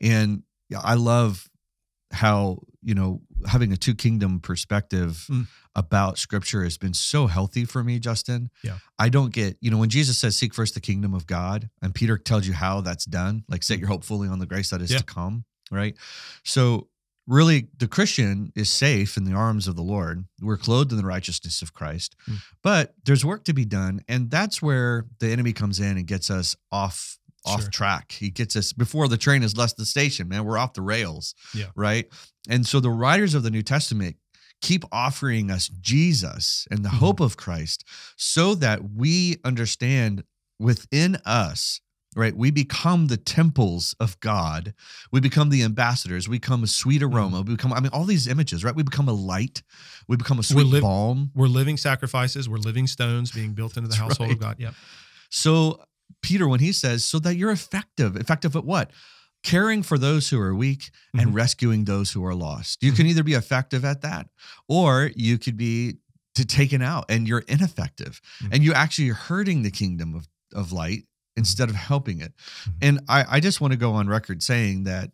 And 0.00 0.42
I 0.76 0.94
love 0.94 1.48
how 2.12 2.60
you 2.82 2.94
know 2.94 3.20
having 3.46 3.72
a 3.72 3.76
two 3.76 3.94
kingdom 3.94 4.38
perspective 4.40 5.26
Mm. 5.28 5.48
about 5.74 6.18
scripture 6.18 6.62
has 6.62 6.78
been 6.78 6.94
so 6.94 7.26
healthy 7.26 7.64
for 7.64 7.82
me 7.82 7.98
justin 7.98 8.48
Yeah. 8.62 8.78
i 8.96 9.08
don't 9.08 9.32
get 9.32 9.58
you 9.60 9.72
know 9.72 9.76
when 9.78 9.88
jesus 9.90 10.16
says 10.16 10.36
seek 10.38 10.54
first 10.54 10.74
the 10.74 10.80
kingdom 10.80 11.14
of 11.14 11.26
god 11.26 11.68
and 11.82 11.92
peter 11.96 12.16
tells 12.16 12.46
you 12.46 12.52
how 12.54 12.80
that's 12.80 13.06
done 13.06 13.42
like 13.48 13.64
set 13.64 13.80
your 13.80 13.88
hope 13.88 14.04
fully 14.04 14.28
on 14.28 14.38
the 14.38 14.46
grace 14.46 14.70
that 14.70 14.80
is 14.80 14.92
Yeah. 14.92 14.98
to 14.98 15.04
come 15.04 15.44
right 15.72 15.96
so 16.44 16.86
really 17.26 17.68
the 17.78 17.88
christian 17.88 18.52
is 18.54 18.70
safe 18.70 19.16
in 19.16 19.24
the 19.24 19.32
arms 19.32 19.66
of 19.68 19.74
the 19.76 19.82
lord 19.82 20.24
we're 20.40 20.56
clothed 20.56 20.92
in 20.92 20.98
the 20.98 21.04
righteousness 21.04 21.62
of 21.62 21.72
christ 21.72 22.14
Mm. 22.28 22.36
but 22.62 22.94
there's 23.04 23.24
work 23.24 23.44
to 23.44 23.52
be 23.52 23.64
done 23.64 24.00
and 24.08 24.30
that's 24.30 24.62
where 24.62 25.06
the 25.20 25.28
enemy 25.30 25.52
comes 25.52 25.80
in 25.80 25.96
and 25.96 26.06
gets 26.06 26.30
us 26.30 26.56
off 26.70 27.18
off 27.44 27.62
Sure. 27.62 27.70
track 27.70 28.12
he 28.12 28.30
gets 28.30 28.56
us 28.56 28.72
before 28.72 29.06
the 29.08 29.16
train 29.16 29.42
has 29.42 29.56
left 29.56 29.76
the 29.76 29.86
station 29.86 30.28
man 30.28 30.44
we're 30.44 30.58
off 30.58 30.72
the 30.74 30.82
rails 30.82 31.34
Yeah. 31.54 31.66
right 31.76 32.06
and 32.48 32.66
so 32.66 32.80
the 32.80 32.90
writers 32.90 33.34
of 33.34 33.42
the 33.42 33.50
new 33.50 33.62
testament 33.62 34.16
keep 34.62 34.84
offering 34.90 35.50
us 35.50 35.68
jesus 35.68 36.66
and 36.70 36.84
the 36.84 36.88
Mhm. 36.88 36.98
hope 36.98 37.20
of 37.20 37.36
christ 37.36 37.84
so 38.16 38.54
that 38.56 38.90
we 38.94 39.36
understand 39.44 40.24
within 40.58 41.16
us 41.24 41.80
right 42.16 42.34
we 42.36 42.50
become 42.50 43.06
the 43.08 43.16
temples 43.16 43.94
of 44.00 44.18
god 44.20 44.74
we 45.12 45.20
become 45.20 45.50
the 45.50 45.62
ambassadors 45.62 46.28
we 46.28 46.38
become 46.38 46.64
a 46.64 46.66
sweet 46.66 47.02
Mm-hmm. 47.02 47.14
aroma 47.14 47.42
we 47.42 47.54
become 47.54 47.72
i 47.72 47.80
mean 47.80 47.90
all 47.92 48.04
these 48.04 48.26
images 48.26 48.64
right 48.64 48.74
we 48.74 48.82
become 48.82 49.08
a 49.08 49.12
light 49.12 49.62
we 50.08 50.16
become 50.16 50.38
a 50.38 50.42
sweet 50.42 50.66
liv- 50.66 50.82
balm 50.82 51.30
We're 51.34 51.46
living 51.48 51.76
sacrifices. 51.76 52.48
We're 52.48 52.58
living 52.58 52.86
stones 52.86 53.30
being 53.32 53.52
built 53.52 53.76
into 53.76 53.88
the 53.88 53.94
That's 53.94 54.00
household 54.00 54.28
right. 54.30 54.36
of 54.36 54.40
God. 54.40 54.56
Yeah. 54.58 54.70
So 55.30 55.84
Peter, 56.22 56.46
when 56.48 56.60
he 56.60 56.72
says, 56.72 57.04
so 57.04 57.18
that 57.20 57.34
you're 57.36 57.50
effective, 57.50 58.16
effective 58.16 58.54
at 58.56 58.64
what? 58.64 58.90
Caring 59.42 59.82
for 59.82 59.98
those 59.98 60.28
who 60.30 60.40
are 60.40 60.54
weak 60.54 60.90
and 61.18 61.30
Mhm. 61.30 61.34
rescuing 61.34 61.84
those 61.84 62.12
who 62.12 62.24
are 62.24 62.34
lost. 62.34 62.82
You 62.82 62.90
Mm-hmm. 62.92 62.96
can 62.96 63.06
either 63.06 63.22
be 63.24 63.34
effective 63.34 63.84
at 63.84 64.00
that 64.02 64.28
or 64.68 65.10
you 65.16 65.38
could 65.38 65.56
be 65.56 65.96
to 66.36 66.44
taken 66.44 66.82
out 66.82 67.06
and 67.08 67.26
you're 67.26 67.44
ineffective 67.48 68.20
Mhm. 68.42 68.48
and 68.52 68.62
you 68.64 68.72
actually 68.74 69.10
are 69.10 69.14
hurting 69.14 69.62
the 69.62 69.70
kingdom 69.70 70.14
of, 70.14 70.28
of 70.52 70.70
light 70.72 71.04
instead 71.36 71.68
of 71.68 71.74
helping 71.76 72.20
it. 72.20 72.32
Mhm. 72.64 72.72
And 72.82 73.00
I, 73.08 73.24
I 73.36 73.40
just 73.40 73.60
want 73.60 73.72
to 73.72 73.76
go 73.78 73.92
on 73.92 74.08
record 74.08 74.42
saying 74.42 74.84
that, 74.84 75.10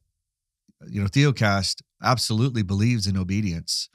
you 0.88 1.00
know, 1.00 1.08
Theocast 1.08 1.82
absolutely 2.02 2.62
believes 2.62 3.06
in 3.06 3.16
obedience. 3.16 3.88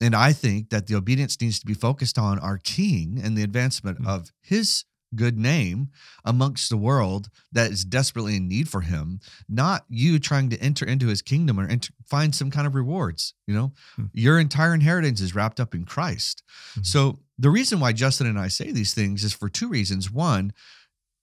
And 0.00 0.14
I 0.14 0.32
think 0.32 0.70
that 0.70 0.86
the 0.86 0.94
obedience 0.94 1.40
needs 1.40 1.58
to 1.58 1.66
be 1.66 1.74
focused 1.74 2.18
on 2.18 2.38
our 2.38 2.58
king 2.58 3.20
and 3.22 3.36
the 3.36 3.42
advancement 3.42 4.00
Mhm. 4.02 4.06
of 4.06 4.30
his 4.40 4.84
good 5.14 5.38
name 5.38 5.88
amongst 6.22 6.68
the 6.68 6.76
world 6.76 7.30
that 7.50 7.70
is 7.72 7.82
desperately 7.84 8.36
in 8.36 8.46
need 8.46 8.68
for 8.68 8.82
him, 8.82 9.18
not 9.48 9.86
you 9.88 10.18
trying 10.18 10.50
to 10.50 10.60
enter 10.60 10.84
into 10.84 11.06
his 11.06 11.22
kingdom 11.22 11.58
or 11.58 11.66
enter, 11.66 11.90
find 12.06 12.34
some 12.34 12.50
kind 12.50 12.66
of 12.66 12.74
rewards. 12.74 13.32
You 13.46 13.54
know, 13.54 13.72
Mhm. 13.98 14.10
your 14.12 14.38
entire 14.38 14.74
inheritance 14.74 15.20
is 15.22 15.34
wrapped 15.34 15.60
up 15.60 15.74
in 15.74 15.84
Christ. 15.86 16.42
Mhm. 16.76 16.86
So 16.86 17.18
the 17.38 17.48
reason 17.50 17.80
why 17.80 17.92
Justin 17.94 18.26
and 18.26 18.38
I 18.38 18.48
say 18.48 18.70
these 18.70 18.92
things 18.92 19.24
is 19.24 19.32
for 19.32 19.48
two 19.48 19.68
reasons. 19.68 20.10
One, 20.10 20.52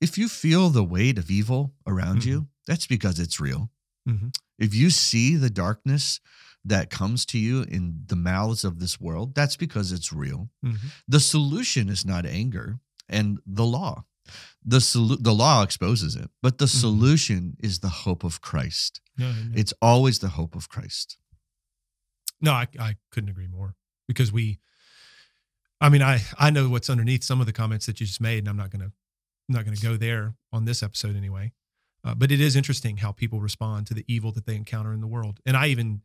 if 0.02 0.18
you 0.18 0.28
feel 0.30 0.70
the 0.70 0.84
weight 0.84 1.18
of 1.18 1.30
evil 1.32 1.74
around 1.88 2.26
you, 2.26 2.48
that's 2.68 2.88
because 2.88 3.20
it's 3.20 3.40
real. 3.40 3.72
Mhm. 4.08 4.36
If 4.60 4.74
you 4.74 4.90
see 4.90 5.36
the 5.36 5.50
darkness 5.50 6.20
that 6.64 6.90
comes 6.90 7.26
to 7.28 7.38
you 7.40 7.62
in 7.64 8.04
the 8.08 8.16
mouths 8.16 8.64
of 8.64 8.80
this 8.80 9.00
world, 9.00 9.36
that's 9.36 9.56
because 9.56 9.92
it's 9.92 10.12
real. 10.12 10.50
Mhm. 10.64 10.92
The 11.08 11.20
solution 11.20 11.90
is 11.90 12.06
not 12.06 12.26
anger 12.26 12.80
and 13.08 13.40
the 13.46 13.66
law. 13.66 14.06
The 14.64 14.80
the 15.20 15.34
law 15.34 15.62
exposes 15.62 16.16
it, 16.16 16.32
but 16.42 16.58
the 16.58 16.66
Mhm. 16.66 16.80
solution 16.80 17.58
is 17.60 17.80
the 17.80 17.90
hope 17.90 18.24
of 18.24 18.42
Christ. 18.42 19.02
No, 19.18 19.32
no, 19.32 19.52
It's 19.56 19.74
always 19.82 20.20
the 20.20 20.30
hope 20.30 20.56
of 20.56 20.68
Christ. 20.70 21.18
no, 22.42 22.52
I, 22.52 22.68
I 22.80 22.98
couldn't 23.12 23.30
agree 23.30 23.48
more 23.48 23.76
because 24.08 24.32
we, 24.32 24.60
I 25.80 25.90
mean, 25.90 26.02
I, 26.02 26.24
I 26.40 26.50
know 26.50 26.70
what's 26.70 26.90
underneath 26.90 27.24
some 27.24 27.40
of 27.40 27.46
the 27.46 27.54
comments 27.54 27.86
that 27.86 28.00
you 28.00 28.06
just 28.08 28.20
made, 28.22 28.40
and 28.40 28.50
I'm 28.50 28.58
not 28.58 28.72
going 28.72 28.82
to, 28.86 28.92
I'm 29.48 29.56
not 29.56 29.66
going 29.66 29.78
to 29.78 29.82
go 29.84 29.98
there 29.98 30.36
on 30.52 30.66
this 30.66 30.82
episode 30.84 31.16
anyway. 31.16 31.54
Uh, 32.04 32.14
but 32.14 32.32
it 32.32 32.40
is 32.40 32.56
interesting 32.56 32.98
how 32.98 33.12
people 33.12 33.40
respond 33.42 33.88
to 33.88 33.94
the 33.94 34.06
evil 34.08 34.32
that 34.32 34.46
they 34.46 34.56
encounter 34.56 34.94
in 34.94 35.02
the 35.02 35.08
world. 35.08 35.40
And 35.46 35.58
I 35.58 35.68
even, 35.68 36.02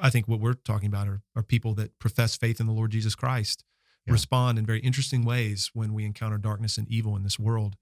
I 0.00 0.10
think 0.10 0.26
what 0.26 0.40
we're 0.40 0.54
talking 0.54 0.88
about 0.88 1.06
are, 1.08 1.22
are 1.36 1.42
people 1.44 1.74
that 1.74 1.96
profess 2.00 2.36
faith 2.36 2.58
in 2.60 2.66
the 2.66 2.72
Lord 2.72 2.90
Jesus 2.90 3.14
Christ 3.14 3.64
Yeah. 4.06 4.12
respond 4.14 4.58
in 4.58 4.66
very 4.66 4.80
interesting 4.80 5.24
ways 5.24 5.70
when 5.74 5.92
we 5.94 6.04
encounter 6.04 6.38
darkness 6.38 6.76
and 6.76 6.88
evil 6.88 7.14
in 7.14 7.22
this 7.22 7.38
world, 7.38 7.76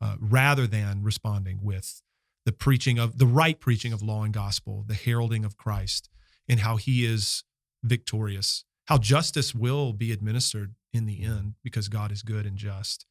uh, 0.00 0.16
rather 0.18 0.66
than 0.66 1.02
responding 1.02 1.60
with 1.62 2.02
the 2.46 2.52
preaching 2.52 2.98
of 2.98 3.18
the 3.18 3.26
right 3.26 3.60
preaching 3.60 3.92
of 3.92 4.02
law 4.02 4.24
and 4.24 4.32
gospel, 4.34 4.84
the 4.86 4.94
heralding 4.94 5.44
of 5.44 5.56
Christ, 5.58 6.08
and 6.48 6.60
how 6.60 6.76
he 6.76 7.04
is 7.04 7.44
victorious, 7.84 8.64
how 8.86 8.96
justice 8.98 9.54
will 9.54 9.92
be 9.92 10.12
administered 10.12 10.74
in 10.92 11.04
the 11.06 11.22
end 11.22 11.54
because 11.62 11.88
God 11.88 12.10
is 12.10 12.22
good 12.22 12.46
and 12.46 12.56
just, 12.56 13.06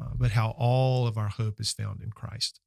uh, 0.00 0.10
but 0.14 0.32
how 0.32 0.54
all 0.58 1.06
of 1.06 1.16
our 1.16 1.28
hope 1.28 1.60
is 1.60 1.72
found 1.72 2.02
in 2.02 2.10
Christ. 2.10 2.60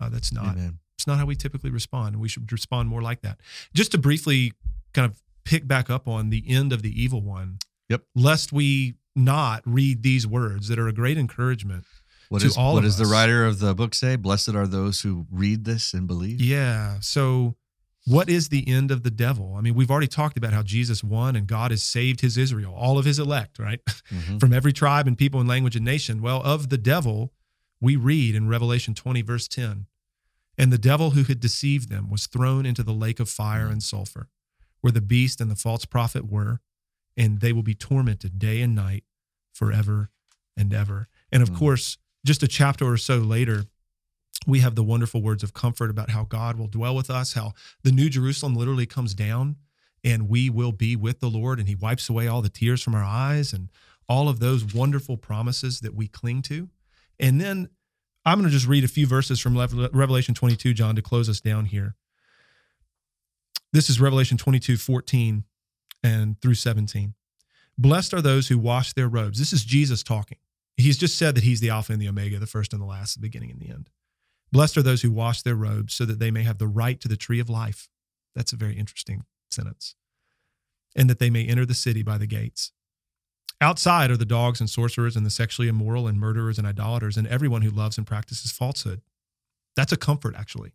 Uh, 0.00 0.08
that's 0.08 0.32
not 0.32 0.56
Amen. 0.56 0.78
it's 0.96 1.06
not 1.06 1.18
how 1.18 1.26
we 1.26 1.34
typically 1.34 1.70
respond, 1.70 2.14
and 2.14 2.20
we 2.20 2.28
should 2.28 2.50
respond 2.52 2.88
more 2.88 3.02
like 3.02 3.22
that. 3.22 3.38
Just 3.74 3.92
to 3.92 3.98
briefly 3.98 4.52
kind 4.92 5.10
of 5.10 5.20
pick 5.44 5.66
back 5.66 5.88
up 5.88 6.06
on 6.06 6.30
the 6.30 6.44
end 6.48 6.72
of 6.72 6.82
the 6.82 7.02
evil 7.02 7.22
one. 7.22 7.58
Yep. 7.88 8.02
Lest 8.14 8.52
we 8.52 8.96
not 9.14 9.62
read 9.64 10.02
these 10.02 10.26
words 10.26 10.68
that 10.68 10.78
are 10.78 10.88
a 10.88 10.92
great 10.92 11.16
encouragement. 11.16 11.84
What 12.28 12.40
To 12.40 12.48
is 12.48 12.56
all 12.56 12.74
what 12.74 12.82
does 12.82 12.98
the 12.98 13.06
writer 13.06 13.46
of 13.46 13.60
the 13.60 13.74
book 13.74 13.94
say? 13.94 14.16
Blessed 14.16 14.54
are 14.54 14.66
those 14.66 15.02
who 15.02 15.26
read 15.30 15.64
this 15.64 15.94
and 15.94 16.06
believe. 16.06 16.40
Yeah. 16.40 16.96
So, 17.00 17.54
what 18.06 18.28
is 18.28 18.48
the 18.48 18.66
end 18.68 18.90
of 18.90 19.02
the 19.02 19.10
devil? 19.10 19.54
I 19.56 19.60
mean, 19.60 19.74
we've 19.74 19.90
already 19.90 20.06
talked 20.06 20.36
about 20.38 20.52
how 20.52 20.62
Jesus 20.62 21.02
won 21.04 21.34
and 21.36 21.46
God 21.46 21.70
has 21.72 21.82
saved 21.82 22.20
his 22.20 22.38
Israel, 22.38 22.72
all 22.74 22.98
of 22.98 23.04
his 23.04 23.18
elect, 23.18 23.58
right? 23.58 23.80
Mhm. 24.10 24.38
From 24.38 24.52
every 24.52 24.72
tribe 24.72 25.08
and 25.08 25.18
people 25.18 25.40
and 25.40 25.48
language 25.48 25.74
and 25.74 25.84
nation. 25.84 26.22
Well, 26.22 26.40
of 26.44 26.68
the 26.68 26.78
devil, 26.78 27.32
we 27.80 27.96
read 27.96 28.34
in 28.36 28.46
Revelation 28.48 28.94
20, 28.94 29.20
verse 29.22 29.48
10 29.48 29.86
And 30.56 30.72
the 30.72 30.78
devil 30.78 31.10
who 31.10 31.24
had 31.24 31.40
deceived 31.40 31.88
them 31.88 32.08
was 32.08 32.26
thrown 32.28 32.64
into 32.64 32.82
the 32.84 32.92
lake 32.92 33.18
of 33.20 33.28
fire 33.28 33.66
and 33.66 33.82
sulfur, 33.82 34.28
where 34.80 34.92
the 34.92 35.00
beast 35.00 35.40
and 35.40 35.50
the 35.50 35.56
false 35.56 35.84
prophet 35.84 36.30
were, 36.30 36.60
and 37.16 37.40
they 37.40 37.52
will 37.52 37.64
be 37.64 37.74
tormented 37.74 38.38
day 38.38 38.62
and 38.62 38.74
night 38.76 39.02
forever 39.52 40.10
and 40.56 40.72
ever. 40.72 41.08
And 41.32 41.42
of 41.42 41.50
Mm. 41.50 41.56
course, 41.58 41.98
just 42.24 42.42
a 42.44 42.48
chapter 42.48 42.86
or 42.86 42.96
so 42.96 43.18
later, 43.18 43.66
we 44.46 44.60
have 44.60 44.74
the 44.74 44.82
wonderful 44.82 45.20
words 45.20 45.42
of 45.42 45.52
comfort 45.52 45.90
about 45.90 46.10
how 46.10 46.24
God 46.24 46.56
will 46.56 46.68
dwell 46.68 46.94
with 46.94 47.10
us, 47.10 47.32
how 47.32 47.52
the 47.82 47.92
new 47.92 48.08
Jerusalem 48.08 48.54
literally 48.54 48.86
comes 48.86 49.14
down 49.14 49.56
and 50.04 50.28
we 50.28 50.48
will 50.48 50.72
be 50.72 50.94
with 50.94 51.20
the 51.20 51.28
Lord 51.28 51.58
and 51.58 51.68
he 51.68 51.74
wipes 51.74 52.08
away 52.08 52.28
all 52.28 52.42
the 52.42 52.48
tears 52.48 52.82
from 52.82 52.94
our 52.94 53.04
eyes 53.04 53.52
and 53.52 53.70
all 54.08 54.28
of 54.28 54.38
those 54.38 54.72
wonderful 54.72 55.16
promises 55.16 55.80
that 55.80 55.94
we 55.94 56.06
cling 56.06 56.42
to. 56.42 56.68
And 57.18 57.40
then 57.40 57.68
I'm 58.24 58.38
going 58.38 58.48
to 58.48 58.54
just 58.54 58.68
read 58.68 58.84
a 58.84 58.88
few 58.88 59.06
verses 59.06 59.40
from 59.40 59.56
Revelation 59.56 60.34
22, 60.34 60.74
Jon, 60.74 60.94
to 60.96 61.02
close 61.02 61.28
us 61.28 61.40
down 61.40 61.66
here. 61.66 61.96
This 63.72 63.90
is 63.90 64.00
Revelation 64.00 64.38
22 64.38 64.76
14 64.76 65.44
and 66.02 66.40
through 66.40 66.54
17. 66.54 67.14
Blessed 67.78 68.14
are 68.14 68.22
those 68.22 68.48
who 68.48 68.58
wash 68.58 68.92
their 68.92 69.08
robes. 69.08 69.38
This 69.38 69.52
is 69.52 69.64
Jesus 69.64 70.02
talking. 70.02 70.38
He's 70.76 70.96
just 70.98 71.18
said 71.18 71.34
that 71.34 71.44
he's 71.44 71.60
the 71.60 71.70
Alpha 71.70 71.92
and 71.92 72.00
the 72.00 72.08
Omega, 72.08 72.38
the 72.38 72.46
first 72.46 72.72
and 72.72 72.80
the 72.80 72.86
last, 72.86 73.14
the 73.14 73.20
beginning 73.20 73.50
and 73.50 73.60
the 73.60 73.70
end. 73.70 73.90
Blessed 74.56 74.78
are 74.78 74.82
those 74.82 75.02
who 75.02 75.10
wash 75.10 75.42
their 75.42 75.54
robes 75.54 75.92
so 75.92 76.06
that 76.06 76.18
they 76.18 76.30
may 76.30 76.42
have 76.42 76.56
the 76.56 76.66
right 76.66 76.98
to 77.02 77.08
the 77.08 77.16
tree 77.18 77.40
of 77.40 77.50
life. 77.50 77.90
That's 78.34 78.54
a 78.54 78.56
very 78.56 78.74
interesting 78.74 79.26
sentence. 79.50 79.96
And 80.96 81.10
that 81.10 81.18
they 81.18 81.28
may 81.28 81.44
enter 81.44 81.66
the 81.66 81.74
city 81.74 82.02
by 82.02 82.16
the 82.16 82.26
gates. 82.26 82.72
Outside 83.60 84.10
are 84.10 84.16
the 84.16 84.24
dogs 84.24 84.58
and 84.60 84.70
sorcerers 84.70 85.14
and 85.14 85.26
the 85.26 85.30
sexually 85.30 85.68
immoral 85.68 86.06
and 86.06 86.18
murderers 86.18 86.56
and 86.56 86.66
idolaters 86.66 87.18
and 87.18 87.26
everyone 87.26 87.60
who 87.60 87.70
loves 87.70 87.98
and 87.98 88.06
practices 88.06 88.50
falsehood. 88.50 89.02
That's 89.76 89.92
a 89.92 89.98
comfort, 89.98 90.34
actually, 90.34 90.72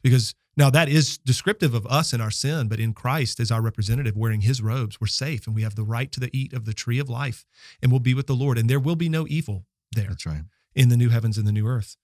because 0.00 0.36
now 0.56 0.70
that 0.70 0.88
is 0.88 1.18
descriptive 1.18 1.74
of 1.74 1.88
us 1.88 2.12
and 2.12 2.22
our 2.22 2.30
sin, 2.30 2.68
but 2.68 2.78
in 2.78 2.92
Christ 2.92 3.40
as 3.40 3.50
our 3.50 3.60
representative 3.60 4.16
wearing 4.16 4.42
his 4.42 4.62
robes, 4.62 5.00
we're 5.00 5.08
safe 5.08 5.48
and 5.48 5.56
we 5.56 5.62
have 5.62 5.74
the 5.74 5.82
right 5.82 6.12
to 6.12 6.20
the 6.20 6.30
eat 6.32 6.52
of 6.52 6.66
the 6.66 6.72
tree 6.72 7.00
of 7.00 7.10
life 7.10 7.44
and 7.82 7.90
we'll 7.90 7.98
be 7.98 8.14
with 8.14 8.28
the 8.28 8.36
Lord. 8.36 8.58
And 8.58 8.70
there 8.70 8.78
will 8.78 8.94
be 8.94 9.08
no 9.08 9.26
evil 9.26 9.66
there 9.90 10.10
That's 10.10 10.24
right. 10.24 10.42
in 10.76 10.88
the 10.88 10.96
new 10.96 11.08
heavens 11.08 11.36
and 11.36 11.48
the 11.48 11.52
new 11.52 11.66
earth. 11.66 11.96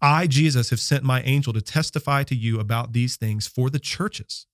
I, 0.00 0.26
Jesus, 0.26 0.70
have 0.70 0.80
sent 0.80 1.04
my 1.04 1.22
angel 1.22 1.52
to 1.52 1.60
testify 1.60 2.22
to 2.24 2.34
you 2.34 2.58
about 2.60 2.92
these 2.92 3.16
things 3.16 3.46
for 3.46 3.70
the 3.70 3.78
churches. 3.78 4.46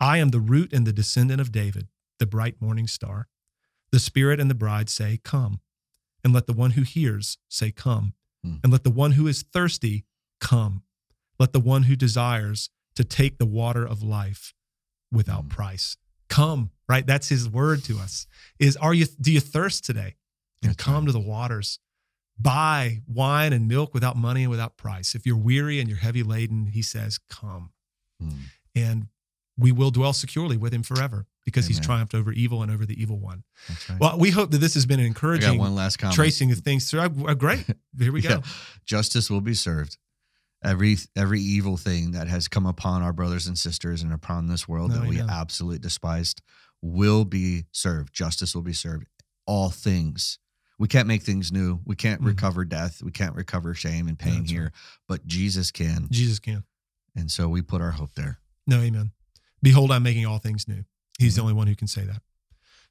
I 0.00 0.18
am 0.18 0.28
the 0.28 0.40
root 0.40 0.72
and 0.72 0.86
the 0.86 0.92
descendant 0.92 1.40
of 1.40 1.50
David, 1.50 1.88
the 2.18 2.26
bright 2.26 2.60
morning 2.60 2.86
star. 2.86 3.26
The 3.90 3.98
Spirit 3.98 4.38
and 4.38 4.48
the 4.50 4.54
bride 4.54 4.88
say, 4.88 5.18
Come. 5.24 5.60
And 6.22 6.32
let 6.32 6.46
the 6.46 6.52
one 6.52 6.72
who 6.72 6.82
hears 6.82 7.38
say, 7.48 7.70
Come. 7.72 8.14
Hmm. 8.44 8.56
And 8.62 8.72
let 8.72 8.84
the 8.84 8.90
one 8.90 9.12
who 9.12 9.26
is 9.26 9.42
thirsty 9.42 10.04
come. 10.40 10.82
Let 11.38 11.52
the 11.52 11.60
one 11.60 11.84
who 11.84 11.96
desires 11.96 12.70
to 12.94 13.04
take 13.04 13.38
the 13.38 13.46
water 13.46 13.84
of 13.84 14.02
life 14.02 14.54
without 15.10 15.42
Hmm. 15.44 15.48
price 15.48 15.96
come. 16.28 16.70
Right? 16.88 17.06
That's 17.06 17.28
his 17.28 17.48
word 17.48 17.82
to 17.84 17.98
us. 17.98 18.26
Is 18.58 18.76
are 18.76 18.94
you 18.94 19.06
do 19.20 19.32
you 19.32 19.40
thirst 19.40 19.84
today? 19.84 20.14
And 20.62 20.70
That's 20.72 20.84
come 20.84 20.94
right. 20.94 21.06
to 21.06 21.12
the 21.12 21.20
waters. 21.20 21.78
Buy 22.38 23.02
wine 23.06 23.52
and 23.52 23.66
milk 23.66 23.94
without 23.94 24.16
money 24.16 24.42
and 24.42 24.50
without 24.50 24.76
price. 24.76 25.14
If 25.14 25.26
you're 25.26 25.36
weary 25.36 25.80
and 25.80 25.88
you're 25.88 25.98
heavy 25.98 26.22
laden, 26.22 26.66
he 26.66 26.82
says, 26.82 27.18
Come. 27.28 27.70
Mm. 28.22 28.32
And 28.76 29.06
we 29.56 29.72
will 29.72 29.90
dwell 29.90 30.12
securely 30.12 30.56
with 30.56 30.72
him 30.72 30.82
forever 30.84 31.26
because 31.44 31.66
he's 31.66 31.80
triumphed 31.80 32.14
over 32.14 32.30
evil 32.30 32.62
and 32.62 32.70
over 32.70 32.86
the 32.86 33.00
evil 33.00 33.18
one. 33.18 33.42
Right. 33.88 33.98
Well, 34.00 34.18
we 34.18 34.30
hope 34.30 34.50
that 34.52 34.58
this 34.58 34.74
has 34.74 34.86
been 34.86 35.00
encouraging 35.00 35.58
one 35.58 35.74
last 35.74 35.96
comment. 35.96 36.14
tracing 36.14 36.52
of 36.52 36.58
things 36.58 36.88
through. 36.90 37.00
Uh, 37.00 37.34
great. 37.34 37.64
Here 37.98 38.12
we 38.12 38.20
go. 38.22 38.28
Yeah. 38.28 38.40
Justice 38.84 39.30
will 39.30 39.40
be 39.40 39.54
served. 39.54 39.98
Every 40.62 40.96
every 41.16 41.40
evil 41.40 41.76
thing 41.76 42.12
that 42.12 42.28
has 42.28 42.48
come 42.48 42.66
upon 42.66 43.02
our 43.02 43.12
brothers 43.12 43.46
and 43.46 43.56
sisters 43.58 44.02
and 44.02 44.12
upon 44.12 44.48
this 44.48 44.68
world 44.68 44.90
No, 44.90 44.98
that 44.98 45.08
we 45.08 45.16
amen. 45.20 45.30
absolutely 45.30 45.78
despised 45.78 46.42
will 46.82 47.24
be 47.24 47.64
served. 47.72 48.12
Justice 48.12 48.54
will 48.54 48.62
be 48.62 48.72
served. 48.72 49.06
All 49.46 49.70
things. 49.70 50.38
We 50.78 50.88
can't 50.88 51.08
make 51.08 51.22
things 51.22 51.50
new. 51.50 51.80
We 51.84 51.96
can't 51.96 52.22
Mhm. 52.22 52.26
recover 52.26 52.64
death. 52.64 53.02
We 53.02 53.10
can't 53.10 53.34
recover 53.34 53.74
shame 53.74 54.06
and 54.08 54.18
pain 54.18 54.40
That's 54.40 54.50
here, 54.50 54.62
right. 54.64 54.72
but 55.08 55.26
Jesus 55.26 55.70
can. 55.70 56.08
Jesus 56.10 56.38
can. 56.38 56.64
And 57.16 57.30
so 57.30 57.48
we 57.48 57.62
put 57.62 57.80
our 57.80 57.90
hope 57.92 58.14
there. 58.14 58.38
No, 58.66 58.80
amen. 58.80 59.10
Behold, 59.62 59.90
I'm 59.90 60.02
making 60.04 60.24
all 60.26 60.38
things 60.38 60.68
new. 60.68 60.84
He's 61.18 61.34
the 61.34 61.40
only 61.42 61.54
one 61.54 61.66
who 61.66 61.74
can 61.74 61.88
say 61.88 62.04
that. 62.04 62.22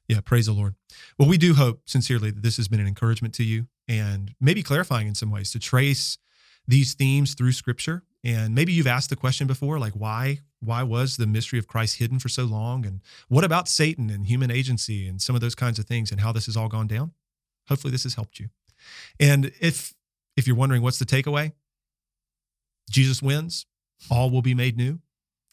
Yeah, 0.06 0.20
praise 0.20 0.46
the 0.46 0.52
Lord. 0.52 0.74
Well, 1.18 1.28
we 1.28 1.38
do 1.38 1.54
hope 1.54 1.82
sincerely 1.86 2.30
that 2.30 2.42
this 2.42 2.56
has 2.58 2.68
been 2.68 2.80
an 2.80 2.86
encouragement 2.86 3.34
to 3.34 3.44
you 3.44 3.68
and 3.86 4.34
maybe 4.40 4.62
clarifying 4.62 5.06
in 5.06 5.14
some 5.14 5.30
ways 5.30 5.50
to 5.52 5.58
trace 5.58 6.18
these 6.66 6.92
themes 6.94 7.34
through 7.34 7.52
scripture. 7.52 8.04
And 8.24 8.54
maybe 8.54 8.72
you've 8.72 8.86
asked 8.86 9.08
the 9.10 9.16
question 9.16 9.46
before, 9.46 9.78
like, 9.78 9.94
why? 9.94 10.40
Why 10.60 10.82
was 10.82 11.16
the 11.16 11.26
mystery 11.26 11.58
of 11.58 11.66
Christ 11.68 11.96
hidden 11.96 12.18
for 12.18 12.28
so 12.28 12.44
long? 12.44 12.84
And 12.84 13.00
what 13.28 13.44
about 13.44 13.68
Satan 13.68 14.10
and 14.10 14.26
human 14.26 14.50
agency 14.50 15.06
and 15.06 15.22
some 15.22 15.34
of 15.34 15.40
those 15.40 15.54
kinds 15.54 15.78
of 15.78 15.86
things 15.86 16.10
and 16.10 16.20
how 16.20 16.32
this 16.32 16.46
has 16.46 16.56
all 16.56 16.68
gone 16.68 16.86
down? 16.88 17.12
Hopefully 17.68 17.90
this 17.90 18.04
has 18.04 18.14
helped 18.14 18.38
you. 18.38 18.48
And 19.20 19.52
if 19.60 19.94
if 20.36 20.46
you're 20.46 20.56
wondering 20.56 20.82
what's 20.82 20.98
the 20.98 21.04
takeaway, 21.04 21.52
Jesus 22.90 23.22
wins, 23.22 23.66
all 24.10 24.30
will 24.30 24.42
be 24.42 24.54
made 24.54 24.76
new. 24.76 25.00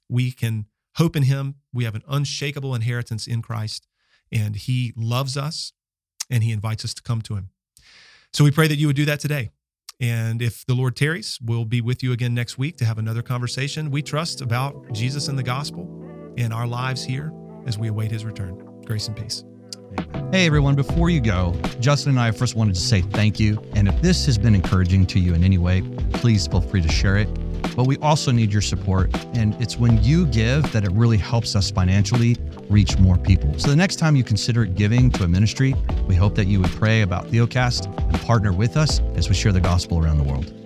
We 0.09 0.31
can 0.31 0.65
hope 0.95 1.15
in 1.15 1.23
him. 1.23 1.55
We 1.73 1.83
have 1.85 1.95
an 1.95 2.03
unshakable 2.07 2.75
inheritance 2.75 3.27
in 3.27 3.41
Christ, 3.41 3.87
and 4.31 4.55
he 4.55 4.93
loves 4.95 5.35
us 5.37 5.73
and 6.29 6.43
he 6.43 6.51
invites 6.51 6.83
us 6.85 6.93
to 6.93 7.01
come 7.01 7.21
to 7.23 7.35
him. 7.35 7.49
So 8.33 8.43
we 8.43 8.51
pray 8.51 8.67
that 8.67 8.77
you 8.77 8.87
would 8.87 8.95
do 8.95 9.05
that 9.05 9.19
today. 9.19 9.51
And 9.99 10.41
if 10.41 10.65
the 10.65 10.73
Lord 10.73 10.95
tarries, 10.95 11.39
we'll 11.41 11.65
be 11.65 11.79
with 11.81 12.03
you 12.03 12.11
again 12.11 12.33
next 12.33 12.57
week 12.57 12.77
to 12.77 12.85
have 12.85 12.97
another 12.97 13.21
conversation. 13.21 13.91
We 13.91 14.01
trust 14.01 14.41
about 14.41 14.91
Jesus 14.91 15.27
and 15.29 15.39
the 15.39 15.43
gospel 15.43 15.87
and 16.37 16.53
our 16.53 16.67
lives 16.67 17.03
here 17.03 17.31
as 17.65 17.77
we 17.77 17.87
await 17.87 18.11
his 18.11 18.25
return. 18.25 18.81
Grace 18.85 19.07
and 19.07 19.15
peace. 19.15 19.45
Hey 20.31 20.45
everyone, 20.45 20.75
before 20.75 21.09
you 21.09 21.21
go, 21.21 21.53
Justin 21.79 22.09
and 22.11 22.19
I 22.19 22.31
first 22.31 22.55
wanted 22.55 22.75
to 22.75 22.81
say 22.81 23.01
thank 23.01 23.39
you. 23.39 23.61
And 23.75 23.87
if 23.87 24.01
this 24.01 24.25
has 24.25 24.37
been 24.37 24.53
encouraging 24.53 25.05
to 25.07 25.19
you 25.19 25.33
in 25.33 25.43
any 25.43 25.57
way, 25.57 25.81
please 26.13 26.45
feel 26.47 26.61
free 26.61 26.81
to 26.81 26.89
share 26.89 27.17
it. 27.17 27.29
But 27.75 27.87
we 27.87 27.97
also 27.97 28.31
need 28.31 28.51
your 28.51 28.61
support. 28.61 29.15
And 29.35 29.53
it's 29.61 29.77
when 29.77 30.03
you 30.03 30.25
give 30.27 30.71
that 30.73 30.83
it 30.83 30.91
really 30.91 31.17
helps 31.17 31.55
us 31.55 31.71
financially 31.71 32.37
reach 32.69 32.97
more 32.97 33.17
people. 33.17 33.57
So 33.57 33.69
the 33.69 33.75
next 33.75 33.97
time 33.97 34.15
you 34.15 34.23
consider 34.23 34.65
giving 34.65 35.09
to 35.11 35.23
a 35.23 35.27
ministry, 35.27 35.73
we 36.07 36.15
hope 36.15 36.35
that 36.35 36.47
you 36.47 36.59
would 36.61 36.71
pray 36.71 37.01
about 37.01 37.27
Theocast 37.27 37.85
and 37.85 38.21
partner 38.21 38.51
with 38.51 38.77
us 38.77 38.99
as 39.15 39.29
we 39.29 39.35
share 39.35 39.51
the 39.51 39.61
gospel 39.61 40.03
around 40.03 40.17
the 40.17 40.23
world. 40.23 40.64